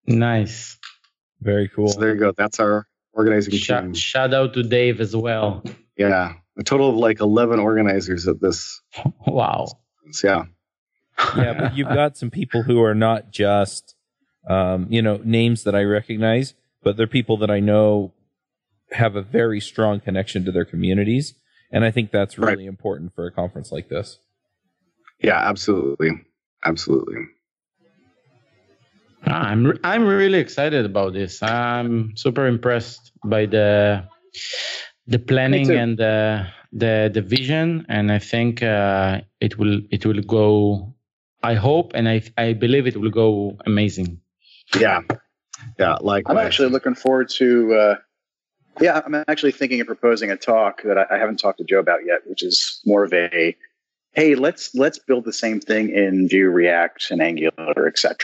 nice. 0.07 0.77
Very 1.41 1.67
cool. 1.67 1.89
So 1.89 1.99
there 1.99 2.13
you 2.13 2.19
go. 2.21 2.31
That's 2.31 2.61
our 2.61 2.87
organizing 3.11 3.51
team. 3.51 3.59
Shout, 3.59 3.97
shout 3.97 4.33
out 4.33 4.53
to 4.53 4.63
Dave 4.63 5.01
as 5.01 5.13
well. 5.13 5.61
Yeah, 5.97 6.35
a 6.57 6.63
total 6.63 6.89
of 6.91 6.95
like 6.95 7.19
11 7.19 7.59
organizers 7.59 8.27
at 8.29 8.39
this. 8.39 8.81
Wow. 9.27 9.67
So, 10.11 10.27
yeah. 10.27 10.45
yeah, 11.35 11.53
but 11.53 11.75
you've 11.75 11.87
got 11.87 12.17
some 12.17 12.29
people 12.29 12.63
who 12.63 12.81
are 12.83 12.95
not 12.95 13.31
just, 13.31 13.95
um, 14.49 14.87
you 14.89 15.01
know, 15.01 15.19
names 15.23 15.63
that 15.63 15.75
I 15.75 15.83
recognize, 15.83 16.53
but 16.83 16.97
they're 16.97 17.07
people 17.07 17.37
that 17.37 17.49
I 17.51 17.59
know 17.59 18.13
have 18.91 19.15
a 19.15 19.21
very 19.21 19.59
strong 19.59 19.99
connection 19.99 20.45
to 20.45 20.51
their 20.51 20.65
communities, 20.65 21.33
and 21.71 21.83
I 21.83 21.91
think 21.91 22.11
that's 22.11 22.37
Right. 22.37 22.51
really 22.57 22.67
important 22.67 23.15
for 23.15 23.25
a 23.25 23.31
conference 23.31 23.71
like 23.71 23.89
this. 23.89 24.19
Yeah, 25.19 25.37
absolutely. 25.37 26.11
Absolutely. 26.65 27.17
Ah, 29.25 29.47
I'm 29.47 29.79
I'm 29.83 30.05
really 30.05 30.39
excited 30.39 30.85
about 30.85 31.13
this. 31.13 31.41
I'm 31.41 32.15
super 32.17 32.45
impressed 32.45 33.11
by 33.23 33.45
the 33.45 34.03
the 35.07 35.19
planning 35.19 35.71
and 35.71 35.97
the 35.97 36.47
the 36.73 37.09
the 37.13 37.21
vision, 37.21 37.85
and 37.87 38.11
I 38.11 38.19
think 38.19 38.63
uh, 38.63 39.21
it 39.39 39.57
will 39.57 39.81
it 39.91 40.05
will 40.05 40.21
go. 40.21 40.93
I 41.41 41.55
hope 41.55 41.91
and 41.93 42.09
I 42.09 42.23
I 42.37 42.53
believe 42.53 42.87
it 42.87 42.97
will 42.97 43.11
go 43.11 43.57
amazing. 43.65 44.21
Yeah. 44.79 45.01
Yeah, 45.79 45.95
like 46.01 46.29
I'm 46.29 46.37
actually 46.37 46.69
looking 46.69 46.95
forward 46.95 47.29
to. 47.37 47.73
Uh, 47.73 47.95
yeah, 48.81 49.01
I'm 49.05 49.15
actually 49.27 49.51
thinking 49.51 49.81
of 49.81 49.87
proposing 49.87 50.31
a 50.31 50.37
talk 50.37 50.81
that 50.83 50.97
I, 50.97 51.05
I 51.11 51.17
haven't 51.17 51.37
talked 51.37 51.59
to 51.59 51.63
Joe 51.63 51.79
about 51.79 52.05
yet, 52.05 52.21
which 52.25 52.43
is 52.43 52.81
more 52.85 53.03
of 53.03 53.13
a, 53.13 53.55
hey, 54.13 54.35
let's 54.35 54.73
let's 54.75 54.99
build 54.99 55.25
the 55.25 55.33
same 55.33 55.59
thing 55.59 55.89
in 55.89 56.27
Vue, 56.27 56.49
React, 56.49 57.11
and 57.11 57.21
Angular, 57.21 57.87
etc. 57.87 58.17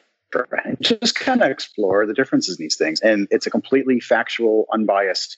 And 0.65 0.77
just 0.81 1.15
kind 1.15 1.41
of 1.41 1.49
explore 1.49 2.05
the 2.05 2.13
differences 2.13 2.59
in 2.59 2.63
these 2.63 2.77
things, 2.77 2.99
and 3.01 3.27
it's 3.31 3.47
a 3.47 3.51
completely 3.51 3.99
factual, 3.99 4.65
unbiased 4.73 5.37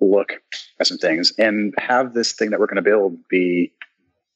look 0.00 0.32
at 0.80 0.86
some 0.86 0.98
things, 0.98 1.32
and 1.38 1.74
have 1.78 2.14
this 2.14 2.32
thing 2.32 2.50
that 2.50 2.60
we're 2.60 2.66
going 2.66 2.76
to 2.76 2.82
build 2.82 3.16
be 3.28 3.72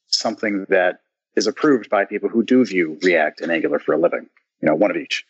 something 0.09 0.67
that 0.69 1.01
is 1.37 1.47
approved 1.47 1.89
by 1.89 2.05
people 2.05 2.29
who 2.29 2.43
do 2.43 2.65
Vue 2.65 2.99
React 3.03 3.41
and 3.41 3.53
Angular 3.53 3.79
for 3.79 3.95
a 3.95 3.99
living. 3.99 4.29
You 4.61 4.69
know, 4.69 4.75
one 4.75 4.91
of 4.91 4.97
each. 4.97 5.25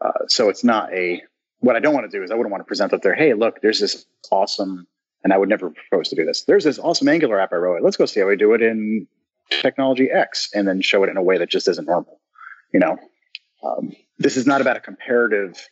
Uh, 0.00 0.26
so 0.28 0.48
it's 0.48 0.64
not 0.64 0.92
a 0.92 1.22
what 1.60 1.76
I 1.76 1.80
don't 1.80 1.94
want 1.94 2.10
to 2.10 2.16
do 2.16 2.22
is 2.22 2.30
I 2.30 2.34
wouldn't 2.34 2.52
want 2.52 2.60
to 2.60 2.68
present 2.68 2.92
up 2.92 3.02
there, 3.02 3.14
hey, 3.14 3.34
look, 3.34 3.60
there's 3.60 3.80
this 3.80 4.06
awesome, 4.30 4.86
and 5.24 5.32
I 5.32 5.38
would 5.38 5.48
never 5.48 5.70
propose 5.70 6.08
to 6.10 6.16
do 6.16 6.24
this. 6.24 6.44
There's 6.44 6.64
this 6.64 6.78
awesome 6.78 7.08
Angular 7.08 7.40
app 7.40 7.52
I 7.52 7.56
wrote. 7.56 7.82
Let's 7.82 7.96
go 7.96 8.06
see 8.06 8.20
how 8.20 8.28
we 8.28 8.36
do 8.36 8.54
it 8.54 8.62
in 8.62 9.06
technology 9.50 10.10
X, 10.10 10.50
and 10.54 10.68
then 10.68 10.80
show 10.82 11.02
it 11.04 11.10
in 11.10 11.16
a 11.16 11.22
way 11.22 11.38
that 11.38 11.50
just 11.50 11.68
isn't 11.68 11.86
normal. 11.86 12.20
You 12.72 12.80
know, 12.80 12.98
um, 13.64 13.92
this 14.18 14.36
is 14.36 14.46
not 14.46 14.60
about 14.60 14.76
a 14.76 14.80
comparative 14.80 15.68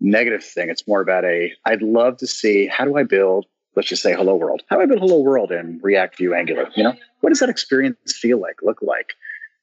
negative 0.00 0.44
thing. 0.44 0.70
It's 0.70 0.86
more 0.86 1.00
about 1.00 1.24
a. 1.24 1.52
I'd 1.64 1.82
love 1.82 2.18
to 2.18 2.26
see 2.26 2.66
how 2.66 2.84
do 2.84 2.96
I 2.96 3.02
build. 3.02 3.46
Let's 3.76 3.88
just 3.88 4.02
say 4.02 4.14
Hello 4.14 4.34
World. 4.34 4.62
How 4.68 4.84
build 4.86 5.00
Hello 5.00 5.20
World 5.20 5.52
in 5.52 5.78
React 5.82 6.16
Vue 6.16 6.34
Angular? 6.34 6.70
You 6.74 6.84
know, 6.84 6.94
what 7.20 7.28
does 7.28 7.40
that 7.40 7.50
experience 7.50 8.12
feel 8.12 8.40
like, 8.40 8.62
look 8.62 8.80
like? 8.80 9.12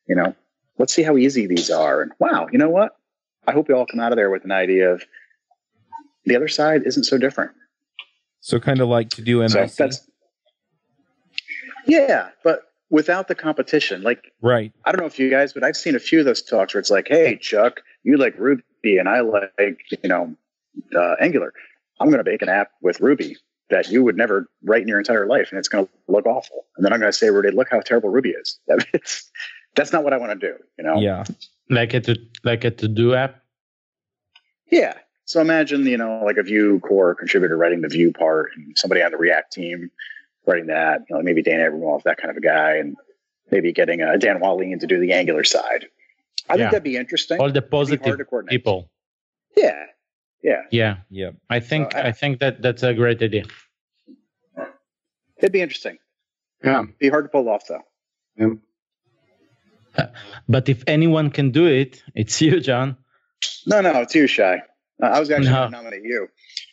You 0.08 0.16
know, 0.16 0.36
let's 0.78 0.94
see 0.94 1.02
how 1.02 1.18
easy 1.18 1.48
these 1.48 1.72
are. 1.72 2.04
And 2.04 2.12
wow, 2.20 2.48
you 2.52 2.60
know 2.60 2.70
what? 2.70 2.96
I 3.48 3.54
hope 3.54 3.70
you 3.70 3.76
all 3.76 3.88
come 3.88 4.00
out 4.00 4.12
of 4.12 4.16
there 4.16 4.30
with 4.30 4.46
an 4.46 4.52
idea 4.52 4.94
of 4.94 5.04
the 6.26 6.36
other 6.36 6.48
side 6.48 6.84
isn't 6.86 7.06
so 7.06 7.18
different. 7.18 7.52
So, 8.40 8.60
kind 8.60 8.82
of 8.82 8.88
like 8.88 9.10
TodoMVC, 9.10 9.70
So 9.72 9.90
yeah, 11.88 12.30
but 12.44 12.62
without 12.92 13.28
the 13.28 13.36
competition. 13.36 14.04
Like 14.04 14.32
right? 14.42 14.72
I 14.86 14.92
don't 14.92 15.02
know 15.02 15.08
if 15.08 15.18
you 15.18 15.32
guys, 15.32 15.54
but 15.54 15.64
I've 15.64 15.76
seen 15.76 15.96
a 15.96 16.00
few 16.00 16.20
of 16.20 16.26
those 16.26 16.42
talks 16.44 16.74
where 16.74 16.80
it's 16.80 16.92
like, 16.92 17.08
"Hey, 17.08 17.38
Chuck, 17.38 17.82
you 18.04 18.18
like 18.18 18.38
Ruby, 18.38 18.64
and 19.00 19.10
I 19.10 19.22
like 19.22 19.80
you 20.04 20.10
know 20.10 20.36
uh, 20.96 21.16
Angular. 21.20 21.52
I'm 22.00 22.10
going 22.10 22.24
to 22.24 22.30
make 22.30 22.42
an 22.42 22.50
app 22.50 22.72
with 22.82 23.00
Ruby 23.00 23.38
that 23.74 23.90
you 23.90 24.04
would 24.04 24.16
never 24.16 24.48
write 24.64 24.84
in 24.84 24.88
your 24.88 25.00
entire 25.00 25.26
life, 25.26 25.48
and 25.52 25.58
it's 25.60 25.68
going 25.68 25.86
to 25.86 25.92
look 26.08 26.26
awful. 26.28 26.66
And 26.78 26.86
then 26.86 26.94
I'm 26.94 27.00
going 27.00 27.12
to 27.12 27.18
say, 27.18 27.30
Rudy, 27.30 27.50
look 27.52 27.70
how 27.72 27.80
terrible 27.82 28.10
Ruby 28.10 28.30
is. 28.30 28.60
That's 29.76 29.92
not 29.92 30.04
what 30.04 30.14
I 30.14 30.18
want 30.18 30.40
to 30.40 30.48
do. 30.48 30.56
You 30.78 30.84
know? 30.84 31.00
Yeah, 31.00 31.24
Like 31.70 31.94
a 31.96 32.00
to 32.02 32.16
like 32.44 32.64
a 32.64 32.72
to 32.72 32.88
do 32.88 33.16
app. 33.16 33.42
Yeah. 34.70 34.94
So 35.26 35.42
imagine, 35.42 35.86
you 35.86 35.98
know, 35.98 36.22
like 36.26 36.38
a 36.38 36.44
Vue 36.44 36.80
core 36.80 37.16
contributor 37.16 37.58
writing 37.58 37.82
the 37.82 37.88
Vue 37.88 38.12
part 38.12 38.52
and 38.56 38.78
somebody 38.78 39.02
on 39.02 39.12
the 39.12 39.18
React 39.18 39.52
team 39.54 39.90
writing 40.46 40.68
that, 40.68 41.02
you 41.10 41.16
know, 41.16 41.22
maybe 41.24 41.42
Dan 41.42 41.60
Abramov, 41.60 42.04
that 42.04 42.18
kind 42.18 42.30
of 42.30 42.38
a 42.38 42.42
guy, 42.42 42.76
and 42.76 42.96
maybe 43.50 43.72
getting 43.72 44.02
uh, 44.02 44.18
Dan 44.18 44.40
Wahlin 44.40 44.80
to 44.82 44.88
do 44.88 45.00
the 45.00 45.14
Angular 45.14 45.44
side. 45.44 45.86
I 46.50 46.54
Yeah. 46.54 46.58
think 46.58 46.72
that'd 46.72 46.84
be 46.84 46.98
interesting. 46.98 47.40
All 47.40 47.50
the 47.50 47.58
It'd 47.60 47.70
be 47.72 47.78
hard 47.78 48.00
positive 48.20 48.48
people. 48.50 48.90
Yeah. 49.56 49.86
Yeah. 50.44 50.64
Yeah, 50.72 50.98
yeah. 51.10 51.32
I 51.50 51.62
think 51.62 51.94
So 51.94 51.98
I- 52.00 52.08
I 52.10 52.12
think 52.12 52.40
that 52.40 52.62
that's 52.62 52.84
a 52.84 52.94
great 52.94 53.22
idea. 53.24 53.46
It'd 55.44 55.54
be 55.54 55.62
interesting. 55.62 55.98
Yeah. 56.64 56.84
Be 57.00 57.10
hard 57.10 57.26
to 57.26 57.30
pull 57.30 57.50
off 57.50 57.64
though. 57.68 57.82
yeah. 58.38 58.48
But 60.50 60.70
if 60.70 60.84
anyone 60.88 61.30
can 61.30 61.52
do 61.52 61.68
it, 61.68 62.02
it's 62.16 62.42
you, 62.42 62.60
John. 62.60 62.98
No, 63.68 63.82
no, 63.82 64.06
too 64.06 64.26
shy. 64.26 64.64
Uh, 65.02 65.06
I 65.06 65.20
was 65.20 65.30
actually 65.30 65.52
No. 65.52 65.70
going 65.70 65.72
to 65.72 65.78
nominate 65.78 66.04
you. 66.04 66.28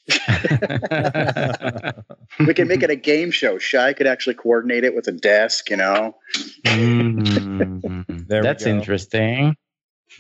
We 2.47 2.55
can 2.55 2.69
make 2.69 2.83
it 2.83 2.91
a 2.91 2.97
game 2.97 3.31
show. 3.31 3.59
Shai 3.59 3.93
could 3.93 4.07
actually 4.07 4.35
coordinate 4.37 4.85
it 4.85 4.95
with 4.95 5.07
a 5.09 5.13
desk, 5.13 5.69
you 5.71 5.77
know. 5.77 6.17
Mm, 6.65 8.07
There 8.29 8.41
we 8.41 8.47
that's 8.47 8.65
interesting. 8.67 9.57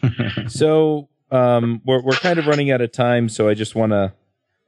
So 0.48 1.08
um, 1.30 1.80
we're 1.84 2.02
we're 2.02 2.16
kind 2.16 2.38
of 2.38 2.46
running 2.46 2.70
out 2.70 2.80
of 2.80 2.92
time, 2.92 3.28
so 3.28 3.48
I 3.48 3.54
just 3.54 3.74
want 3.74 3.92
to 3.92 4.12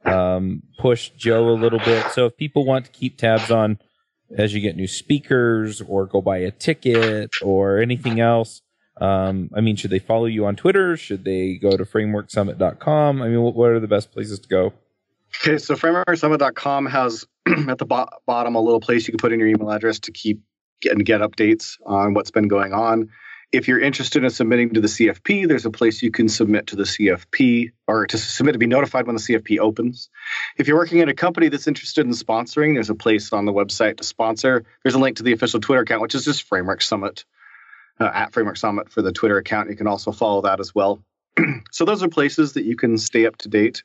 um, 0.05 0.63
push 0.79 1.09
Joe 1.11 1.49
a 1.49 1.57
little 1.57 1.79
bit. 1.79 2.05
So 2.11 2.27
if 2.27 2.37
people 2.37 2.65
want 2.65 2.85
to 2.85 2.91
keep 2.91 3.17
tabs 3.17 3.51
on 3.51 3.79
as 4.35 4.53
you 4.53 4.61
get 4.61 4.75
new 4.75 4.87
speakers 4.87 5.81
or 5.81 6.05
go 6.05 6.21
buy 6.21 6.37
a 6.37 6.51
ticket 6.51 7.31
or 7.41 7.79
anything 7.79 8.19
else, 8.19 8.61
um, 9.01 9.49
I 9.55 9.61
mean, 9.61 9.75
should 9.75 9.91
they 9.91 9.99
follow 9.99 10.25
you 10.25 10.45
on 10.45 10.55
Twitter? 10.55 10.95
Should 10.97 11.25
they 11.25 11.55
go 11.55 11.75
to 11.75 11.83
frameworksummit.com? 11.83 13.21
I 13.21 13.27
mean, 13.27 13.41
what, 13.41 13.55
what 13.55 13.71
are 13.71 13.79
the 13.79 13.87
best 13.87 14.11
places 14.11 14.39
to 14.39 14.47
go? 14.47 14.73
Okay, 15.41 15.57
so 15.57 15.75
frameworksummit.com 15.75 16.85
has 16.85 17.25
at 17.67 17.77
the 17.79 17.85
bo- 17.85 18.09
bottom 18.27 18.55
a 18.55 18.61
little 18.61 18.79
place 18.79 19.07
you 19.07 19.11
can 19.11 19.17
put 19.17 19.33
in 19.33 19.39
your 19.39 19.47
email 19.47 19.71
address 19.71 19.99
to 19.99 20.11
keep 20.11 20.41
get, 20.81 20.91
and 20.91 21.05
get 21.05 21.21
updates 21.21 21.77
on 21.85 22.13
what's 22.13 22.29
been 22.29 22.47
going 22.47 22.73
on. 22.73 23.09
If 23.53 23.67
you're 23.67 23.79
interested 23.79 24.23
in 24.23 24.31
submitting 24.31 24.73
to 24.73 24.81
the 24.81 24.87
CFP, 24.87 25.47
there's 25.47 25.67
a 25.67 25.69
place 25.69 26.01
you 26.01 26.09
can 26.09 26.27
submit 26.27 26.65
to 26.67 26.75
the 26.75 26.83
CFP 26.83 27.71
or 27.87 28.07
to 28.07 28.17
submit 28.17 28.53
to 28.53 28.59
be 28.59 28.65
notified 28.65 29.05
when 29.05 29.15
the 29.15 29.21
CFP 29.21 29.59
opens. 29.59 30.09
If 30.57 30.67
you're 30.67 30.75
working 30.75 31.01
at 31.01 31.07
a 31.07 31.13
company 31.13 31.49
that's 31.49 31.67
interested 31.67 32.03
in 32.03 32.13
sponsoring, 32.13 32.73
there's 32.73 32.89
a 32.89 32.95
place 32.95 33.31
on 33.31 33.45
the 33.45 33.53
website 33.53 33.97
to 33.97 34.03
sponsor. 34.03 34.65
There's 34.81 34.95
a 34.95 34.99
link 34.99 35.17
to 35.17 35.23
the 35.23 35.33
official 35.33 35.59
Twitter 35.59 35.83
account, 35.83 36.01
which 36.01 36.15
is 36.15 36.25
just 36.25 36.43
Framework 36.43 36.81
Summit 36.81 37.25
uh, 37.99 38.09
at 38.11 38.33
Framework 38.33 38.57
Summit 38.57 38.89
for 38.89 39.03
the 39.03 39.11
Twitter 39.11 39.37
account. 39.37 39.69
You 39.69 39.75
can 39.75 39.87
also 39.87 40.11
follow 40.11 40.41
that 40.41 40.59
as 40.59 40.73
well. 40.73 41.03
so 41.71 41.85
those 41.85 42.01
are 42.01 42.09
places 42.09 42.53
that 42.53 42.65
you 42.65 42.75
can 42.75 42.97
stay 42.97 43.27
up 43.27 43.37
to 43.37 43.49
date. 43.49 43.83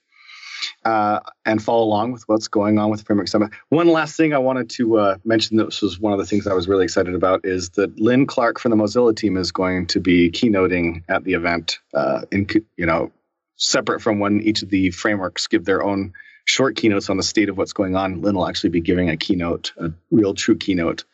Uh, 0.84 1.20
and 1.44 1.62
follow 1.62 1.84
along 1.84 2.12
with 2.12 2.22
what's 2.26 2.48
going 2.48 2.78
on 2.78 2.90
with 2.90 3.00
the 3.00 3.04
Framework 3.04 3.28
Summit. 3.28 3.50
One 3.68 3.88
last 3.88 4.16
thing 4.16 4.32
I 4.32 4.38
wanted 4.38 4.70
to 4.70 4.98
uh, 4.98 5.16
mention 5.24 5.56
that 5.58 5.66
this 5.66 5.82
was 5.82 5.98
one 6.00 6.12
of 6.12 6.18
the 6.18 6.26
things 6.26 6.46
I 6.46 6.54
was 6.54 6.68
really 6.68 6.84
excited 6.84 7.14
about 7.14 7.44
is 7.44 7.70
that 7.70 7.98
Lin 8.00 8.26
Clark 8.26 8.58
from 8.58 8.70
the 8.70 8.76
Mozilla 8.76 9.14
team 9.14 9.36
is 9.36 9.52
going 9.52 9.86
to 9.88 10.00
be 10.00 10.30
keynoting 10.30 11.02
at 11.08 11.24
the 11.24 11.34
event. 11.34 11.78
Uh, 11.94 12.22
in 12.32 12.46
you 12.76 12.86
know, 12.86 13.12
separate 13.56 14.00
from 14.00 14.18
when 14.18 14.40
each 14.40 14.62
of 14.62 14.70
the 14.70 14.90
frameworks 14.90 15.46
give 15.46 15.64
their 15.64 15.82
own 15.82 16.12
short 16.44 16.76
keynotes 16.76 17.10
on 17.10 17.16
the 17.16 17.22
state 17.22 17.48
of 17.48 17.58
what's 17.58 17.72
going 17.72 17.94
on, 17.94 18.22
Lin 18.22 18.36
will 18.36 18.48
actually 18.48 18.70
be 18.70 18.80
giving 18.80 19.10
a 19.10 19.16
keynote, 19.16 19.72
a 19.76 19.90
real 20.10 20.32
true 20.34 20.56
keynote 20.56 21.04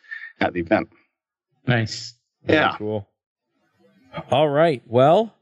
at 0.41 0.53
the 0.53 0.61
event. 0.61 0.89
Nice. 1.67 2.15
Very 2.45 2.61
Yeah. 2.61 2.77
cool. 2.77 3.09
All 4.31 4.49
right. 4.49 4.83
Well, 4.87 5.35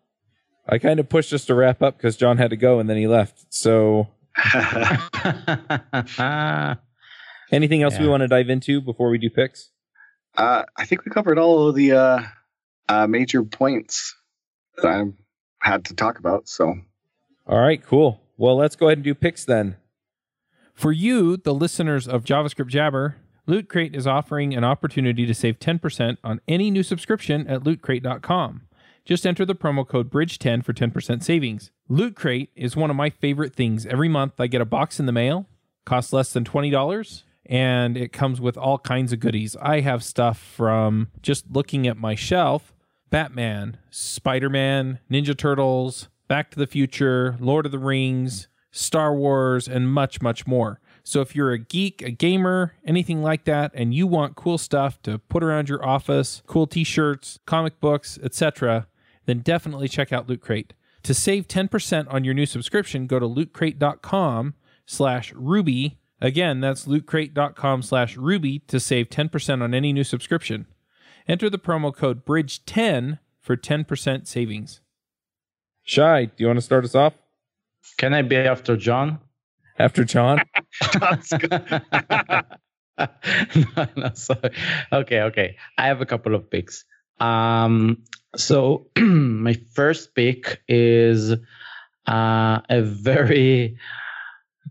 I 0.68 0.78
kind 0.78 1.00
of 1.00 1.08
pushed 1.08 1.32
us 1.32 1.44
to 1.46 1.54
wrap 1.54 1.82
up 1.82 1.96
because 1.96 2.16
John 2.16 2.38
had 2.38 2.50
to 2.50 2.56
go 2.56 2.78
and 2.78 2.88
then 2.88 2.96
he 2.96 3.06
left. 3.06 3.52
So, 3.52 4.08
anything 7.50 7.82
else 7.82 7.98
we 7.98 8.08
want 8.08 8.22
to 8.22 8.28
dive 8.28 8.48
into 8.48 8.80
before 8.80 9.10
we 9.10 9.18
do 9.18 9.28
picks? 9.28 9.70
Uh, 10.36 10.62
I 10.76 10.86
think 10.86 11.04
we 11.04 11.10
covered 11.10 11.38
all 11.38 11.68
of 11.68 11.74
the 11.74 11.92
uh, 11.92 12.22
uh, 12.88 13.06
major 13.06 13.42
points 13.42 14.14
that 14.76 14.86
I 14.86 15.02
had 15.60 15.84
to 15.86 15.94
talk 15.94 16.18
about. 16.18 16.48
So, 16.48 16.74
All 17.46 17.60
right, 17.60 17.84
cool. 17.84 18.20
Well, 18.36 18.56
let's 18.56 18.76
go 18.76 18.86
ahead 18.86 18.98
and 18.98 19.04
do 19.04 19.14
picks 19.14 19.44
then. 19.44 19.76
For 20.74 20.90
you, 20.90 21.36
the 21.36 21.52
listeners 21.52 22.08
of 22.08 22.24
JavaScript 22.24 22.68
Jabber, 22.68 23.16
Loot 23.46 23.68
Crate 23.68 23.94
is 23.94 24.06
offering 24.06 24.54
an 24.54 24.64
opportunity 24.64 25.26
to 25.26 25.34
save 25.34 25.58
10% 25.58 26.16
on 26.24 26.40
any 26.48 26.70
new 26.70 26.82
subscription 26.82 27.46
at 27.46 27.62
lootcrate.com. 27.62 28.62
Just 29.04 29.26
enter 29.26 29.44
the 29.44 29.54
promo 29.54 29.86
code 29.86 30.10
BRIDGE10 30.10 30.64
for 30.64 30.72
10% 30.72 31.22
savings. 31.24 31.72
Loot 31.88 32.14
Crate 32.14 32.50
is 32.54 32.76
one 32.76 32.88
of 32.88 32.96
my 32.96 33.10
favorite 33.10 33.54
things. 33.54 33.84
Every 33.84 34.08
month 34.08 34.34
I 34.38 34.46
get 34.46 34.60
a 34.60 34.64
box 34.66 35.00
in 35.00 35.06
the 35.06 35.12
mail, 35.12 35.46
costs 35.84 36.12
less 36.12 36.32
than 36.32 36.44
$20, 36.44 37.22
and 37.46 37.96
it 37.96 38.12
comes 38.12 38.40
with 38.40 38.56
all 38.56 38.78
kinds 38.78 39.12
of 39.12 39.18
goodies. 39.18 39.56
I 39.60 39.80
have 39.80 40.04
stuff 40.04 40.38
from 40.38 41.08
just 41.20 41.50
looking 41.50 41.86
at 41.88 41.96
my 41.96 42.14
shelf 42.14 42.72
Batman, 43.10 43.76
Spider 43.90 44.48
Man, 44.48 45.00
Ninja 45.10 45.36
Turtles, 45.36 46.08
Back 46.28 46.50
to 46.52 46.58
the 46.58 46.66
Future, 46.66 47.36
Lord 47.40 47.66
of 47.66 47.72
the 47.72 47.78
Rings, 47.78 48.48
Star 48.70 49.14
Wars, 49.14 49.68
and 49.68 49.92
much, 49.92 50.22
much 50.22 50.46
more. 50.46 50.80
So 51.04 51.20
if 51.20 51.34
you're 51.34 51.50
a 51.50 51.58
geek, 51.58 52.00
a 52.00 52.10
gamer, 52.10 52.74
anything 52.86 53.20
like 53.20 53.44
that, 53.44 53.72
and 53.74 53.92
you 53.92 54.06
want 54.06 54.36
cool 54.36 54.56
stuff 54.56 55.02
to 55.02 55.18
put 55.18 55.42
around 55.42 55.68
your 55.68 55.84
office, 55.84 56.42
cool 56.46 56.66
t-shirts, 56.66 57.40
comic 57.44 57.80
books, 57.80 58.18
etc., 58.22 58.86
then 59.26 59.40
definitely 59.40 59.88
check 59.88 60.12
out 60.12 60.28
Loot 60.28 60.40
Crate. 60.40 60.74
To 61.04 61.14
save 61.14 61.48
10% 61.48 62.12
on 62.12 62.24
your 62.24 62.34
new 62.34 62.46
subscription, 62.46 63.06
go 63.06 63.18
to 63.18 63.26
lootcrate.com 63.26 64.54
slash 64.86 65.32
ruby. 65.32 65.98
Again, 66.20 66.60
that's 66.60 66.86
lootcrate.com 66.86 67.82
slash 67.82 68.16
ruby 68.16 68.60
to 68.68 68.78
save 68.78 69.08
10% 69.08 69.62
on 69.62 69.74
any 69.74 69.92
new 69.92 70.04
subscription. 70.04 70.66
Enter 71.26 71.50
the 71.50 71.58
promo 71.58 71.94
code 71.94 72.24
BRIDGE10 72.24 73.18
for 73.40 73.56
10% 73.56 74.26
savings. 74.26 74.80
Shai, 75.82 76.26
do 76.26 76.32
you 76.38 76.46
want 76.46 76.58
to 76.58 76.62
start 76.62 76.84
us 76.84 76.94
off 76.94 77.14
Can 77.98 78.14
I 78.14 78.22
be 78.22 78.36
after 78.36 78.76
John? 78.76 79.18
after 79.78 80.04
John? 80.04 80.38
no, 82.98 83.86
no, 83.96 84.10
sorry. 84.14 84.50
Okay, 84.92 85.22
okay. 85.22 85.56
I 85.78 85.86
have 85.86 86.00
a 86.00 86.06
couple 86.06 86.34
of 86.34 86.50
picks. 86.50 86.84
Um, 87.20 88.04
so 88.36 88.86
my 88.98 89.54
first 89.74 90.14
pick 90.14 90.62
is 90.68 91.32
uh, 92.06 92.60
a 92.68 92.82
very 92.82 93.76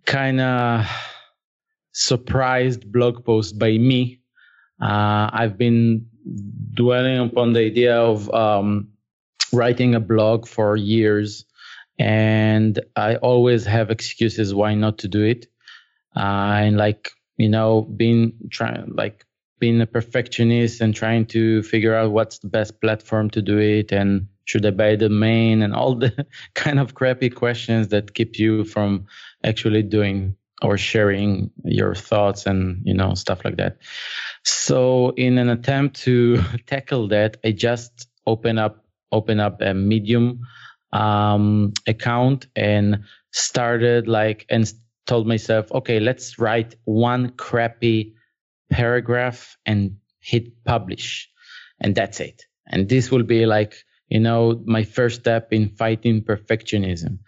kind 0.06 0.42
of 0.42 0.86
surprised 1.94 2.92
blog 2.92 3.24
post 3.26 3.60
by 3.60 3.78
me. 3.78 4.20
Uh, 4.82 5.30
I've 5.32 5.58
been 5.58 6.08
dwelling 6.74 7.20
upon 7.20 7.54
the 7.54 7.62
idea 7.62 7.96
of 7.96 8.34
um, 8.34 8.88
writing 9.54 9.96
a 9.96 10.00
blog 10.00 10.48
for 10.48 10.76
years, 10.76 11.46
and 12.00 12.80
I 12.96 13.16
always 13.18 13.66
have 13.66 13.92
excuses 13.92 14.54
why 14.54 14.74
not 14.74 14.98
to 15.00 15.08
do 15.08 15.24
it. 15.24 15.48
Uh, 16.16 16.66
and 16.66 16.78
like 16.78 17.12
you 17.38 17.50
know, 17.50 17.82
been 17.82 18.34
trying 18.52 18.94
like 18.96 19.26
being 19.62 19.80
a 19.80 19.86
perfectionist 19.86 20.82
and 20.82 20.94
trying 20.94 21.26
to 21.28 21.62
figure 21.64 21.96
out 21.96 22.12
what's 22.12 22.40
the 22.40 22.48
best 22.48 22.82
platform 22.82 23.30
to 23.30 23.42
do 23.42 23.60
it 23.60 23.94
and 23.94 24.28
should 24.46 24.66
I 24.66 24.72
buy 24.72 24.98
the 24.98 25.08
main 25.08 25.62
and 25.62 25.74
all 25.74 25.96
the 25.96 26.26
kind 26.56 26.80
of 26.80 26.96
crappy 26.96 27.30
questions 27.30 27.90
that 27.90 28.16
keep 28.16 28.38
you 28.38 28.66
from 28.66 29.06
actually 29.46 29.84
doing 29.84 30.36
or 30.64 30.78
sharing 30.78 31.52
your 31.64 31.96
thoughts 31.96 32.46
and 32.46 32.82
you 32.84 32.94
know 32.94 33.14
stuff 33.14 33.46
like 33.46 33.58
that. 33.58 33.78
So 34.44 35.12
in 35.12 35.38
an 35.38 35.50
attempt 35.50 36.02
to 36.02 36.42
tackle 36.68 37.08
that, 37.10 37.38
I 37.46 37.52
just 37.52 38.10
open 38.26 38.58
up 38.58 38.84
open 39.12 39.40
up 39.40 39.62
a 39.62 39.74
Medium 39.74 40.42
um, 40.92 41.74
account 41.88 42.48
and 42.56 43.04
started 43.32 44.08
like 44.08 44.46
and 44.50 44.72
told 45.06 45.28
myself, 45.28 45.72
okay, 45.72 46.00
let's 46.00 46.40
write 46.40 46.76
one 46.86 47.30
crappy 47.32 48.16
paragraph 48.72 49.58
and 49.66 49.98
hit 50.20 50.64
publish, 50.66 51.30
and 51.80 51.94
that's 51.94 52.20
it. 52.20 52.46
And 52.68 52.90
this 52.90 53.12
will 53.12 53.24
be 53.24 53.46
like 53.46 53.76
you 54.12 54.20
know 54.20 54.62
my 54.66 54.84
first 54.84 55.22
step 55.22 55.54
in 55.54 55.70
fighting 55.70 56.22
perfectionism 56.22 57.20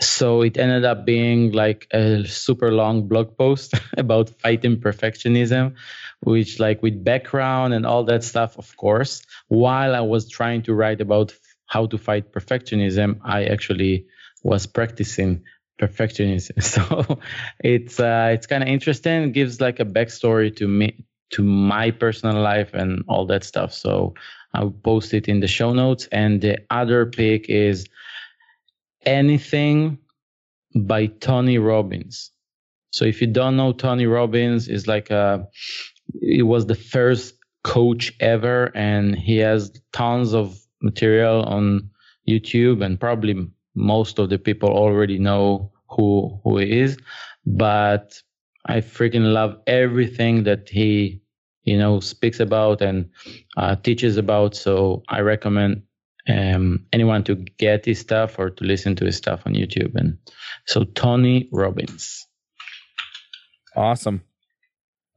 so 0.00 0.42
it 0.42 0.56
ended 0.56 0.84
up 0.84 1.04
being 1.04 1.52
like 1.52 1.86
a 1.92 2.24
super 2.26 2.70
long 2.70 3.08
blog 3.08 3.36
post 3.36 3.74
about 3.96 4.28
fighting 4.40 4.76
perfectionism 4.76 5.74
which 6.20 6.60
like 6.60 6.82
with 6.82 7.02
background 7.02 7.74
and 7.74 7.86
all 7.86 8.04
that 8.04 8.22
stuff 8.22 8.56
of 8.58 8.76
course 8.76 9.22
while 9.48 9.94
i 9.94 10.00
was 10.00 10.28
trying 10.28 10.62
to 10.62 10.74
write 10.74 11.00
about 11.00 11.34
how 11.66 11.86
to 11.86 11.98
fight 11.98 12.32
perfectionism 12.32 13.18
i 13.24 13.44
actually 13.44 14.06
was 14.42 14.66
practicing 14.66 15.42
perfectionism. 15.80 16.62
So 16.62 17.18
it's 17.60 17.98
uh 17.98 18.30
it's 18.32 18.46
kind 18.46 18.62
of 18.62 18.68
interesting. 18.68 19.22
It 19.24 19.32
gives 19.32 19.60
like 19.60 19.80
a 19.80 19.84
backstory 19.84 20.54
to 20.56 20.68
me 20.68 21.04
to 21.30 21.42
my 21.42 21.90
personal 21.90 22.42
life 22.42 22.74
and 22.74 23.04
all 23.08 23.26
that 23.26 23.44
stuff. 23.44 23.72
So 23.72 24.14
i'll 24.54 24.72
post 24.72 25.14
it 25.14 25.28
in 25.28 25.40
the 25.40 25.48
show 25.48 25.72
notes. 25.72 26.08
And 26.12 26.40
the 26.40 26.58
other 26.70 27.06
pick 27.06 27.48
is 27.48 27.86
anything 29.06 29.98
by 30.74 31.06
Tony 31.06 31.58
Robbins. 31.58 32.30
So 32.90 33.04
if 33.04 33.20
you 33.20 33.28
don't 33.28 33.56
know 33.56 33.72
Tony 33.72 34.06
Robbins 34.06 34.68
is 34.68 34.86
like 34.86 35.10
a 35.10 35.46
he 36.20 36.42
was 36.42 36.66
the 36.66 36.74
first 36.74 37.34
coach 37.62 38.12
ever. 38.20 38.70
And 38.74 39.16
he 39.16 39.38
has 39.38 39.72
tons 39.92 40.34
of 40.34 40.58
material 40.82 41.42
on 41.44 41.90
YouTube 42.28 42.84
and 42.84 42.98
probably 42.98 43.48
most 43.80 44.18
of 44.18 44.28
the 44.28 44.38
people 44.38 44.68
already 44.68 45.18
know 45.18 45.72
who 45.88 46.40
who 46.44 46.58
he 46.58 46.80
is 46.80 46.98
but 47.44 48.22
I 48.66 48.80
freaking 48.80 49.32
love 49.32 49.58
everything 49.66 50.44
that 50.44 50.68
he 50.68 51.22
you 51.64 51.78
know 51.78 52.00
speaks 52.00 52.40
about 52.40 52.82
and 52.82 53.10
uh, 53.56 53.76
teaches 53.76 54.16
about 54.16 54.54
so 54.54 55.02
I 55.08 55.20
recommend 55.20 55.82
um, 56.28 56.86
anyone 56.92 57.24
to 57.24 57.34
get 57.34 57.84
his 57.84 58.00
stuff 58.00 58.38
or 58.38 58.50
to 58.50 58.64
listen 58.64 58.96
to 58.96 59.04
his 59.04 59.16
stuff 59.16 59.42
on 59.46 59.54
YouTube. 59.54 59.94
And 59.94 60.18
so 60.66 60.84
Tony 60.84 61.48
Robbins. 61.52 62.26
Awesome. 63.76 64.22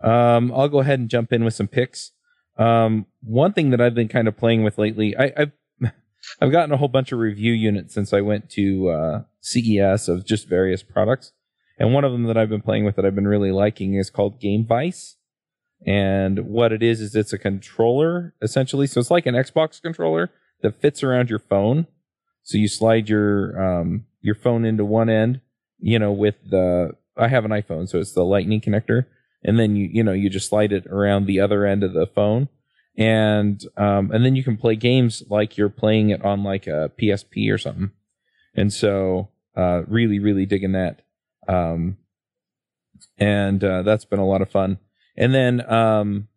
Um, 0.01 0.51
I'll 0.53 0.70
go 0.70 0.80
ahead 0.80 0.99
and 0.99 1.09
jump 1.09 1.34
in 1.34 1.43
with 1.43 1.53
some 1.53 1.68
picks. 1.68 2.11
Um, 2.57 3.05
one 3.24 3.53
thing 3.53 3.72
that 3.72 3.82
I've 3.82 3.95
been 3.95 4.07
kind 4.07 4.28
of 4.28 4.38
playing 4.38 4.64
with 4.64 4.78
lately, 4.78 5.18
I, 5.18 5.32
I've 5.36 5.51
I've 6.41 6.51
gotten 6.51 6.71
a 6.71 6.78
whole 6.78 6.88
bunch 6.88 7.11
of 7.11 7.19
review 7.19 7.53
units 7.53 7.93
since 7.93 8.13
I 8.13 8.21
went 8.21 8.49
to 8.51 8.89
uh, 8.89 9.21
CES 9.41 10.07
of 10.07 10.26
just 10.26 10.47
various 10.47 10.84
products, 10.84 11.32
and 11.78 11.93
one 11.93 12.03
of 12.03 12.11
them 12.11 12.24
that 12.24 12.38
I've 12.38 12.49
been 12.49 12.61
playing 12.61 12.86
with 12.86 12.95
that 12.95 13.05
I've 13.05 13.15
been 13.15 13.28
really 13.28 13.51
liking 13.51 13.95
is 13.95 14.09
called 14.09 14.41
GameVice. 14.41 15.15
And 15.86 16.47
what 16.47 16.71
it 16.71 16.82
is 16.82 17.01
is 17.01 17.15
it's 17.15 17.34
a 17.34 17.38
controller 17.38 18.34
essentially, 18.41 18.88
so 18.88 18.99
it's 18.99 19.11
like 19.11 19.26
an 19.26 19.36
Xbox 19.36 19.82
controller 19.82 20.32
that 20.61 20.82
fits 20.82 21.03
around 21.03 21.30
your 21.30 21.39
phone. 21.39 21.88
So 22.43 22.57
you 22.57 22.67
slide 22.67 23.09
your 23.09 23.61
um, 23.61 24.05
your 24.21 24.36
phone 24.36 24.65
into 24.65 24.86
one 24.86 25.09
end, 25.09 25.41
you 25.80 25.99
know, 25.99 26.11
with 26.11 26.36
the 26.49 26.91
I 27.17 27.28
have 27.28 27.45
an 27.45 27.51
iPhone, 27.51 27.88
so 27.88 27.99
it's 27.99 28.13
the 28.13 28.24
Lightning 28.24 28.61
connector, 28.61 29.05
and 29.43 29.59
then 29.59 29.76
you 29.76 29.89
you 29.91 30.03
know 30.03 30.13
you 30.13 30.30
just 30.30 30.49
slide 30.49 30.71
it 30.71 30.86
around 30.88 31.26
the 31.26 31.39
other 31.39 31.65
end 31.65 31.84
of 31.84 31.93
the 31.93 32.07
phone, 32.07 32.49
and 32.98 33.64
um, 33.78 34.12
and 34.12 34.24
then 34.24 34.36
you 34.36 34.44
can 34.44 34.58
play 34.58 34.76
games 34.76 35.24
like 35.30 35.58
you're 35.58 35.70
playing 35.70 36.10
it 36.10 36.24
on 36.24 36.44
like 36.44 36.68
a 36.68 36.91
PSP 37.02 37.52
or 37.52 37.58
something. 37.58 37.91
And 38.56 38.72
so 38.72 39.30
uh, 39.58 39.84
really 39.88 40.20
really 40.20 40.46
digging 40.46 40.74
that, 40.74 41.02
um, 41.48 41.98
and 43.18 43.64
uh, 43.64 43.82
that's 43.82 44.06
been 44.06 44.20
a 44.20 44.28
lot 44.28 44.41
of 44.41 44.52
fun. 44.52 44.78
And 45.18 45.34
then 45.34 45.70
um, 45.72 46.28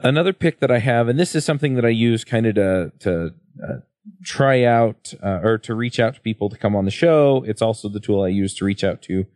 another 0.00 0.32
pick 0.32 0.60
that 0.60 0.70
I 0.70 0.78
have, 0.78 1.08
and 1.08 1.18
this 1.18 1.34
is 1.34 1.44
something 1.44 1.74
that 1.74 1.84
I 1.84 1.90
use 1.90 2.24
kind 2.24 2.46
of 2.46 2.54
to 2.54 2.92
to 3.00 3.34
uh, 3.62 3.76
try 4.24 4.64
out 4.64 5.12
uh, 5.22 5.40
or 5.42 5.58
to 5.58 5.74
reach 5.74 6.00
out 6.00 6.14
to 6.14 6.20
people 6.20 6.48
to 6.48 6.56
come 6.56 6.74
on 6.74 6.86
the 6.86 6.90
show. 6.90 7.44
It's 7.46 7.62
also 7.62 7.90
the 7.90 8.00
tool 8.00 8.22
I 8.22 8.28
use 8.28 8.54
to 8.56 8.64
reach 8.64 8.82
out 8.82 9.02
to 9.02 9.26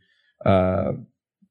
uh, 0.47 0.93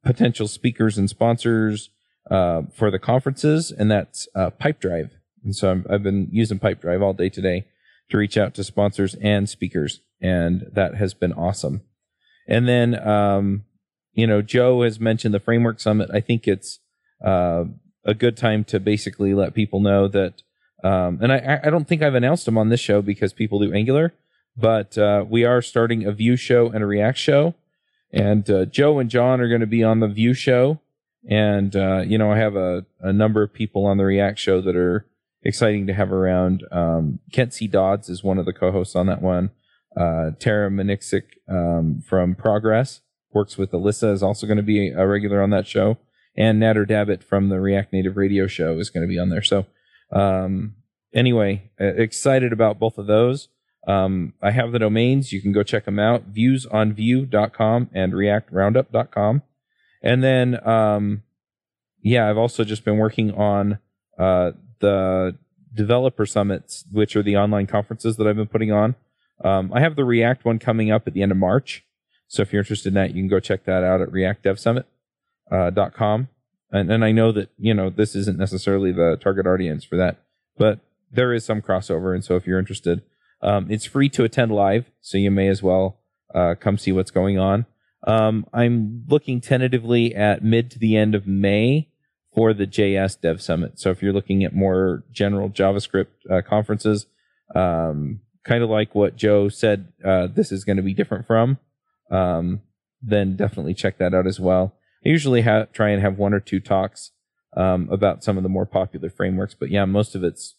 potential 0.04 0.48
speakers 0.48 0.98
and 0.98 1.08
sponsors 1.08 1.92
uh, 2.32 2.64
for 2.74 2.90
the 2.90 3.00
conferences, 3.00 3.72
and 3.72 3.92
that's 3.92 4.28
uh, 4.34 4.50
Pipedrive. 4.50 5.12
And 5.44 5.56
so 5.56 5.84
i 5.90 5.92
have 5.92 6.04
been 6.04 6.30
using 6.32 6.60
Pipedrive 6.60 7.02
all 7.02 7.14
day 7.14 7.30
today 7.30 7.66
to 8.10 8.18
reach 8.18 8.38
out 8.38 8.54
to 8.56 8.64
sponsors 8.64 9.16
and 9.16 9.50
speakers, 9.50 10.02
and 10.22 10.68
that 10.74 10.96
has 10.96 11.14
been 11.14 11.34
awesome. 11.34 11.82
And 12.48 12.68
then, 12.68 13.08
um, 13.08 13.66
you 14.14 14.26
know, 14.26 14.42
Joe 14.42 14.82
has 14.84 15.00
mentioned 15.00 15.34
the 15.34 15.40
Framework 15.40 15.80
Summit. 15.80 16.10
I 16.12 16.22
think 16.22 16.48
it's 16.48 16.80
uh, 17.24 17.66
a 18.06 18.14
good 18.14 18.38
time 18.38 18.64
to 18.66 18.80
basically 18.80 19.34
let 19.34 19.54
people 19.54 19.80
know 19.80 20.08
that 20.08 20.42
um, 20.84 21.20
and 21.22 21.32
I, 21.32 21.60
I 21.64 21.70
don't 21.70 21.88
think 21.88 22.02
I've 22.02 22.16
announced 22.16 22.46
them 22.46 22.58
on 22.58 22.70
this 22.70 22.80
show 22.80 23.02
because 23.02 23.34
people 23.34 23.60
do 23.60 23.74
Angular, 23.74 24.14
but 24.58 24.98
uh, 24.98 25.26
we 25.28 25.46
are 25.46 25.62
starting 25.62 26.06
a 26.06 26.12
Vue 26.12 26.36
show 26.36 26.70
and 26.70 26.84
a 26.84 26.88
React 26.88 27.18
show. 27.18 27.56
And 28.12 28.50
uh, 28.50 28.66
Joe 28.66 29.00
and 29.00 29.10
John 29.10 29.40
are 29.40 29.48
going 29.48 29.62
to 29.62 29.68
be 29.68 29.84
on 29.84 30.00
the 30.00 30.08
Vue 30.08 30.34
show. 30.34 30.80
And, 31.30 31.76
uh, 31.76 32.02
you 32.06 32.18
know, 32.18 32.32
I 32.32 32.38
have 32.38 32.56
a, 32.56 32.86
a 33.00 33.14
number 33.14 33.44
of 33.44 33.54
people 33.54 33.86
on 33.86 33.98
the 33.98 34.06
React 34.06 34.40
show 34.40 34.62
that 34.62 34.76
are 34.76 35.06
exciting 35.44 35.88
to 35.88 35.94
have 35.94 36.12
around. 36.12 36.64
Um, 36.72 37.20
Kent 37.32 37.54
C. 37.54 37.68
Dodds 37.68 38.10
is 38.10 38.24
one 38.24 38.38
of 38.38 38.46
the 38.46 38.54
co 38.54 38.72
hosts 38.72 38.96
on 38.96 39.08
that 39.08 39.22
one. 39.22 39.52
Uh, 39.96 40.32
Tara 40.40 40.70
Manicsic 40.70 41.24
um, 41.50 42.02
from 42.08 42.34
Progress 42.36 43.02
works 43.34 43.58
with 43.58 43.72
Alyssa, 43.72 44.12
is 44.12 44.24
also 44.24 44.48
going 44.48 44.58
to 44.58 44.64
be 44.64 44.90
a 44.90 45.08
regular 45.08 45.42
on 45.42 45.50
that 45.52 45.68
show. 45.68 45.98
And 46.36 46.62
Nader 46.62 46.88
Dabit 46.88 47.24
from 47.24 47.50
the 47.50 47.60
React 47.60 47.94
Native 47.94 48.18
Radio 48.18 48.48
show 48.48 48.80
is 48.80 48.90
going 48.90 49.06
to 49.06 49.10
be 49.10 49.20
on 49.20 49.30
there. 49.30 49.42
So, 49.42 49.66
um, 50.12 50.76
anyway, 51.14 51.72
excited 51.78 52.54
about 52.54 52.80
both 52.80 52.98
of 52.98 53.08
those. 53.08 53.50
Um, 53.88 54.34
I 54.42 54.52
have 54.52 54.72
the 54.72 54.80
domains. 54.80 55.34
You 55.34 55.42
can 55.42 55.52
go 55.52 55.64
check 55.64 55.86
them 55.86 56.00
out. 56.00 56.34
Viewsonvue.com 56.34 57.90
and 57.94 58.14
reactroundup.com. 58.14 59.42
And 60.02 60.24
then, 60.24 60.68
um, 60.68 61.24
yeah, 62.02 62.30
I've 62.30 62.38
also 62.38 62.64
just 62.64 62.84
been 62.84 62.98
working 62.98 63.34
on 63.34 63.80
uh, 64.18 64.52
the 64.80 65.38
developer 65.74 66.26
summits, 66.26 66.86
which 66.92 67.16
are 67.16 67.24
the 67.24 67.38
online 67.38 67.68
conferences 67.68 68.18
that 68.18 68.28
I've 68.28 68.36
been 68.36 68.48
putting 68.48 68.72
on. 68.72 68.96
Um, 69.44 69.72
I 69.74 69.82
have 69.82 69.96
the 69.96 70.06
React 70.06 70.46
one 70.46 70.60
coming 70.60 70.92
up 70.92 71.08
at 71.08 71.14
the 71.14 71.22
end 71.22 71.32
of 71.32 71.38
March. 71.38 71.84
So 72.28 72.42
if 72.42 72.54
you're 72.54 72.62
interested 72.62 72.90
in 72.90 72.94
that, 72.96 73.14
you 73.14 73.22
can 73.22 73.28
go 73.28 73.40
check 73.40 73.66
that 73.66 73.84
out 73.84 74.02
at 74.02 74.10
reactdevsummit.com. 74.10 76.22
Uh, 76.22 76.78
and, 76.78 76.92
and 76.92 77.04
I 77.04 77.12
know 77.12 77.32
that, 77.34 77.50
you 77.58 77.74
know, 77.74 77.90
this 77.90 78.16
isn't 78.16 78.38
necessarily 78.38 78.92
the 78.92 79.18
target 79.20 79.46
audience 79.46 79.84
for 79.84 79.98
that, 79.98 80.18
but 80.58 80.80
there 81.12 81.34
is 81.34 81.44
some 81.44 81.62
crossover. 81.62 82.14
And 82.14 82.24
so 82.24 82.36
if 82.36 82.48
you're 82.48 82.60
interested, 82.60 83.02
um, 83.42 83.68
it's 83.70 83.86
free 83.86 84.10
to 84.10 84.24
attend 84.24 84.52
live. 84.52 84.86
So 85.02 85.18
you 85.18 85.32
may 85.32 85.50
as 85.50 85.62
well 85.62 85.98
uh, 86.34 86.56
come 86.60 86.78
see 86.78 86.92
what's 86.92 87.12
going 87.12 87.38
on. 87.38 87.66
Um, 88.06 88.46
I'm 88.54 89.06
looking 89.08 89.42
tentatively 89.42 90.16
at 90.16 90.44
mid 90.44 90.72
to 90.72 90.80
the 90.80 90.98
end 90.98 91.16
of 91.16 91.28
May 91.28 91.90
for 92.34 92.54
the 92.54 92.66
JS 92.66 93.20
Dev 93.22 93.42
Summit. 93.42 93.80
So 93.80 93.90
if 93.90 94.02
you're 94.02 94.14
looking 94.14 94.44
at 94.44 94.54
more 94.54 95.04
general 95.12 95.50
JavaScript 95.50 96.08
uh, 96.30 96.42
conferences, 96.42 97.06
um, 97.54 98.22
kind 98.44 98.64
of 98.64 98.70
like 98.70 98.96
what 98.96 99.16
Joe 99.16 99.50
said, 99.50 99.92
uh, 100.04 100.28
this 100.28 100.52
is 100.52 100.64
going 100.64 100.78
to 100.78 100.84
be 100.84 100.94
different 100.94 101.28
from, 101.28 101.60
um, 102.10 102.62
then 103.02 103.36
definitely 103.36 103.74
check 103.74 103.98
that 103.98 104.14
out 104.14 104.28
as 104.28 104.40
well. 104.40 104.76
I 105.06 105.10
usually 105.10 105.42
ha- 105.42 105.66
try 105.74 105.90
and 105.90 106.02
have 106.02 106.18
one 106.18 106.34
or 106.34 106.40
two 106.40 106.60
talks 106.60 107.12
um, 107.58 107.90
about 107.92 108.24
some 108.24 108.38
of 108.38 108.44
the 108.44 108.50
more 108.50 108.66
popular 108.66 109.10
frameworks, 109.10 109.54
but 109.54 109.70
yeah, 109.70 109.86
most 109.86 110.16
of 110.16 110.24
it's 110.24 110.56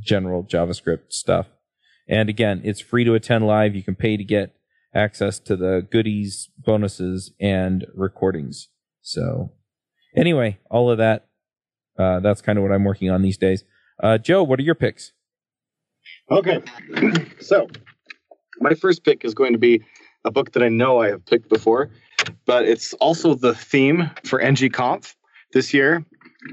general 0.00 0.44
JavaScript 0.44 1.12
stuff. 1.12 1.46
And 2.06 2.28
again, 2.28 2.60
it's 2.64 2.80
free 2.80 3.04
to 3.04 3.14
attend 3.14 3.46
live. 3.46 3.74
You 3.74 3.82
can 3.82 3.94
pay 3.94 4.16
to 4.16 4.24
get 4.24 4.54
access 4.94 5.38
to 5.40 5.56
the 5.56 5.86
goodies, 5.90 6.50
bonuses, 6.58 7.32
and 7.40 7.86
recordings. 7.94 8.68
So, 9.02 9.52
anyway, 10.16 10.58
all 10.70 10.90
of 10.90 10.98
that. 10.98 11.26
Uh, 11.98 12.20
that's 12.20 12.40
kind 12.40 12.58
of 12.58 12.62
what 12.62 12.72
I'm 12.72 12.84
working 12.84 13.10
on 13.10 13.22
these 13.22 13.38
days. 13.38 13.64
Uh, 14.02 14.18
Joe, 14.18 14.42
what 14.42 14.58
are 14.58 14.62
your 14.62 14.74
picks? 14.74 15.12
Okay, 16.30 16.62
so 17.40 17.68
my 18.60 18.74
first 18.74 19.04
pick 19.04 19.24
is 19.24 19.34
going 19.34 19.52
to 19.52 19.58
be 19.58 19.82
a 20.24 20.30
book 20.30 20.52
that 20.52 20.62
I 20.62 20.68
know 20.68 21.00
I 21.00 21.08
have 21.08 21.24
picked 21.24 21.48
before, 21.48 21.90
but 22.46 22.64
it's 22.64 22.94
also 22.94 23.34
the 23.34 23.54
theme 23.54 24.10
for 24.24 24.40
NG 24.40 24.70
ngconf 24.70 25.14
this 25.52 25.74
year, 25.74 26.04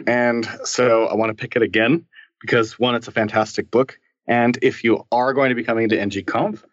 and 0.05 0.47
so 0.63 1.05
I 1.05 1.15
want 1.15 1.35
to 1.35 1.41
pick 1.41 1.55
it 1.55 1.61
again 1.61 2.05
because 2.41 2.77
one, 2.77 2.95
it's 2.95 3.07
a 3.07 3.11
fantastic 3.11 3.71
book, 3.71 3.97
and 4.27 4.57
if 4.61 4.83
you 4.83 5.05
are 5.11 5.33
going 5.33 5.49
to 5.49 5.55
be 5.55 5.63
coming 5.63 5.89
to 5.89 5.99
NG 5.99 6.23
ngconf, 6.23 6.63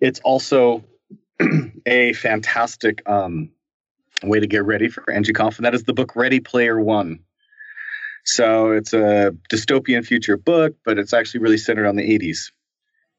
it's 0.00 0.20
also 0.20 0.84
a 1.86 2.12
fantastic 2.14 3.08
um, 3.08 3.50
way 4.22 4.40
to 4.40 4.46
get 4.46 4.64
ready 4.64 4.88
for 4.88 5.02
ngconf, 5.02 5.56
and 5.56 5.66
that 5.66 5.74
is 5.74 5.84
the 5.84 5.92
book 5.92 6.16
Ready 6.16 6.40
Player 6.40 6.80
One. 6.80 7.20
So 8.24 8.72
it's 8.72 8.92
a 8.92 9.34
dystopian 9.50 10.04
future 10.04 10.36
book, 10.36 10.76
but 10.84 10.98
it's 10.98 11.12
actually 11.12 11.40
really 11.40 11.58
centered 11.58 11.86
on 11.86 11.96
the 11.96 12.18
80s. 12.18 12.52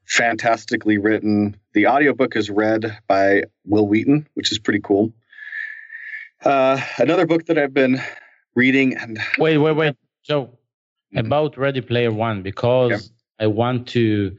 Fantastically 0.05 0.97
written. 0.97 1.57
The 1.73 1.87
audiobook 1.87 2.35
is 2.35 2.49
read 2.49 2.97
by 3.07 3.43
Wil 3.65 3.87
Wheaton, 3.87 4.27
which 4.33 4.51
is 4.51 4.59
pretty 4.59 4.79
cool. 4.81 5.13
Uh, 6.43 6.81
another 6.97 7.25
book 7.25 7.45
that 7.45 7.57
I've 7.57 7.73
been 7.73 8.01
reading 8.55 8.95
and 8.97 9.19
wait, 9.37 9.57
wait, 9.57 9.75
wait. 9.75 9.95
So 10.23 10.45
mm-hmm. 10.45 11.19
about 11.19 11.57
Ready 11.57 11.81
Player 11.81 12.11
One, 12.11 12.41
because 12.41 12.91
yeah. 12.91 13.45
I 13.45 13.47
want 13.47 13.87
to. 13.89 14.37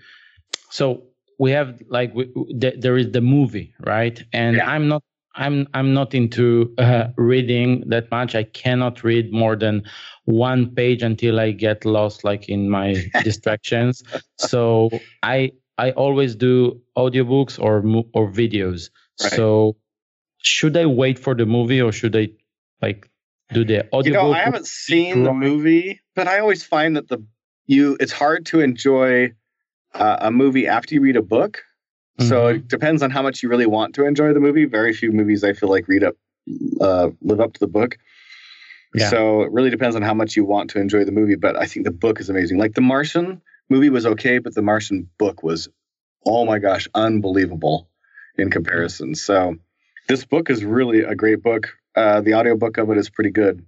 So 0.71 1.05
we 1.39 1.51
have 1.51 1.81
like 1.89 2.15
we, 2.15 2.33
there 2.55 2.97
is 2.97 3.13
the 3.13 3.21
movie, 3.21 3.75
right? 3.81 4.23
And 4.33 4.57
yeah. 4.57 4.71
I'm 4.71 4.89
not 4.89 5.03
I'm 5.35 5.67
I'm 5.75 5.93
not 5.95 6.15
into 6.15 6.75
uh, 6.79 7.09
reading 7.17 7.85
that 7.89 8.11
much. 8.11 8.35
I 8.35 8.45
cannot 8.45 9.03
read 9.03 9.33
more 9.33 9.57
than 9.57 9.83
one 10.27 10.75
page 10.75 11.03
until 11.03 11.41
I 11.41 11.51
get 11.51 11.85
lost, 11.85 12.25
like 12.25 12.49
in 12.49 12.71
my 12.71 13.05
distractions. 13.25 14.03
So 14.39 14.91
I 15.23 15.53
I 15.79 15.91
always 15.93 16.37
do 16.37 16.81
audiobooks 16.97 17.59
or 17.59 17.79
or 18.13 18.31
videos. 18.31 18.91
Right. 19.23 19.33
So 19.33 19.77
should 20.39 20.77
I 20.77 20.87
wait 20.87 21.19
for 21.19 21.35
the 21.35 21.47
movie 21.47 21.81
or 21.81 21.91
should 21.91 22.15
I 22.15 22.29
like 22.81 23.11
do 23.53 23.65
the 23.65 23.87
audiobook? 23.93 24.07
You 24.07 24.13
know, 24.13 24.33
I 24.33 24.41
haven't 24.41 24.67
seen 24.67 25.25
the 25.25 25.33
movie, 25.33 26.01
but 26.15 26.29
I 26.29 26.39
always 26.39 26.63
find 26.63 26.97
that 26.97 27.09
the 27.09 27.25
you 27.67 27.97
it's 27.99 28.13
hard 28.13 28.47
to 28.47 28.61
enjoy 28.61 29.33
uh, 29.95 30.17
a 30.21 30.31
movie 30.31 30.67
after 30.67 30.95
you 30.95 31.01
read 31.01 31.17
a 31.17 31.23
book 31.23 31.63
Mm-hmm. 32.19 32.29
So 32.29 32.47
it 32.49 32.69
depends 32.69 33.03
on 33.03 33.11
how 33.11 33.23
much 33.23 33.43
you 33.43 33.49
really 33.49 33.67
want 33.67 33.95
to 33.97 34.07
enjoy 34.07 34.33
the 34.33 34.41
movie. 34.41 34.67
Very 34.67 34.93
few 34.93 35.11
movies 35.11 35.43
I 35.43 35.53
feel 35.53 35.69
like 35.69 35.89
read 35.89 36.05
up, 36.05 36.15
uh, 36.81 37.11
live 37.23 37.41
up 37.41 37.55
to 37.55 37.61
the 37.61 37.67
book. 37.67 37.99
Yeah. 38.95 39.11
So 39.11 39.43
it 39.43 39.51
really 39.51 39.71
depends 39.71 39.97
on 39.97 40.03
how 40.03 40.15
much 40.15 40.37
you 40.37 40.45
want 40.45 40.71
to 40.71 40.81
enjoy 40.81 41.05
the 41.05 41.13
movie. 41.13 41.35
But 41.35 41.57
I 41.57 41.67
think 41.67 41.85
the 41.85 41.93
book 41.93 42.21
is 42.21 42.31
amazing. 42.31 42.59
Like 42.59 42.75
The 42.75 42.81
Martian 42.81 43.43
movie 43.69 43.91
was 43.91 44.07
okay, 44.07 44.39
but 44.39 44.55
The 44.55 44.63
Martian 44.63 45.11
book 45.19 45.43
was, 45.43 45.69
oh 46.25 46.45
my 46.45 46.61
gosh, 46.61 46.87
unbelievable 46.95 47.89
in 48.39 48.51
comparison. 48.51 49.17
So 49.17 49.57
this 50.07 50.25
book 50.25 50.51
is 50.51 50.65
really 50.65 51.01
a 51.01 51.17
great 51.17 51.43
book. 51.43 51.71
Uh, 51.97 52.21
the 52.21 52.35
audiobook 52.35 52.79
of 52.79 52.91
it 52.91 52.99
is 52.99 53.11
pretty 53.11 53.31
good. 53.31 53.67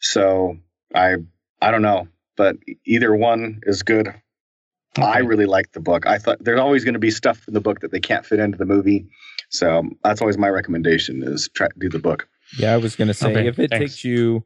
So 0.00 0.58
I 0.92 1.16
I 1.62 1.70
don't 1.70 1.82
know, 1.82 2.08
but 2.36 2.56
either 2.84 3.14
one 3.14 3.60
is 3.62 3.84
good. 3.84 4.12
Okay. 4.98 5.06
I 5.06 5.18
really 5.18 5.46
liked 5.46 5.72
the 5.72 5.80
book. 5.80 6.06
I 6.06 6.18
thought 6.18 6.42
there's 6.42 6.60
always 6.60 6.84
going 6.84 6.94
to 6.94 7.00
be 7.00 7.10
stuff 7.10 7.46
in 7.48 7.54
the 7.54 7.60
book 7.60 7.80
that 7.80 7.90
they 7.90 8.00
can't 8.00 8.24
fit 8.24 8.38
into 8.38 8.58
the 8.58 8.64
movie. 8.64 9.06
So 9.50 9.84
that's 10.02 10.20
always 10.20 10.38
my 10.38 10.48
recommendation 10.48 11.22
is 11.22 11.48
try 11.54 11.68
to 11.68 11.78
do 11.78 11.88
the 11.88 11.98
book. 11.98 12.28
Yeah, 12.58 12.74
I 12.74 12.76
was 12.76 12.96
going 12.96 13.08
to 13.08 13.14
say 13.14 13.30
okay, 13.30 13.48
if 13.48 13.58
it 13.58 13.70
thanks. 13.70 13.94
takes 13.94 14.04
you 14.04 14.44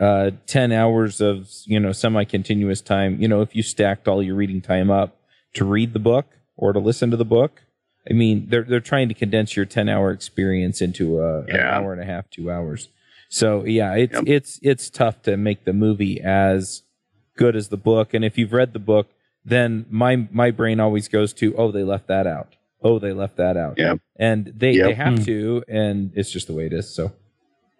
uh, 0.00 0.30
10 0.46 0.72
hours 0.72 1.20
of, 1.20 1.48
you 1.66 1.78
know, 1.78 1.92
semi-continuous 1.92 2.80
time, 2.80 3.20
you 3.20 3.28
know, 3.28 3.40
if 3.40 3.54
you 3.54 3.62
stacked 3.62 4.08
all 4.08 4.22
your 4.22 4.34
reading 4.34 4.60
time 4.60 4.90
up 4.90 5.20
to 5.54 5.64
read 5.64 5.92
the 5.92 5.98
book 5.98 6.26
or 6.56 6.72
to 6.72 6.78
listen 6.78 7.10
to 7.10 7.16
the 7.16 7.24
book, 7.24 7.62
I 8.08 8.14
mean, 8.14 8.48
they're 8.48 8.64
they're 8.64 8.80
trying 8.80 9.08
to 9.08 9.14
condense 9.14 9.54
your 9.54 9.64
10-hour 9.64 10.10
experience 10.10 10.80
into 10.80 11.20
a, 11.20 11.44
yeah. 11.46 11.54
an 11.54 11.60
hour 11.60 11.92
and 11.92 12.02
a 12.02 12.04
half, 12.04 12.28
2 12.30 12.50
hours. 12.50 12.88
So, 13.28 13.64
yeah, 13.64 13.94
it's 13.94 14.14
yep. 14.14 14.24
it's 14.26 14.58
it's 14.62 14.90
tough 14.90 15.22
to 15.22 15.36
make 15.36 15.64
the 15.64 15.72
movie 15.72 16.20
as 16.20 16.82
good 17.36 17.54
as 17.54 17.68
the 17.68 17.76
book 17.76 18.12
and 18.12 18.24
if 18.24 18.36
you've 18.36 18.52
read 18.52 18.72
the 18.72 18.78
book, 18.78 19.08
then 19.44 19.86
my 19.90 20.28
my 20.30 20.50
brain 20.50 20.80
always 20.80 21.08
goes 21.08 21.32
to 21.34 21.54
oh 21.56 21.70
they 21.72 21.82
left 21.82 22.08
that 22.08 22.26
out. 22.26 22.56
Oh 22.82 22.98
they 22.98 23.12
left 23.12 23.36
that 23.36 23.56
out. 23.56 23.74
Yeah. 23.78 23.94
And 24.16 24.52
they 24.56 24.72
yep. 24.72 24.86
they 24.86 24.94
have 24.94 25.14
mm. 25.14 25.24
to 25.24 25.64
and 25.68 26.12
it's 26.14 26.30
just 26.30 26.46
the 26.46 26.54
way 26.54 26.66
it 26.66 26.72
is 26.72 26.94
so 26.94 27.12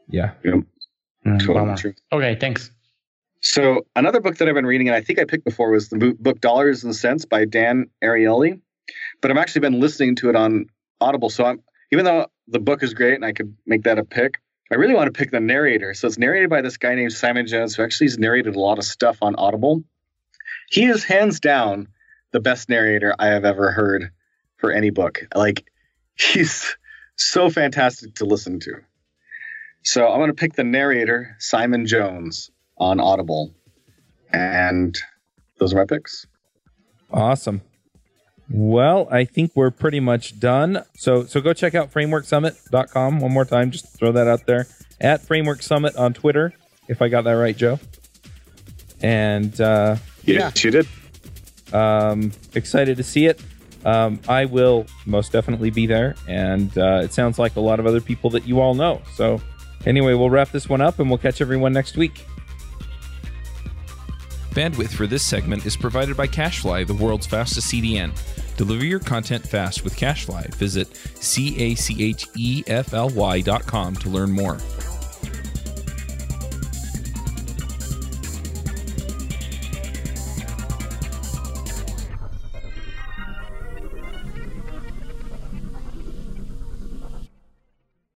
yeah. 0.09 0.33
Yep. 0.45 0.65
Mm, 1.27 1.47
totally 1.47 1.95
okay 2.13 2.35
thanks. 2.35 2.71
So 3.41 3.87
another 3.97 4.21
book 4.21 4.37
that 4.39 4.49
i've 4.49 4.55
been 4.55 4.67
reading 4.67 4.89
and 4.89 4.95
i 4.95 5.01
think 5.01 5.19
i 5.19 5.25
picked 5.25 5.45
before 5.45 5.71
was 5.71 5.89
the 5.89 6.17
book 6.19 6.41
dollars 6.41 6.85
and 6.85 6.95
sense 6.95 7.25
by 7.25 7.45
dan 7.45 7.91
ariely 8.03 8.61
but 9.21 9.33
i've 9.33 9.37
actually 9.37 9.61
been 9.63 9.81
listening 9.81 10.15
to 10.15 10.29
it 10.29 10.37
on 10.37 10.67
audible 11.01 11.29
so 11.29 11.45
i'm 11.45 11.61
even 11.93 12.05
though 12.05 12.27
the 12.47 12.61
book 12.61 12.85
is 12.85 12.95
great 12.95 13.15
and 13.15 13.25
i 13.25 13.33
could 13.33 13.57
make 13.67 13.83
that 13.83 13.99
a 13.99 14.05
pick 14.05 14.39
i 14.71 14.77
really 14.77 14.95
want 14.95 15.13
to 15.13 15.19
pick 15.19 15.33
the 15.33 15.41
narrator. 15.41 15.93
So 15.93 16.07
it's 16.07 16.19
narrated 16.19 16.51
by 16.51 16.63
this 16.63 16.77
guy 16.77 16.95
named 16.95 17.13
simon 17.13 17.49
jones 17.49 17.75
who 17.75 17.83
actually 17.83 18.07
has 18.07 18.19
narrated 18.19 18.55
a 18.55 18.61
lot 18.61 18.79
of 18.79 18.85
stuff 18.85 19.19
on 19.23 19.35
audible 19.35 19.83
he 20.73 20.87
is 20.87 21.05
hands 21.05 21.39
down 21.39 21.87
the 22.31 22.41
best 22.41 22.71
narrator 22.71 23.15
I 23.19 23.27
have 23.27 23.45
ever 23.45 23.71
heard 23.71 24.11
for 24.57 24.73
any 24.73 24.89
book. 24.89 25.21
Like 25.35 25.67
he's 26.15 26.75
so 27.17 27.51
fantastic 27.51 28.15
to 28.17 28.25
listen 28.25 28.59
to. 28.61 28.77
So 29.83 30.09
I'm 30.09 30.19
going 30.19 30.31
to 30.31 30.35
pick 30.35 30.55
the 30.55 30.65
narrator, 30.65 31.37
Simon 31.39 31.87
Jones, 31.87 32.51
on 32.79 33.01
Audible. 33.01 33.53
And 34.33 34.97
those 35.59 35.75
are 35.75 35.77
my 35.77 35.85
picks. 35.85 36.27
Awesome. 37.13 37.61
Well, 38.49 39.09
I 39.11 39.27
think 39.27 39.53
we're 39.55 39.71
pretty 39.71 40.01
much 40.01 40.41
done. 40.41 40.85
So 40.97 41.25
so 41.25 41.43
go 41.43 41.53
check 41.53 41.75
out 41.75 41.93
frameworksummit.com 41.93 43.21
one 43.21 43.33
more 43.33 43.45
time. 43.45 43.71
Just 43.71 43.99
throw 43.99 44.13
that 44.13 44.27
out 44.27 44.47
there. 44.47 44.67
At 45.03 45.21
Framework 45.21 45.63
Summit 45.63 45.97
on 45.97 46.15
Twitter, 46.15 46.55
if 46.89 47.03
I 47.03 47.09
got 47.09 47.25
that 47.25 47.33
right, 47.33 47.57
Joe. 47.57 47.79
And 49.03 49.61
uh, 49.61 49.97
yes, 50.25 50.65
you 50.65 50.71
did. 50.71 50.87
Um, 51.73 52.33
excited 52.55 52.97
to 52.97 53.03
see 53.03 53.27
it. 53.27 53.41
Um, 53.85 54.21
I 54.29 54.45
will 54.45 54.87
most 55.07 55.33
definitely 55.33 55.71
be 55.71 55.87
there, 55.87 56.15
and 56.29 56.77
uh, 56.79 57.01
it 57.03 57.13
sounds 57.13 57.39
like 57.39 57.57
a 57.57 57.61
lot 57.61 57.81
of 57.81 57.87
other 57.87 58.01
people 58.01 58.31
that 58.31 58.47
you 58.47 58.61
all 58.61 58.75
know. 58.75 59.03
So, 59.15 59.41
anyway, 59.87 60.15
we'll 60.15 60.31
wrap 60.31 60.51
this 60.51 60.69
one 60.69 60.81
up, 60.81 61.01
and 61.01 61.11
we'll 61.11 61.19
catch 61.19 61.41
everyone 61.41 61.73
next 61.73 61.97
week. 61.97 62.25
Bandwidth 64.51 64.91
for 64.91 65.07
this 65.07 65.25
segment 65.25 65.65
is 65.65 65.77
provided 65.77 66.17
by 66.17 66.27
CacheFly, 66.27 66.87
the 66.87 66.95
world's 66.95 67.27
fastest 67.27 67.73
CDN. 67.73 68.13
Deliver 68.57 68.85
your 68.85 69.01
content 69.01 69.49
fast 69.49 69.83
with 69.83 69.97
CacheFly. 69.97 70.55
Visit 70.55 70.95
C 71.17 71.59
A 71.59 71.75
C 71.75 72.05
H 72.05 72.27
E 72.37 72.63
F 72.67 72.93
L 72.93 73.09
Y 73.09 73.41
dot 73.41 73.67
com 73.67 73.97
to 73.97 74.11
learn 74.11 74.31
more. 74.31 74.59